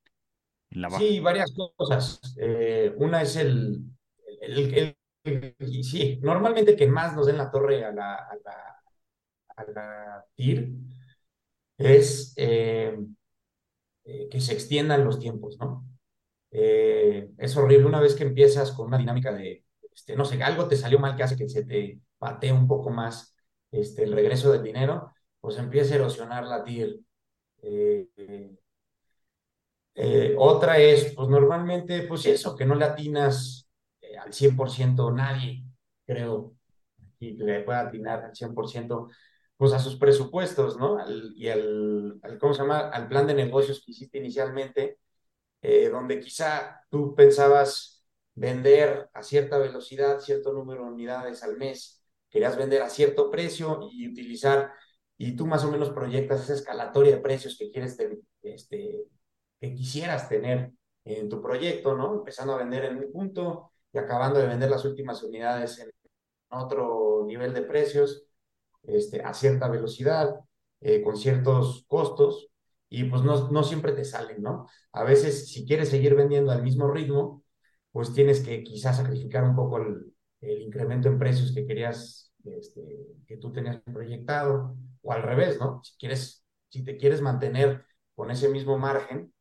en 0.71 0.81
la 0.81 0.89
sí, 0.89 1.19
varias 1.19 1.53
cosas. 1.53 2.21
Eh, 2.37 2.93
una 2.97 3.21
es 3.21 3.35
el, 3.35 3.81
el, 4.41 4.73
el- 4.75 4.97
el- 5.23 5.83
sí, 5.83 6.19
normalmente 6.21 6.75
que 6.75 6.87
más 6.87 7.15
nos 7.15 7.25
den 7.27 7.37
la 7.37 7.51
torre 7.51 7.83
a 7.85 7.91
la, 7.91 8.15
a 8.15 8.35
la, 8.45 8.75
a 9.57 9.63
la 9.71 10.25
TIR 10.35 10.69
es 11.77 12.33
eh, 12.37 12.97
eh, 14.05 14.27
que 14.29 14.39
se 14.41 14.53
extiendan 14.53 15.03
los 15.05 15.19
tiempos, 15.19 15.57
¿no? 15.59 15.85
Eh, 16.51 17.31
es 17.37 17.57
horrible 17.57 17.87
una 17.87 18.01
vez 18.01 18.15
que 18.15 18.23
empiezas 18.23 18.71
con 18.71 18.87
una 18.87 18.97
dinámica 18.97 19.33
de, 19.33 19.65
este, 19.93 20.15
no 20.15 20.25
sé, 20.25 20.41
algo 20.43 20.67
te 20.67 20.77
salió 20.77 20.99
mal 20.99 21.15
que 21.15 21.23
hace 21.23 21.37
que 21.37 21.49
se 21.49 21.65
te 21.65 22.01
patee 22.17 22.53
un 22.53 22.67
poco 22.67 22.89
más 22.91 23.35
este, 23.71 24.03
el 24.03 24.13
regreso 24.13 24.51
del 24.51 24.63
dinero, 24.63 25.13
pues 25.41 25.57
empieza 25.57 25.93
a 25.95 25.97
erosionar 25.97 26.45
la 26.45 26.63
TIR. 26.63 26.99
Eh, 27.63 28.57
eh, 29.97 30.35
otra 30.37 30.77
es, 30.77 31.13
pues 31.15 31.27
normalmente, 31.27 32.03
pues 32.03 32.25
eso, 32.27 32.55
que 32.55 32.65
no 32.65 32.75
le 32.75 32.85
atinas 32.85 33.67
eh, 34.01 34.15
al 34.17 34.31
100% 34.33 35.11
nadie, 35.11 35.63
creo, 36.05 36.55
y 37.19 37.33
le 37.33 37.61
pueda 37.61 37.81
atinar 37.81 38.23
al 38.25 38.35
100%, 38.35 39.09
pues 39.57 39.73
a 39.73 39.79
sus 39.79 39.95
presupuestos, 39.97 40.77
¿no? 40.77 40.99
Y 41.35 41.49
al, 41.49 42.19
¿cómo 42.39 42.53
se 42.53 42.61
llama? 42.61 42.89
Al 42.89 43.07
plan 43.07 43.25
de 43.27 43.33
negocios 43.33 43.83
que 43.83 43.91
hiciste 43.91 44.19
inicialmente 44.19 44.99
eh, 45.61 45.89
donde 45.89 46.19
quizá 46.19 46.81
tú 46.89 47.15
pensabas 47.15 48.05
vender 48.35 49.09
a 49.13 49.23
cierta 49.23 49.57
velocidad, 49.57 50.19
cierto 50.19 50.53
número 50.53 50.83
de 50.83 50.91
unidades 50.91 51.43
al 51.43 51.57
mes, 51.57 52.03
querías 52.29 52.57
vender 52.57 52.83
a 52.83 52.89
cierto 52.89 53.31
precio 53.31 53.89
y 53.91 54.07
utilizar, 54.07 54.71
y 55.17 55.35
tú 55.35 55.47
más 55.47 55.63
o 55.65 55.71
menos 55.71 55.89
proyectas 55.89 56.43
esa 56.43 56.53
escalatoria 56.53 57.15
de 57.15 57.21
precios 57.21 57.57
que 57.57 57.71
quieres 57.71 57.97
este, 58.43 59.07
que 59.59 59.73
quisieras 59.73 60.29
tener 60.29 60.71
en 61.05 61.29
tu 61.29 61.41
proyecto, 61.41 61.95
¿no? 61.95 62.15
Empezando 62.15 62.53
a 62.53 62.57
vender 62.57 62.85
en 62.85 62.97
un 62.97 63.11
punto 63.11 63.71
y 63.93 63.97
acabando 63.97 64.39
de 64.39 64.47
vender 64.47 64.69
las 64.69 64.85
últimas 64.85 65.23
unidades 65.23 65.79
en 65.79 65.89
otro 66.49 67.23
nivel 67.25 67.53
de 67.53 67.61
precios 67.61 68.25
este, 68.83 69.21
a 69.21 69.33
cierta 69.33 69.67
velocidad, 69.69 70.35
eh, 70.81 71.01
con 71.01 71.17
ciertos 71.17 71.85
costos, 71.87 72.49
y 72.89 73.03
pues 73.05 73.21
no, 73.23 73.49
no 73.51 73.63
siempre 73.63 73.91
te 73.93 74.05
salen, 74.05 74.41
¿no? 74.41 74.67
A 74.93 75.03
veces, 75.03 75.49
si 75.49 75.65
quieres 75.65 75.89
seguir 75.89 76.15
vendiendo 76.15 76.51
al 76.51 76.63
mismo 76.63 76.89
ritmo, 76.89 77.43
pues 77.91 78.13
tienes 78.13 78.41
que 78.41 78.63
quizás 78.63 78.97
sacrificar 78.97 79.43
un 79.43 79.55
poco 79.55 79.77
el, 79.77 80.13
el 80.41 80.61
incremento 80.61 81.07
en 81.09 81.19
precios 81.19 81.53
que 81.53 81.65
querías, 81.65 82.31
este, 82.45 82.81
que 83.25 83.37
tú 83.37 83.51
tenías 83.51 83.81
proyectado, 83.81 84.75
o 85.01 85.11
al 85.11 85.23
revés, 85.23 85.59
¿no? 85.59 85.81
Si 85.83 85.97
quieres, 85.97 86.45
si 86.69 86.83
te 86.83 86.97
quieres 86.97 87.21
mantener 87.21 87.85
con 88.15 88.31
ese 88.31 88.49
mismo 88.49 88.77
margen, 88.77 89.33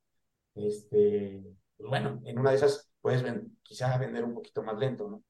este, 0.56 1.42
pues 1.76 1.88
bueno, 1.88 2.20
en 2.24 2.38
una 2.38 2.50
de 2.50 2.56
esas 2.56 2.90
puedes 3.00 3.22
ven, 3.22 3.58
quizá 3.62 3.96
vender 3.98 4.24
un 4.24 4.34
poquito 4.34 4.62
más 4.62 4.78
lento, 4.78 5.08
¿no? 5.08 5.22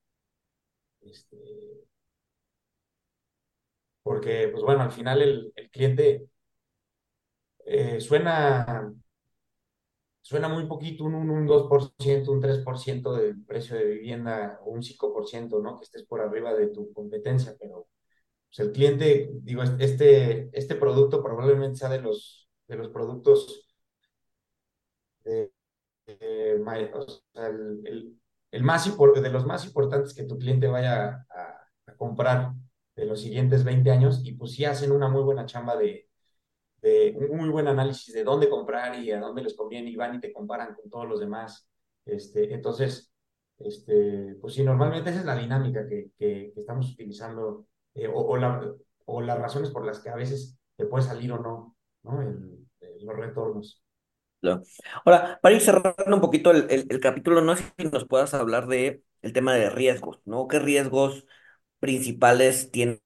Este, 1.01 1.39
porque, 4.03 4.49
pues 4.53 4.62
bueno, 4.64 4.83
al 4.83 4.93
final 4.93 5.20
el, 5.22 5.53
el 5.57 5.70
cliente 5.70 6.29
eh, 7.64 8.01
suena, 8.01 8.93
suena 10.22 10.49
muy 10.49 10.66
poquito, 10.66 11.05
un, 11.05 11.14
un, 11.14 11.31
un 11.31 11.47
2%, 11.47 12.33
un 12.33 12.41
3% 12.41 13.12
del 13.14 13.43
precio 13.45 13.77
de 13.77 13.85
vivienda 13.87 14.59
o 14.64 14.70
un 14.70 14.83
5%, 14.83 15.61
¿no? 15.61 15.77
Que 15.79 15.85
estés 15.85 16.05
por 16.05 16.20
arriba 16.20 16.55
de 16.55 16.68
tu 16.68 16.93
competencia, 16.93 17.55
pero 17.59 17.87
pues, 18.49 18.61
el 18.61 18.72
cliente, 18.72 19.31
digo, 19.43 19.62
este, 19.64 20.51
este 20.59 20.77
producto 20.77 21.22
probablemente 21.22 21.79
sea 21.79 21.91
de 21.91 22.01
los, 22.03 22.49
de 22.68 22.77
los 22.77 22.91
productos 22.91 23.66
de, 25.27 25.53
de, 26.07 26.61
o 26.95 27.09
sea, 27.35 27.49
el, 27.49 27.83
el, 27.87 28.20
el, 28.53 28.62
más 28.62 28.87
de 29.22 29.31
los 29.31 29.47
más 29.47 29.64
importantes 29.66 30.14
que 30.14 30.24
tu 30.24 30.39
cliente 30.39 30.68
vaya 30.68 31.27
a, 31.31 31.68
a 31.87 31.97
comprar 31.97 32.53
de 32.97 33.07
los 33.07 33.20
siguientes 33.22 33.64
20 33.64 33.91
años 33.91 34.22
y 34.24 34.33
pues 34.35 34.53
sí 34.53 34.64
hacen 34.64 34.93
una 34.93 35.09
muy 35.09 35.22
buena 35.22 35.47
chamba 35.47 35.77
de, 35.77 36.09
de 36.83 37.16
un 37.31 37.39
muy 37.39 37.49
buen 37.49 37.68
análisis 37.68 38.14
de 38.14 38.24
dónde 38.24 38.49
comprar 38.49 38.99
y 38.99 39.11
a 39.12 39.20
dónde 39.20 39.43
les 39.43 39.55
conviene 39.57 39.91
y 39.91 39.97
van 39.97 40.14
y 40.16 40.20
te 40.20 40.33
comparan 40.33 40.74
con 40.74 40.91
todos 40.91 41.09
los 41.09 41.20
demás 41.20 41.68
Este, 42.05 42.55
entonces, 42.55 43.12
este, 43.59 44.37
pues 44.41 44.55
sí, 44.55 44.62
normalmente 44.64 45.11
esa 45.11 45.20
es 45.20 45.27
la 45.27 45.37
dinámica 45.37 45.87
que, 45.89 46.11
que, 46.18 46.53
que 46.55 46.61
estamos 46.61 46.93
utilizando 46.93 47.66
eh, 47.95 48.09
o, 48.09 48.14
o, 48.20 48.37
la, 48.37 48.72
o, 49.07 49.20
las 49.22 49.39
razones 49.39 49.70
por 49.70 49.85
las 49.87 50.01
que 50.01 50.11
a 50.11 50.16
veces 50.16 50.59
te 50.77 50.87
puede 50.87 51.05
salir 51.05 51.33
o 51.33 51.39
no, 51.41 51.77
¿no? 52.05 52.22
El, 52.22 52.66
los 53.03 53.16
retornos. 53.16 53.83
Ahora, 55.05 55.39
para 55.43 55.55
ir 55.55 55.61
cerrando 55.61 56.14
un 56.14 56.20
poquito 56.20 56.51
el, 56.51 56.70
el, 56.70 56.87
el, 56.89 57.01
capítulo, 57.01 57.41
no 57.41 57.57
sé 57.57 57.64
si 57.78 57.84
nos 57.87 58.07
puedas 58.07 58.34
hablar 58.34 58.66
de 58.66 59.03
el 59.22 59.32
tema 59.32 59.55
de 59.55 59.70
riesgos, 59.70 60.20
¿no? 60.24 60.47
¿Qué 60.47 60.59
riesgos 60.59 61.26
principales 61.80 62.70
tiene 62.70 63.01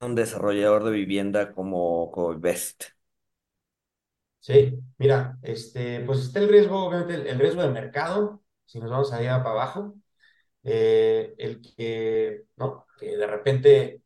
un 0.00 0.14
desarrollador 0.14 0.84
de 0.84 0.90
vivienda 0.92 1.52
como 1.52 2.10
Coinvest? 2.10 2.84
Sí, 4.40 4.78
mira, 4.98 5.38
este, 5.42 6.00
pues 6.00 6.20
está 6.20 6.38
el 6.38 6.48
riesgo, 6.48 6.84
obviamente, 6.86 7.28
el, 7.30 7.38
riesgo 7.38 7.62
de 7.62 7.70
mercado, 7.70 8.42
si 8.64 8.78
nos 8.78 8.90
vamos 8.90 9.12
allá 9.12 9.42
para 9.42 9.50
abajo, 9.50 9.94
eh, 10.64 11.34
el 11.38 11.60
que, 11.60 12.44
¿no? 12.56 12.86
que 12.98 13.16
de 13.16 13.26
repente 13.26 14.02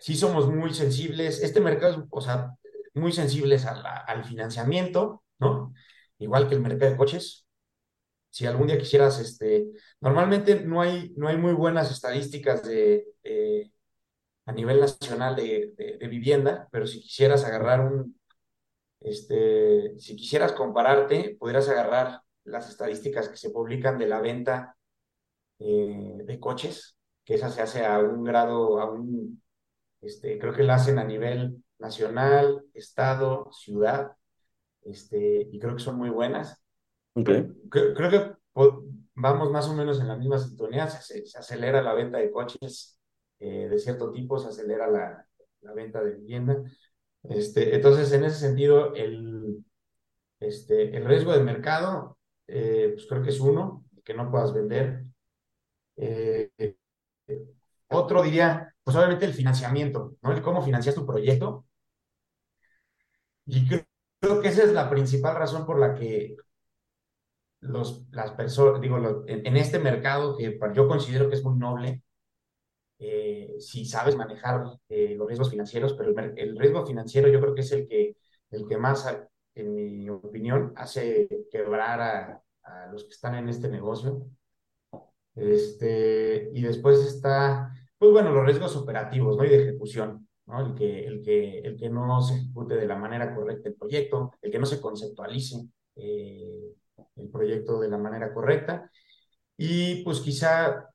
sí 0.00 0.16
somos 0.16 0.48
muy 0.48 0.74
sensibles, 0.74 1.42
este 1.42 1.60
mercado 1.60 2.06
o 2.10 2.20
sea, 2.20 2.56
muy 2.98 3.12
sensibles 3.12 3.66
al 3.66 4.24
financiamiento, 4.24 5.22
¿no? 5.38 5.72
Igual 6.18 6.48
que 6.48 6.54
el 6.54 6.60
mercado 6.60 6.90
de 6.92 6.96
coches. 6.96 7.46
Si 8.30 8.46
algún 8.46 8.66
día 8.66 8.78
quisieras, 8.78 9.20
este, 9.20 9.68
normalmente 10.00 10.60
no 10.60 10.80
hay, 10.82 11.12
no 11.16 11.28
hay 11.28 11.36
muy 11.38 11.54
buenas 11.54 11.90
estadísticas 11.90 12.62
de, 12.62 13.06
a 14.46 14.52
nivel 14.52 14.80
nacional 14.80 15.36
de, 15.36 15.74
vivienda, 16.10 16.68
pero 16.72 16.86
si 16.86 17.00
quisieras 17.00 17.44
agarrar 17.44 17.80
un, 17.80 18.18
este, 19.00 19.98
si 19.98 20.16
quisieras 20.16 20.52
compararte, 20.52 21.36
podrías 21.38 21.68
agarrar 21.68 22.22
las 22.44 22.68
estadísticas 22.70 23.28
que 23.28 23.36
se 23.36 23.50
publican 23.50 23.98
de 23.98 24.06
la 24.06 24.20
venta 24.20 24.76
eh, 25.58 26.18
de 26.24 26.40
coches, 26.40 26.96
que 27.24 27.34
esa 27.34 27.50
se 27.50 27.62
hace 27.62 27.84
a 27.84 27.98
un 27.98 28.24
grado, 28.24 28.80
a 28.80 28.90
un, 28.90 29.42
este, 30.00 30.38
creo 30.38 30.54
que 30.54 30.62
la 30.62 30.76
hacen 30.76 30.98
a 30.98 31.04
nivel 31.04 31.62
nacional, 31.78 32.64
estado, 32.74 33.50
ciudad, 33.52 34.12
este, 34.82 35.48
y 35.50 35.58
creo 35.58 35.76
que 35.76 35.82
son 35.82 35.96
muy 35.96 36.10
buenas. 36.10 36.62
Okay. 37.14 37.46
Creo, 37.70 37.94
creo 37.94 38.10
que 38.10 38.32
vamos 39.14 39.50
más 39.50 39.68
o 39.68 39.74
menos 39.74 40.00
en 40.00 40.08
la 40.08 40.16
misma 40.16 40.38
sintonía, 40.38 40.88
se, 40.88 41.26
se 41.26 41.38
acelera 41.38 41.82
la 41.82 41.94
venta 41.94 42.18
de 42.18 42.30
coches 42.30 42.98
eh, 43.40 43.68
de 43.68 43.78
cierto 43.78 44.10
tipo, 44.10 44.38
se 44.38 44.48
acelera 44.48 44.88
la, 44.90 45.26
la 45.60 45.72
venta 45.72 46.02
de 46.02 46.14
vivienda. 46.14 46.62
Este, 47.24 47.74
entonces, 47.74 48.12
en 48.12 48.24
ese 48.24 48.38
sentido, 48.38 48.94
el, 48.94 49.64
este, 50.40 50.96
el 50.96 51.04
riesgo 51.04 51.32
de 51.32 51.42
mercado, 51.42 52.18
eh, 52.46 52.90
pues 52.94 53.06
creo 53.08 53.22
que 53.22 53.30
es 53.30 53.40
uno, 53.40 53.84
que 54.04 54.14
no 54.14 54.30
puedas 54.30 54.52
vender. 54.54 55.04
Eh, 55.96 56.50
otro 57.88 58.22
diría, 58.22 58.74
pues 58.82 58.96
obviamente 58.96 59.24
el 59.24 59.34
financiamiento, 59.34 60.14
¿no? 60.22 60.32
El 60.32 60.42
cómo 60.42 60.62
financias 60.62 60.94
tu 60.94 61.06
proyecto. 61.06 61.66
Y 63.48 63.66
creo, 63.66 64.40
que 64.42 64.48
esa 64.48 64.62
es 64.64 64.72
la 64.72 64.90
principal 64.90 65.36
razón 65.36 65.64
por 65.66 65.78
la 65.80 65.94
que 65.94 66.36
los, 67.60 68.06
las 68.10 68.32
personas, 68.32 68.80
digo, 68.80 69.24
en, 69.26 69.56
este 69.56 69.78
mercado 69.78 70.36
que 70.36 70.58
yo 70.74 70.86
considero 70.86 71.28
que 71.28 71.36
es 71.36 71.44
muy 71.44 71.58
noble, 71.58 72.02
eh, 72.98 73.56
si 73.58 73.86
sabes 73.86 74.16
manejar 74.16 74.64
eh, 74.88 75.14
los 75.16 75.26
riesgos 75.26 75.50
financieros, 75.50 75.94
pero 75.94 76.10
el, 76.10 76.38
el, 76.38 76.58
riesgo 76.58 76.84
financiero 76.86 77.28
yo 77.28 77.40
creo 77.40 77.54
que 77.54 77.62
es 77.62 77.72
el 77.72 77.88
que, 77.88 78.16
el 78.50 78.68
que 78.68 78.76
más, 78.76 79.06
en 79.54 79.74
mi 79.74 80.10
opinión, 80.10 80.74
hace 80.76 81.28
quebrar 81.50 82.00
a, 82.00 82.42
a 82.64 82.86
los 82.92 83.04
que 83.04 83.10
están 83.10 83.34
en 83.36 83.48
este 83.48 83.68
negocio. 83.68 84.26
Este, 85.34 86.50
y 86.52 86.62
después 86.62 86.98
está, 87.00 87.72
pues 87.96 88.12
bueno, 88.12 88.30
los 88.32 88.44
riesgos 88.44 88.76
operativos, 88.76 89.36
¿no? 89.38 89.44
Y 89.44 89.48
de 89.48 89.62
ejecución, 89.62 90.27
¿no? 90.48 90.66
El 90.66 90.74
que, 90.74 91.06
el 91.06 91.22
que, 91.22 91.60
el 91.60 91.76
que 91.76 91.90
no 91.90 92.20
se 92.22 92.36
ejecute 92.36 92.76
de 92.76 92.86
la 92.86 92.96
manera 92.96 93.34
correcta 93.34 93.68
el 93.68 93.76
proyecto, 93.76 94.32
el 94.42 94.50
que 94.50 94.58
no 94.58 94.66
se 94.66 94.80
conceptualice 94.80 95.68
eh, 95.96 96.74
el 97.16 97.28
proyecto 97.30 97.80
de 97.80 97.88
la 97.88 97.98
manera 97.98 98.32
correcta. 98.34 98.90
Y 99.56 100.04
pues 100.04 100.20
quizá 100.20 100.88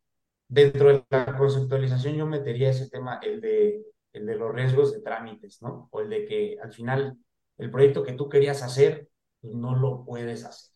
dentro 0.48 0.90
de 0.90 1.06
la 1.10 1.38
conceptualización 1.38 2.16
yo 2.16 2.26
metería 2.26 2.70
ese 2.70 2.90
tema, 2.90 3.20
el 3.22 3.42
de, 3.42 3.86
el 4.14 4.26
de 4.26 4.36
los 4.36 4.54
riesgos 4.54 4.94
de 4.94 5.02
trámites, 5.02 5.62
¿no? 5.62 5.90
O 5.92 6.02
el 6.02 6.10
de 6.10 6.26
que 6.26 6.58
al 6.62 6.74
final 6.74 7.18
el 7.58 7.72
proyecto 7.72 8.04
que 8.04 8.14
tú 8.14 8.30
querías 8.30 8.64
hacer, 8.64 9.10
pues 9.42 9.54
no 9.54 9.76
lo 9.76 10.04
puedes 10.06 10.46
hacer. 10.46 10.74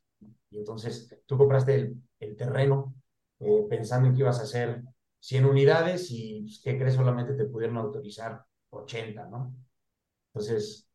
Y 0.50 0.60
entonces 0.60 1.16
tú 1.26 1.38
compraste 1.38 1.76
el, 1.76 1.96
el 2.20 2.36
terreno 2.36 2.96
eh, 3.40 3.66
pensando 3.70 4.08
en 4.10 4.16
que 4.16 4.22
ibas 4.22 4.40
a 4.40 4.44
hacer 4.44 4.84
100 5.20 5.46
unidades 5.46 6.08
y 6.12 6.42
pues, 6.44 6.62
¿qué 6.64 6.78
crees? 6.78 6.96
Solamente 6.96 7.34
te 7.34 7.46
pudieron 7.46 7.78
autorizar 7.78 8.44
80, 8.70 9.26
¿no? 9.28 9.56
Entonces, 10.34 10.88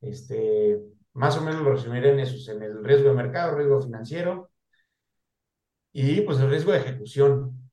este, 0.00 0.80
más 1.14 1.36
o 1.38 1.42
menos 1.42 1.62
lo 1.62 1.72
resumiré 1.72 2.12
en 2.12 2.20
esos, 2.20 2.48
en 2.48 2.62
el 2.62 2.84
riesgo 2.84 3.10
de 3.10 3.14
mercado, 3.16 3.56
riesgo 3.56 3.82
financiero 3.82 4.50
y 5.92 6.20
pues 6.22 6.40
el 6.40 6.50
riesgo 6.50 6.72
de 6.72 6.78
ejecución. 6.78 7.70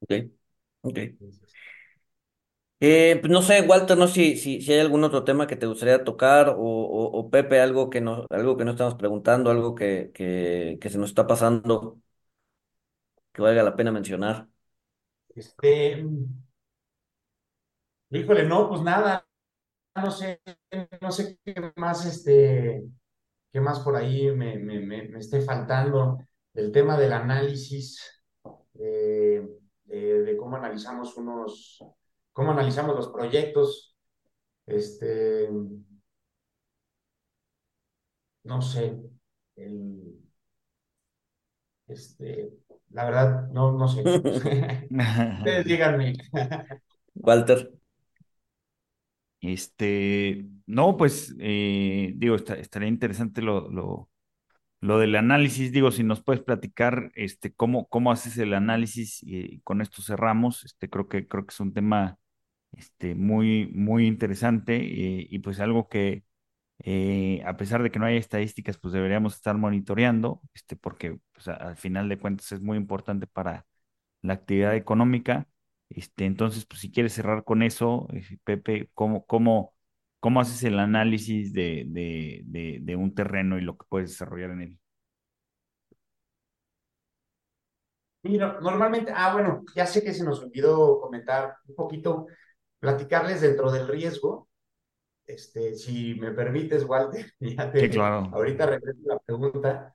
Ok, 0.00 0.12
ok. 0.82 0.98
Eh, 2.78 3.16
pues 3.20 3.30
no 3.32 3.40
sé, 3.40 3.62
Walter, 3.62 3.96
no 3.96 4.06
sé 4.06 4.14
si, 4.14 4.36
si, 4.36 4.60
si, 4.60 4.72
hay 4.72 4.80
algún 4.80 5.02
otro 5.02 5.24
tema 5.24 5.46
que 5.46 5.56
te 5.56 5.64
gustaría 5.66 6.04
tocar 6.04 6.50
o, 6.50 6.54
o, 6.58 7.04
o, 7.18 7.30
Pepe, 7.30 7.60
algo 7.60 7.88
que 7.88 8.02
no, 8.02 8.26
algo 8.28 8.56
que 8.58 8.66
no 8.66 8.72
estamos 8.72 8.96
preguntando, 8.96 9.50
algo 9.50 9.74
que, 9.74 10.10
que, 10.14 10.76
que 10.78 10.90
se 10.90 10.98
nos 10.98 11.08
está 11.08 11.26
pasando, 11.26 12.02
que 13.32 13.42
valga 13.42 13.62
la 13.62 13.76
pena 13.76 13.92
mencionar. 13.92 14.48
Este, 15.34 16.04
híjole, 18.10 18.44
no, 18.46 18.68
pues 18.68 18.82
nada, 18.82 19.26
no 19.96 20.10
sé, 20.10 20.40
no 21.02 21.12
sé 21.12 21.38
qué 21.44 21.72
más, 21.76 22.06
este, 22.06 22.84
qué 23.52 23.60
más 23.60 23.80
por 23.80 23.96
ahí 23.96 24.30
me, 24.32 24.58
me, 24.58 24.80
me, 24.80 25.08
me 25.08 25.20
esté 25.20 25.42
faltando. 25.42 26.18
El 26.54 26.72
tema 26.72 26.98
del 26.98 27.12
análisis, 27.14 28.22
eh, 28.78 29.46
de, 29.84 30.22
de 30.24 30.36
cómo 30.36 30.56
analizamos 30.56 31.16
unos 31.16 31.80
cómo 32.32 32.52
analizamos 32.52 32.96
los 32.96 33.08
proyectos, 33.08 33.96
este, 34.66 35.48
no 38.44 38.62
sé, 38.62 38.86
el, 39.56 40.22
este, 41.88 42.50
la 42.90 43.04
verdad, 43.04 43.48
no, 43.52 43.72
no 43.72 43.88
sé. 43.88 44.08
Ustedes 45.38 45.64
díganme. 45.66 46.14
Walter. 47.14 47.75
Este, 49.40 50.46
no, 50.66 50.96
pues, 50.96 51.34
eh, 51.40 52.12
digo, 52.16 52.36
estaría 52.36 52.88
interesante 52.88 53.42
lo, 53.42 54.08
del 54.80 55.16
análisis. 55.16 55.72
Digo, 55.72 55.90
si 55.90 56.02
nos 56.04 56.22
puedes 56.22 56.42
platicar, 56.42 57.10
este, 57.14 57.52
cómo, 57.54 57.88
cómo 57.88 58.12
haces 58.12 58.38
el 58.38 58.54
análisis 58.54 59.22
y 59.22 59.60
con 59.60 59.80
esto 59.82 60.02
cerramos. 60.02 60.64
Este, 60.64 60.88
creo 60.90 61.08
que, 61.08 61.28
creo 61.28 61.46
que 61.46 61.52
es 61.52 61.60
un 61.60 61.74
tema 61.74 62.18
este, 62.72 63.14
muy, 63.14 63.68
muy 63.74 64.06
interesante 64.06 64.76
eh, 64.76 65.26
y 65.30 65.38
pues 65.40 65.60
algo 65.60 65.88
que 65.88 66.24
eh, 66.80 67.42
a 67.46 67.56
pesar 67.56 67.82
de 67.82 67.90
que 67.90 67.98
no 67.98 68.06
hay 68.06 68.16
estadísticas, 68.16 68.78
pues 68.78 68.92
deberíamos 68.94 69.34
estar 69.34 69.56
monitoreando, 69.56 70.42
este, 70.54 70.76
porque 70.76 71.18
pues, 71.32 71.48
al 71.48 71.76
final 71.76 72.08
de 72.08 72.18
cuentas 72.18 72.52
es 72.52 72.60
muy 72.60 72.76
importante 72.76 73.26
para 73.26 73.66
la 74.22 74.34
actividad 74.34 74.76
económica. 74.76 75.48
Este, 75.88 76.24
entonces, 76.26 76.66
pues 76.66 76.80
si 76.80 76.90
quieres 76.92 77.12
cerrar 77.14 77.44
con 77.44 77.62
eso, 77.62 78.08
eh, 78.12 78.38
Pepe, 78.44 78.90
¿cómo, 78.94 79.24
cómo, 79.26 79.74
cómo 80.20 80.40
haces 80.40 80.62
el 80.64 80.78
análisis 80.78 81.52
de, 81.52 81.84
de, 81.88 82.42
de, 82.46 82.78
de 82.82 82.96
un 82.96 83.14
terreno 83.14 83.58
y 83.58 83.62
lo 83.62 83.76
que 83.78 83.86
puedes 83.88 84.10
desarrollar 84.10 84.50
en 84.50 84.60
él? 84.62 84.78
Mira, 88.22 88.58
normalmente, 88.60 89.12
ah, 89.14 89.32
bueno, 89.32 89.64
ya 89.74 89.86
sé 89.86 90.02
que 90.02 90.12
se 90.12 90.24
nos 90.24 90.40
olvidó 90.42 91.00
comentar 91.00 91.56
un 91.68 91.76
poquito 91.76 92.26
platicarles 92.80 93.40
dentro 93.40 93.70
del 93.70 93.86
riesgo. 93.86 94.48
Este, 95.26 95.74
si 95.76 96.14
me 96.16 96.32
permites, 96.32 96.84
Walter, 96.84 97.32
ya 97.40 97.70
te, 97.72 97.80
sí, 97.80 97.88
claro. 97.90 98.32
ahorita 98.32 98.66
regreso 98.66 99.00
la 99.06 99.18
pregunta. 99.20 99.94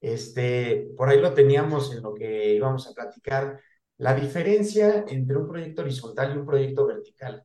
Este, 0.00 0.90
por 0.96 1.08
ahí 1.10 1.20
lo 1.20 1.34
teníamos 1.34 1.92
en 1.94 2.02
lo 2.02 2.14
que 2.14 2.54
íbamos 2.54 2.88
a 2.88 2.94
platicar, 2.94 3.60
la 4.04 4.14
diferencia 4.14 5.06
entre 5.08 5.38
un 5.38 5.48
proyecto 5.48 5.80
horizontal 5.80 6.34
y 6.34 6.38
un 6.38 6.44
proyecto 6.44 6.86
vertical, 6.86 7.42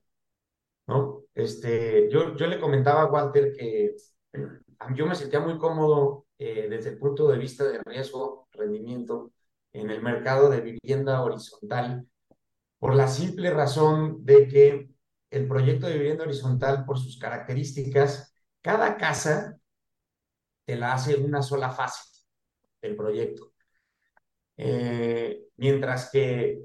¿no? 0.88 1.24
Este, 1.34 2.10
yo, 2.12 2.36
yo 2.36 2.48
le 2.48 2.60
comentaba 2.60 3.04
a 3.04 3.06
Walter 3.06 3.54
que 3.54 3.96
yo 4.94 5.06
me 5.06 5.16
sentía 5.16 5.40
muy 5.40 5.58
cómodo 5.58 6.28
eh, 6.38 6.68
desde 6.70 6.90
el 6.90 6.98
punto 6.98 7.30
de 7.30 7.38
vista 7.38 7.64
de 7.64 7.80
riesgo, 7.86 8.50
rendimiento, 8.52 9.32
en 9.72 9.90
el 9.90 10.02
mercado 10.02 10.50
de 10.50 10.60
vivienda 10.60 11.24
horizontal, 11.24 12.06
por 12.78 12.94
la 12.94 13.08
simple 13.08 13.52
razón 13.52 14.26
de 14.26 14.48
que 14.50 14.90
el 15.32 15.48
proyecto 15.48 15.88
de 15.88 15.98
vivienda 15.98 16.26
horizontal, 16.26 16.84
por 16.86 17.00
sus 17.00 17.18
características, 17.18 18.34
cada 18.62 18.98
casa 18.98 19.58
te 20.66 20.76
la 20.76 20.94
hace 20.94 21.16
una 21.16 21.42
sola 21.42 21.70
fase 21.70 22.04
del 22.82 22.98
proyecto. 22.98 23.54
Eh, 24.58 25.49
mientras 25.60 26.10
que 26.10 26.64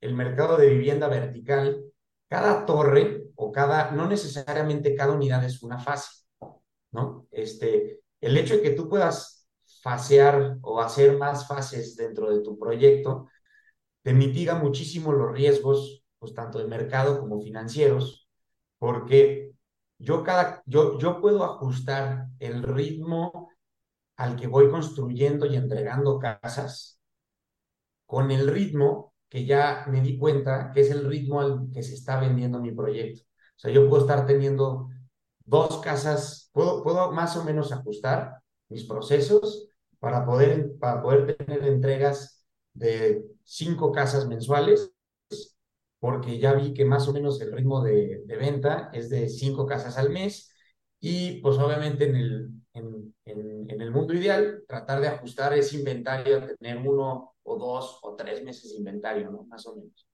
el 0.00 0.14
mercado 0.14 0.56
de 0.56 0.68
vivienda 0.68 1.08
vertical, 1.08 1.84
cada 2.28 2.66
torre 2.66 3.24
o 3.36 3.50
cada, 3.52 3.92
no 3.92 4.08
necesariamente 4.08 4.94
cada 4.94 5.12
unidad 5.12 5.44
es 5.44 5.62
una 5.62 5.78
fase, 5.78 6.24
¿no? 6.92 7.26
Este, 7.30 8.00
el 8.20 8.36
hecho 8.36 8.56
de 8.56 8.62
que 8.62 8.70
tú 8.70 8.88
puedas 8.88 9.48
fasear 9.82 10.58
o 10.62 10.80
hacer 10.80 11.16
más 11.16 11.46
fases 11.46 11.96
dentro 11.96 12.30
de 12.30 12.42
tu 12.42 12.58
proyecto, 12.58 13.28
te 14.02 14.12
mitiga 14.12 14.54
muchísimo 14.54 15.12
los 15.12 15.32
riesgos, 15.32 16.04
pues 16.18 16.34
tanto 16.34 16.58
de 16.58 16.66
mercado 16.66 17.20
como 17.20 17.40
financieros, 17.40 18.28
porque 18.78 19.52
yo, 19.98 20.24
cada, 20.24 20.62
yo, 20.66 20.98
yo 20.98 21.20
puedo 21.20 21.44
ajustar 21.44 22.26
el 22.40 22.62
ritmo 22.62 23.50
al 24.16 24.34
que 24.36 24.48
voy 24.48 24.68
construyendo 24.70 25.46
y 25.46 25.56
entregando 25.56 26.18
casas 26.18 26.97
con 28.08 28.30
el 28.30 28.48
ritmo 28.48 29.12
que 29.28 29.44
ya 29.44 29.84
me 29.90 30.00
di 30.00 30.18
cuenta 30.18 30.72
que 30.72 30.80
es 30.80 30.90
el 30.90 31.04
ritmo 31.06 31.42
al 31.42 31.70
que 31.74 31.82
se 31.82 31.94
está 31.94 32.18
vendiendo 32.18 32.58
mi 32.58 32.72
proyecto. 32.72 33.22
O 33.56 33.60
sea, 33.60 33.70
yo 33.70 33.86
puedo 33.88 34.02
estar 34.02 34.26
teniendo 34.26 34.88
dos 35.44 35.78
casas, 35.82 36.48
puedo, 36.54 36.82
puedo 36.82 37.12
más 37.12 37.36
o 37.36 37.44
menos 37.44 37.70
ajustar 37.70 38.40
mis 38.70 38.84
procesos 38.84 39.68
para 39.98 40.24
poder, 40.24 40.78
para 40.80 41.02
poder 41.02 41.36
tener 41.36 41.64
entregas 41.64 42.42
de 42.72 43.24
cinco 43.44 43.92
casas 43.92 44.26
mensuales, 44.26 44.90
porque 45.98 46.38
ya 46.38 46.54
vi 46.54 46.72
que 46.72 46.86
más 46.86 47.08
o 47.08 47.12
menos 47.12 47.38
el 47.42 47.52
ritmo 47.52 47.82
de, 47.82 48.22
de 48.24 48.36
venta 48.36 48.88
es 48.94 49.10
de 49.10 49.28
cinco 49.28 49.66
casas 49.66 49.98
al 49.98 50.08
mes 50.10 50.50
y 50.98 51.42
pues 51.42 51.58
obviamente 51.58 52.08
en 52.08 52.16
el, 52.16 52.50
en, 52.72 53.14
en, 53.26 53.80
el 53.82 53.90
mundo 53.90 54.14
ideal 54.14 54.64
tratar 54.66 55.00
de 55.02 55.08
ajustar 55.08 55.52
ese 55.52 55.76
inventario 55.76 56.56
tener 56.56 56.78
uno 56.78 57.34
o 57.48 57.56
dos 57.58 57.98
o 58.02 58.14
tres 58.14 58.42
meses 58.44 58.70
de 58.70 58.78
inventario, 58.78 59.30
¿no? 59.30 59.44
Más 59.44 59.66
o 59.66 59.76
menos. 59.76 60.06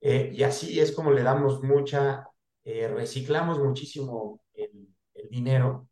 Eh, 0.00 0.30
y 0.34 0.42
así 0.42 0.78
es 0.78 0.92
como 0.92 1.10
le 1.12 1.22
damos 1.22 1.62
mucha, 1.62 2.28
eh, 2.64 2.88
reciclamos 2.88 3.58
muchísimo 3.58 4.42
el, 4.54 4.88
dinero 5.30 5.88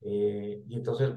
eh, 0.00 0.62
y 0.66 0.74
entonces 0.74 1.12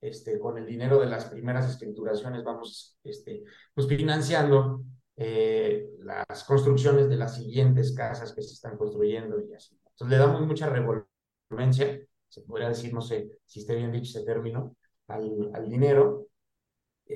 este, 0.00 0.38
con 0.38 0.58
el 0.58 0.66
dinero 0.66 0.98
de 1.00 1.06
las 1.06 1.26
primeras 1.26 1.70
escrituraciones 1.70 2.44
vamos 2.44 2.98
este, 3.04 3.44
pues 3.72 3.86
financiando 3.86 4.84
eh, 5.16 5.88
las 6.00 6.44
construcciones 6.44 7.08
de 7.08 7.16
las 7.16 7.36
siguientes 7.36 7.92
casas 7.94 8.32
que 8.32 8.42
se 8.42 8.54
están 8.54 8.76
construyendo 8.76 9.38
y 9.40 9.54
así. 9.54 9.78
Entonces 9.90 10.08
le 10.08 10.16
damos 10.16 10.40
mucha 10.46 10.68
revolvencia, 10.68 12.00
se 12.28 12.42
podría 12.42 12.68
decir, 12.68 12.92
no 12.92 13.00
sé 13.00 13.38
si 13.44 13.60
esté 13.60 13.76
bien 13.76 13.92
dicho 13.92 14.18
ese 14.18 14.26
término, 14.26 14.76
al, 15.08 15.50
al 15.54 15.68
dinero. 15.68 16.26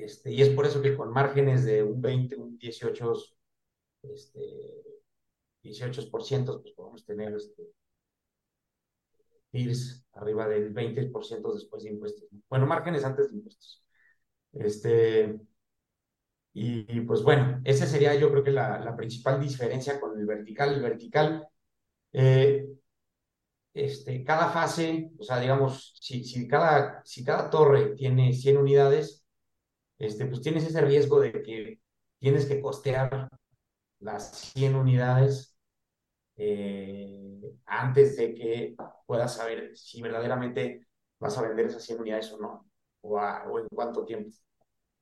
Este, 0.03 0.31
y 0.31 0.41
es 0.41 0.49
por 0.49 0.65
eso 0.65 0.81
que 0.81 0.95
con 0.95 1.11
márgenes 1.11 1.65
de 1.65 1.83
un 1.83 2.01
20, 2.01 2.35
un 2.37 2.57
18, 2.57 3.13
este, 4.03 4.41
18%, 5.63 6.61
pues 6.61 6.73
podemos 6.73 7.05
tener 7.05 7.33
este, 7.35 7.63
TIRS 9.51 10.05
arriba 10.13 10.47
del 10.47 10.73
20% 10.73 11.53
después 11.53 11.83
de 11.83 11.89
impuestos. 11.91 12.27
Bueno, 12.49 12.65
márgenes 12.65 13.03
antes 13.03 13.29
de 13.29 13.37
impuestos. 13.37 13.83
Este, 14.53 15.39
y, 16.53 16.85
y, 16.97 17.01
pues 17.01 17.21
bueno, 17.23 17.61
esa 17.65 17.85
sería 17.85 18.15
yo 18.15 18.31
creo 18.31 18.43
que 18.43 18.51
la, 18.51 18.79
la, 18.79 18.95
principal 18.95 19.39
diferencia 19.39 19.99
con 19.99 20.19
el 20.19 20.25
vertical. 20.25 20.73
El 20.73 20.81
vertical, 20.81 21.47
eh, 22.13 22.67
este, 23.73 24.23
cada 24.23 24.49
fase, 24.49 25.11
o 25.19 25.23
sea, 25.23 25.39
digamos, 25.39 25.93
si, 26.01 26.23
si, 26.23 26.47
cada, 26.47 27.01
si 27.05 27.23
cada 27.23 27.49
torre 27.49 27.95
tiene 27.95 28.33
100 28.33 28.57
unidades, 28.57 29.23
este, 29.99 30.25
pues 30.25 30.41
tienes 30.41 30.65
ese 30.65 30.81
riesgo 30.81 31.19
de 31.19 31.31
que 31.31 31.79
tienes 32.19 32.45
que 32.45 32.61
costear 32.61 33.29
las 33.99 34.31
100 34.53 34.75
unidades 34.75 35.57
eh, 36.35 37.41
antes 37.65 38.17
de 38.17 38.33
que 38.35 38.75
puedas 39.05 39.35
saber 39.35 39.75
si 39.75 40.01
verdaderamente 40.01 40.87
vas 41.19 41.37
a 41.37 41.41
vender 41.41 41.67
esas 41.67 41.83
100 41.83 42.01
unidades 42.01 42.31
o 42.33 42.39
no, 42.39 42.69
o, 43.01 43.19
a, 43.19 43.47
o 43.49 43.59
en 43.59 43.67
cuánto 43.69 44.05
tiempo. 44.05 44.35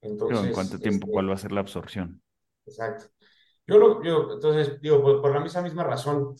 Entonces, 0.01 0.37
Pero 0.37 0.47
en 0.47 0.53
cuánto 0.53 0.79
tiempo, 0.79 1.05
este, 1.05 1.11
¿cuál 1.11 1.29
va 1.29 1.33
a 1.33 1.37
ser 1.37 1.51
la 1.51 1.61
absorción? 1.61 2.21
Exacto. 2.65 3.05
Yo, 3.67 3.77
lo, 3.77 4.03
yo 4.03 4.33
entonces, 4.33 4.79
digo, 4.81 5.01
por, 5.01 5.21
por 5.21 5.33
la 5.33 5.39
misma, 5.39 5.61
misma 5.61 5.83
razón, 5.83 6.35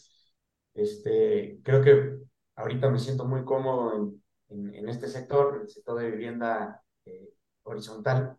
este, 0.74 1.60
creo 1.64 1.82
que 1.82 2.18
ahorita 2.56 2.89
me 2.89 2.99
siento 2.99 3.26
muy 3.26 3.43
cómodo 3.43 3.95
en, 3.95 4.24
en, 4.49 4.76
en 4.76 4.89
este 4.89 5.08
sector, 5.08 5.56
en 5.56 5.62
el 5.62 5.70
sector 5.70 5.99
de 5.99 6.12
vivienda 6.12 6.84
eh, 7.06 7.34
horizontal. 7.64 8.38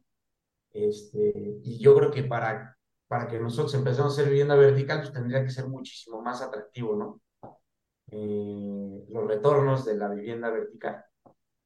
Este, 0.85 1.61
y 1.63 1.79
yo 1.79 1.97
creo 1.97 2.11
que 2.11 2.25
para 2.25 2.77
para 3.09 3.29
que 3.29 3.39
nosotros 3.39 3.75
empecemos 3.75 4.11
a 4.11 4.15
hacer 4.15 4.31
vivienda 4.31 4.57
vertical, 4.57 5.01
pues 5.01 5.13
tendría 5.13 5.45
que 5.45 5.51
ser 5.51 5.69
muchísimo 5.69 6.21
más 6.23 6.43
atractivo, 6.43 6.97
¿no? 6.97 7.21
Eh, 8.11 9.05
los 9.09 9.27
retornos 9.27 9.85
de 9.85 9.97
la 9.97 10.09
vivienda 10.09 10.51
vertical. 10.51 11.05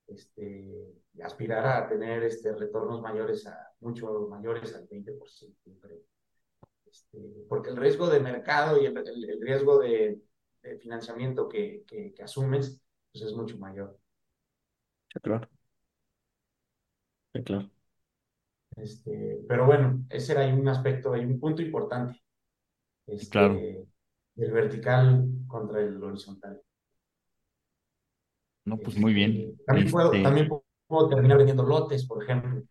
Este, 0.06 0.92
aspirar 1.22 1.66
a 1.66 1.88
tener 1.88 2.24
este, 2.24 2.52
retornos 2.54 3.00
mayores 3.00 3.46
a, 3.46 3.72
mucho 3.80 4.26
mayores 4.28 4.74
al 4.74 4.88
20%, 4.88 5.78
creo. 5.80 6.00
Este, 6.84 7.18
porque 7.48 7.70
el 7.70 7.76
riesgo 7.76 8.08
de 8.08 8.20
mercado 8.20 8.80
y 8.80 8.86
el, 8.86 9.40
riesgo 9.40 9.78
de, 9.78 10.20
financiamiento 10.80 11.48
que, 11.48 11.84
asumes, 12.22 12.82
pues 13.12 13.24
es 13.24 13.32
mucho 13.34 13.56
mayor. 13.56 13.98
Claro. 15.22 15.48
Claro. 17.44 17.70
Este, 18.82 19.40
pero 19.48 19.66
bueno, 19.66 20.04
ese 20.08 20.32
era 20.32 20.46
un 20.54 20.68
aspecto, 20.68 21.12
hay 21.12 21.24
un 21.24 21.38
punto 21.38 21.62
importante. 21.62 22.20
Este, 23.06 23.30
claro. 23.30 23.58
El 24.36 24.52
vertical 24.52 25.26
contra 25.46 25.80
el 25.80 26.02
horizontal. 26.02 26.60
No, 28.64 28.78
pues 28.78 28.96
muy 28.96 29.12
bien. 29.12 29.32
Este, 29.32 29.64
también, 29.64 29.86
este... 29.86 29.92
puedo, 29.92 30.10
también 30.22 30.48
puedo 30.86 31.08
terminar 31.08 31.38
vendiendo 31.38 31.64
lotes, 31.64 32.06
por 32.06 32.22
ejemplo, 32.22 32.62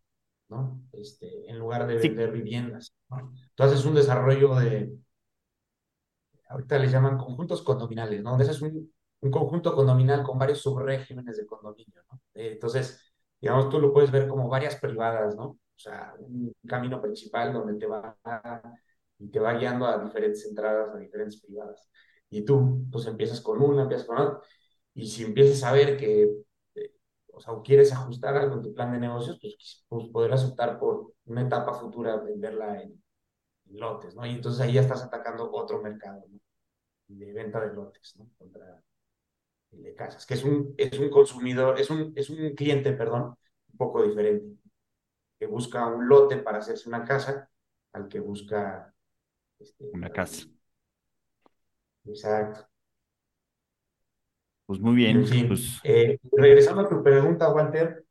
¿no? 0.50 0.82
Este, 0.94 1.50
en 1.50 1.60
lugar 1.60 1.86
de 1.88 1.96
vender 1.96 2.32
viviendas. 2.32 2.96
¿no? 3.10 3.34
Tú 3.56 3.64
haces 3.64 3.86
un 3.86 3.96
desarrollo 3.96 4.56
de, 4.56 4.92
ahorita 6.50 6.80
les 6.80 6.92
llaman 6.92 7.18
conjuntos 7.18 7.62
condominales, 7.62 8.24
¿no? 8.24 8.40
Ese 8.40 8.52
es 8.52 8.62
un, 8.62 8.92
un 9.22 9.32
conjunto 9.32 9.76
condominal 9.76 10.24
con 10.24 10.38
varios 10.38 10.62
subregímenes 10.62 11.38
de 11.38 11.46
condominio, 11.46 12.02
¿no? 12.12 12.22
Entonces, 12.34 13.14
digamos, 13.40 13.70
tú 13.70 13.80
lo 13.80 13.94
puedes 13.94 14.12
ver 14.12 14.28
como 14.28 14.50
varias 14.50 14.76
privadas, 14.78 15.36
¿no? 15.36 15.60
O 15.80 15.82
sea, 15.82 16.14
un 16.20 16.54
camino 16.68 17.02
principal 17.02 17.54
donde 17.54 17.76
te 17.76 17.88
va 17.88 18.18
y 19.18 19.30
te 19.30 19.40
va 19.40 19.54
guiando 19.54 19.86
a 19.86 20.04
diferentes 20.04 20.46
entradas, 20.46 20.94
a 20.94 20.98
diferentes 20.98 21.42
privadas. 21.42 21.90
Y 22.30 22.44
tú, 22.44 22.86
pues 22.92 23.06
empiezas 23.06 23.40
con 23.40 23.62
una, 23.62 23.84
empiezas 23.84 24.06
con 24.06 24.18
otra. 24.18 24.42
Y 24.94 25.08
si 25.08 25.24
empiezas 25.24 25.64
a 25.64 25.72
ver 25.72 25.96
que, 25.96 26.24
eh, 26.76 26.92
o 27.34 27.40
sea, 27.40 27.54
quieres 27.64 27.94
ajustar 27.94 28.36
algo 28.36 28.56
en 28.56 28.64
tu 28.64 28.74
plan 28.74 28.92
de 28.92 29.00
negocios, 29.00 29.40
pues, 29.42 29.86
pues 29.88 30.08
podrás 30.10 30.44
optar 30.44 30.78
por 30.80 31.14
una 31.26 31.44
etapa 31.44 31.74
futura, 31.74 32.18
venderla 32.18 32.82
en, 32.82 33.02
en, 33.68 33.80
lotes, 33.80 34.16
¿no? 34.16 34.26
Y 34.26 34.32
entonces 34.32 34.60
ahí 34.62 34.74
ya 34.74 34.82
estás 34.82 35.04
atacando 35.04 35.50
otro 35.50 35.82
mercado, 35.82 36.26
¿no? 36.30 36.40
De 37.08 37.34
venta 37.34 37.62
de 37.62 37.74
lotes, 37.74 38.18
¿no? 38.18 38.30
Contra 38.38 38.84
el 39.72 39.84
de 39.84 39.96
casas, 39.96 40.26
que 40.26 40.34
es 40.34 40.44
un, 40.44 40.76
es 40.78 41.00
un 41.00 41.10
consumidor, 41.10 41.80
es 41.80 41.90
un, 41.90 42.14
es 42.18 42.30
un 42.30 42.56
cliente, 42.56 42.94
perdón, 42.94 43.36
un 43.72 43.78
poco 43.78 44.04
diferente 44.04 44.59
que 45.40 45.48
busca 45.48 45.88
un 45.88 46.08
lote 46.08 46.38
para 46.38 46.60
hacerse 46.60 46.90
una 46.90 47.06
casa 47.06 47.50
al 47.94 48.08
que 48.08 48.20
busca 48.20 48.94
este, 49.58 49.90
una 49.94 50.12
casa. 50.12 50.46
Exacto. 52.06 52.68
Pues 54.66 54.80
muy 54.80 54.96
bien. 54.96 55.18
En 55.18 55.28
fin, 55.28 55.48
pues... 55.48 55.80
eh, 55.84 56.20
regresando 56.34 56.82
a 56.82 56.90
tu 56.90 57.02
pregunta, 57.02 57.52
Walter, 57.52 58.06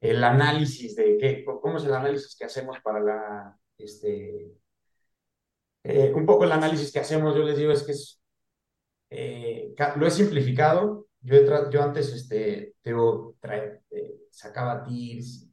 el 0.00 0.22
análisis 0.22 0.94
de 0.94 1.16
qué, 1.18 1.44
cómo 1.44 1.78
es 1.78 1.84
el 1.84 1.94
análisis 1.94 2.36
que 2.36 2.44
hacemos 2.44 2.78
para 2.80 3.00
la, 3.00 3.58
este, 3.78 4.52
eh, 5.82 6.12
un 6.14 6.26
poco 6.26 6.44
el 6.44 6.52
análisis 6.52 6.92
que 6.92 6.98
hacemos, 6.98 7.34
yo 7.34 7.42
les 7.42 7.56
digo, 7.56 7.72
es 7.72 7.82
que 7.82 7.92
es, 7.92 8.20
eh, 9.10 9.74
lo 9.96 10.06
he 10.06 10.10
simplificado. 10.10 11.06
Yo, 11.20 11.70
yo 11.70 11.82
antes, 11.82 12.12
este, 12.12 12.74
eh, 12.84 14.20
sacaba 14.30 14.84
TIRS, 14.84 15.45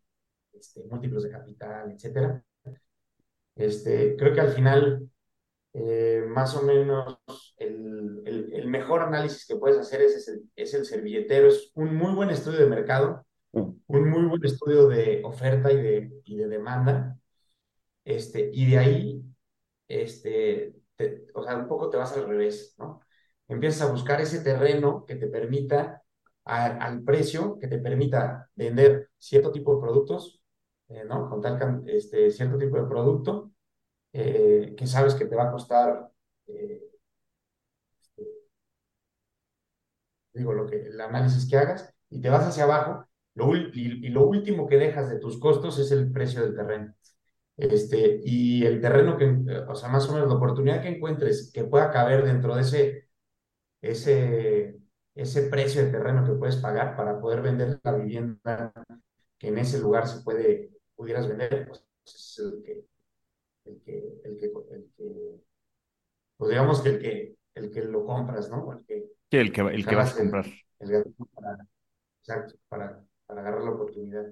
este, 0.64 0.84
múltiplos 0.89 1.24
de 1.24 1.32
capital, 1.32 1.91
etcétera. 1.91 2.43
Este, 3.55 4.16
creo 4.18 4.34
que 4.34 4.41
al 4.41 4.51
final, 4.53 5.09
eh, 5.74 6.24
más 6.28 6.55
o 6.55 6.64
menos, 6.64 7.20
el, 7.57 8.22
el, 8.26 8.53
el, 8.53 8.68
mejor 8.68 9.01
análisis 9.03 9.45
que 9.47 9.57
puedes 9.57 9.80
hacer 9.80 10.01
es, 10.01 10.16
es, 10.16 10.30
el, 10.30 10.43
es 10.55 10.74
el 10.76 10.86
servilletero, 10.86 11.49
es 11.49 11.72
un 11.76 11.95
muy 11.95 12.14
buen 12.16 12.30
estudio 12.32 12.59
de 12.61 12.68
mercado, 12.68 13.26
un 13.88 14.09
muy 14.09 14.26
buen 14.28 14.45
estudio 14.45 14.88
de 14.89 15.22
oferta 15.26 15.72
y 15.72 15.78
de, 15.82 16.22
y 16.26 16.38
de 16.38 16.47
demanda, 16.47 17.18
este, 18.05 18.49
y 18.53 18.72
de 18.72 18.78
ahí, 18.80 19.24
este, 19.88 20.76
te, 20.95 21.28
o 21.36 21.43
sea, 21.43 21.57
un 21.57 21.68
poco 21.68 21.89
te 21.89 21.97
vas 21.97 22.14
al 22.14 22.28
revés, 22.28 22.76
¿no? 22.80 23.01
Empiezas 23.47 23.84
a 23.89 23.91
buscar 23.91 24.22
ese 24.22 24.41
terreno 24.41 25.05
que 25.05 25.16
te 25.16 25.28
permita 25.28 26.03
a- 26.45 26.66
al 26.86 27.03
precio 27.03 27.59
que 27.59 27.68
te 27.68 27.80
permita 27.80 28.49
vender 28.55 29.09
cierto 29.18 29.51
tipo 29.51 29.76
de 29.76 29.82
productos, 29.82 30.42
eh. 30.93 31.07
Con 31.07 31.41
tal 31.41 31.83
este, 31.87 32.31
cierto 32.31 32.57
tipo 32.57 32.77
de 32.77 32.87
producto 32.87 33.51
eh, 34.13 34.75
que 34.77 34.87
sabes 34.87 35.15
que 35.15 35.25
te 35.25 35.35
va 35.35 35.49
a 35.49 35.51
costar, 35.51 36.11
eh, 36.47 36.81
digo, 40.33 40.53
lo 40.53 40.65
que, 40.67 40.81
el 40.87 40.99
análisis 41.01 41.49
que 41.49 41.57
hagas, 41.57 41.93
y 42.09 42.21
te 42.21 42.29
vas 42.29 42.47
hacia 42.47 42.63
abajo, 42.63 43.07
lo, 43.35 43.55
y, 43.55 43.71
y 43.73 44.09
lo 44.09 44.25
último 44.25 44.67
que 44.67 44.77
dejas 44.77 45.09
de 45.09 45.19
tus 45.19 45.39
costos 45.39 45.79
es 45.79 45.91
el 45.91 46.11
precio 46.11 46.41
del 46.41 46.55
terreno. 46.55 46.93
Este, 47.57 48.21
y 48.23 48.65
el 48.65 48.81
terreno 48.81 49.17
que, 49.17 49.25
o 49.67 49.75
sea, 49.75 49.89
más 49.89 50.09
o 50.09 50.13
menos 50.13 50.27
la 50.29 50.35
oportunidad 50.35 50.81
que 50.81 50.89
encuentres 50.89 51.51
que 51.53 51.63
pueda 51.65 51.91
caber 51.91 52.25
dentro 52.25 52.55
de 52.55 52.61
ese, 52.61 53.09
ese, 53.81 54.79
ese 55.15 55.43
precio 55.43 55.83
de 55.85 55.91
terreno 55.91 56.25
que 56.25 56.33
puedes 56.33 56.57
pagar 56.57 56.95
para 56.97 57.19
poder 57.19 57.41
vender 57.41 57.79
la 57.83 57.93
vivienda 57.93 58.73
que 59.37 59.49
en 59.49 59.57
ese 59.59 59.79
lugar 59.79 60.07
se 60.07 60.21
puede, 60.23 60.71
pudieras 60.95 61.27
vender, 61.27 61.67
pues 61.67 61.85
es 62.05 62.39
el 62.39 62.63
que, 62.63 62.85
el 63.65 63.81
que, 63.83 63.97
el 64.25 64.37
que, 64.39 64.45
el 64.47 64.91
que, 64.97 65.41
pues 66.37 66.49
digamos 66.49 66.81
que 66.81 66.89
el 66.89 66.99
que, 67.01 67.35
el 67.55 67.71
que 67.71 67.81
lo 67.83 68.05
compras, 68.05 68.49
¿no? 68.49 68.71
El 68.73 68.85
que, 68.85 69.05
Sí, 69.31 69.37
el 69.37 69.51
que, 69.51 69.61
el 69.61 69.85
que 69.87 69.95
el 69.95 69.95
vas 69.95 70.15
a 70.15 70.19
el, 70.21 70.29
comprar. 70.31 70.45
el 70.79 70.91
gatillo 70.91 71.25
para, 71.33 71.57
exacto, 72.21 72.55
para, 72.69 73.03
para 73.27 73.41
agarrar 73.41 73.63
la 73.63 73.71
oportunidad. 73.71 74.27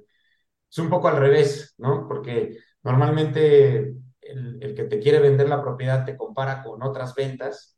Es 0.71 0.77
un 0.79 0.89
poco 0.89 1.09
al 1.09 1.17
revés, 1.19 1.75
¿no? 1.79 2.07
Porque 2.07 2.57
normalmente 2.83 3.95
el, 4.21 4.63
el 4.63 4.75
que 4.75 4.85
te 4.85 4.99
quiere 4.99 5.19
vender 5.19 5.49
la 5.49 5.61
propiedad 5.63 6.05
te 6.05 6.17
compara 6.17 6.63
con 6.63 6.83
otras 6.83 7.15
ventas, 7.15 7.77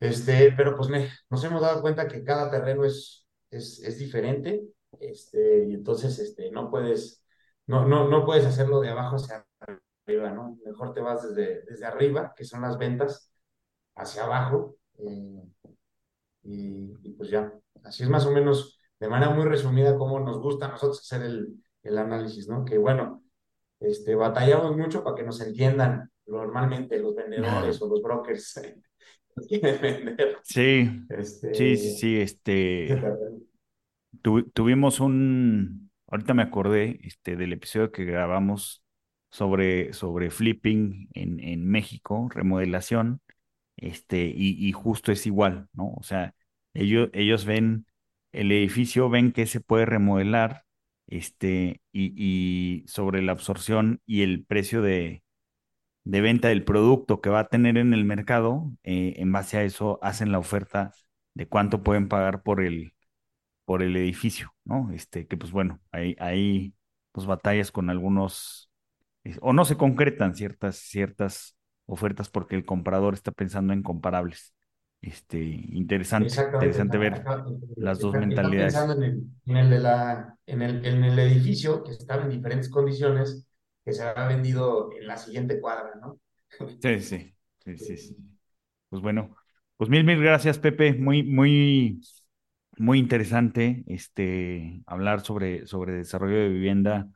este, 0.00 0.52
pero 0.56 0.76
pues 0.76 0.88
me, 0.88 1.10
nos 1.30 1.42
hemos 1.44 1.62
dado 1.62 1.80
cuenta 1.80 2.08
que 2.08 2.24
cada 2.24 2.50
terreno 2.50 2.84
es, 2.84 3.26
es, 3.50 3.80
es 3.82 3.98
diferente, 3.98 4.62
este, 5.00 5.66
y 5.68 5.74
entonces 5.74 6.18
este, 6.18 6.50
no 6.50 6.70
puedes, 6.70 7.23
no, 7.66 7.86
no, 7.86 8.08
no 8.08 8.24
puedes 8.26 8.46
hacerlo 8.46 8.80
de 8.80 8.90
abajo 8.90 9.16
hacia 9.16 9.46
arriba, 10.06 10.30
¿no? 10.32 10.58
Mejor 10.66 10.94
te 10.94 11.00
vas 11.00 11.28
desde, 11.28 11.62
desde 11.64 11.86
arriba, 11.86 12.34
que 12.36 12.44
son 12.44 12.62
las 12.62 12.78
ventas, 12.78 13.30
hacia 13.96 14.24
abajo, 14.24 14.76
eh, 14.98 15.42
y, 16.42 16.92
y 17.02 17.10
pues 17.12 17.30
ya, 17.30 17.52
así 17.84 18.02
es 18.02 18.08
más 18.08 18.26
o 18.26 18.30
menos, 18.32 18.80
de 19.00 19.08
manera 19.08 19.32
muy 19.32 19.44
resumida, 19.44 19.96
cómo 19.96 20.20
nos 20.20 20.38
gusta 20.40 20.66
a 20.66 20.68
nosotros 20.70 21.00
hacer 21.00 21.22
el, 21.26 21.54
el 21.82 21.98
análisis, 21.98 22.48
¿no? 22.48 22.64
Que 22.64 22.78
bueno, 22.78 23.22
este, 23.80 24.14
batallamos 24.14 24.76
mucho 24.76 25.04
para 25.04 25.16
que 25.16 25.22
nos 25.24 25.40
entiendan 25.40 26.10
normalmente 26.26 26.98
los 26.98 27.14
vendedores 27.14 27.80
o 27.82 27.88
los 27.88 28.02
brokers. 28.02 28.54
Que 28.54 28.82
quieren 29.48 29.80
vender. 29.80 30.38
Sí, 30.42 30.90
sí, 31.52 31.76
sí, 31.76 31.90
este, 31.90 31.90
sí, 31.90 32.16
este, 32.20 33.08
tu- 34.22 34.42
tuvimos 34.52 35.00
un, 35.00 35.83
ahorita 36.14 36.34
me 36.34 36.42
acordé, 36.42 37.00
este, 37.02 37.36
del 37.36 37.52
episodio 37.52 37.92
que 37.92 38.04
grabamos 38.04 38.84
sobre, 39.30 39.92
sobre 39.92 40.30
flipping 40.30 41.08
en, 41.14 41.40
en 41.40 41.66
México, 41.68 42.28
remodelación, 42.32 43.20
este, 43.76 44.26
y, 44.26 44.66
y 44.68 44.72
justo 44.72 45.12
es 45.12 45.26
igual, 45.26 45.68
¿no? 45.72 45.88
O 45.96 46.02
sea, 46.04 46.34
ellos, 46.74 47.10
ellos 47.14 47.44
ven 47.44 47.86
el 48.32 48.52
edificio, 48.52 49.10
ven 49.10 49.32
que 49.32 49.46
se 49.46 49.60
puede 49.60 49.86
remodelar, 49.86 50.64
este, 51.08 51.82
y, 51.92 52.14
y 52.16 52.86
sobre 52.88 53.22
la 53.22 53.32
absorción 53.32 54.00
y 54.06 54.22
el 54.22 54.44
precio 54.44 54.82
de, 54.82 55.24
de 56.04 56.20
venta 56.20 56.48
del 56.48 56.64
producto 56.64 57.20
que 57.20 57.30
va 57.30 57.40
a 57.40 57.48
tener 57.48 57.78
en 57.78 57.94
el 57.94 58.04
mercado, 58.04 58.72
eh, 58.84 59.14
en 59.18 59.32
base 59.32 59.58
a 59.58 59.64
eso 59.64 59.98
hacen 60.02 60.32
la 60.32 60.38
oferta 60.40 60.92
de 61.34 61.48
cuánto 61.48 61.82
pueden 61.82 62.08
pagar 62.08 62.42
por 62.42 62.62
el, 62.62 62.93
por 63.64 63.82
el 63.82 63.96
edificio, 63.96 64.54
¿no? 64.64 64.90
Este, 64.92 65.26
que 65.26 65.36
pues 65.36 65.52
bueno, 65.52 65.80
hay, 65.92 66.16
hay 66.20 66.74
pues 67.12 67.26
batallas 67.26 67.72
con 67.72 67.90
algunos, 67.90 68.70
o 69.42 69.52
no 69.52 69.64
se 69.64 69.76
concretan 69.76 70.34
ciertas, 70.36 70.76
ciertas 70.78 71.56
ofertas 71.86 72.28
porque 72.30 72.56
el 72.56 72.66
comprador 72.66 73.14
está 73.14 73.32
pensando 73.32 73.72
en 73.72 73.82
comparables. 73.82 74.54
Este, 75.02 75.38
interesante, 75.42 76.40
interesante 76.52 76.98
ver 76.98 77.28
las 77.78 78.00
dos 78.00 78.14
está- 78.14 78.28
está 78.28 78.54
mentalidades. 78.54 78.56
pensando 78.56 78.94
en 78.94 79.02
el, 79.02 79.22
en 79.46 79.56
el 79.56 79.70
de 79.70 79.78
la, 79.80 80.38
en 80.46 80.62
el, 80.62 80.84
en 80.86 81.04
el 81.04 81.18
edificio 81.18 81.82
que 81.84 81.92
estaba 81.92 82.22
en 82.24 82.30
diferentes 82.30 82.68
condiciones, 82.70 83.46
que 83.84 83.92
se 83.92 84.02
había 84.02 84.26
vendido 84.28 84.90
en 84.98 85.06
la 85.06 85.16
siguiente 85.16 85.60
cuadra, 85.60 85.94
¿no? 86.00 86.18
Sí, 86.82 87.00
sí, 87.00 87.34
sí, 87.64 87.78
sí, 87.78 87.96
sí. 87.96 88.16
Pues 88.90 89.02
bueno, 89.02 89.36
pues 89.76 89.90
mil, 89.90 90.04
mil 90.04 90.20
gracias, 90.22 90.58
Pepe. 90.58 90.94
Muy, 90.94 91.22
muy, 91.22 92.00
muy 92.78 92.98
interesante 92.98 93.84
este, 93.86 94.82
hablar 94.86 95.20
sobre, 95.20 95.66
sobre 95.66 95.94
desarrollo 95.94 96.36
de 96.36 96.48
vivienda 96.48 97.08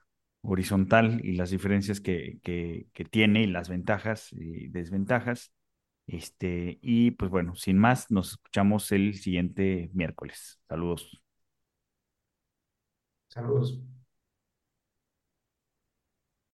horizontal 0.42 1.20
y 1.24 1.32
las 1.36 1.50
diferencias 1.50 2.00
que, 2.00 2.38
que, 2.42 3.04
tiene 3.10 3.42
y 3.42 3.46
las 3.46 3.68
ventajas 3.68 4.32
y 4.32 4.68
desventajas. 4.68 5.52
Este, 6.06 6.78
y 6.80 7.10
pues 7.12 7.30
bueno, 7.30 7.54
sin 7.54 7.78
más, 7.78 8.10
nos 8.10 8.32
escuchamos 8.32 8.90
el 8.92 9.14
siguiente 9.14 9.90
miércoles. 9.92 10.60
Saludos. 10.68 11.22
Saludos. 13.28 13.80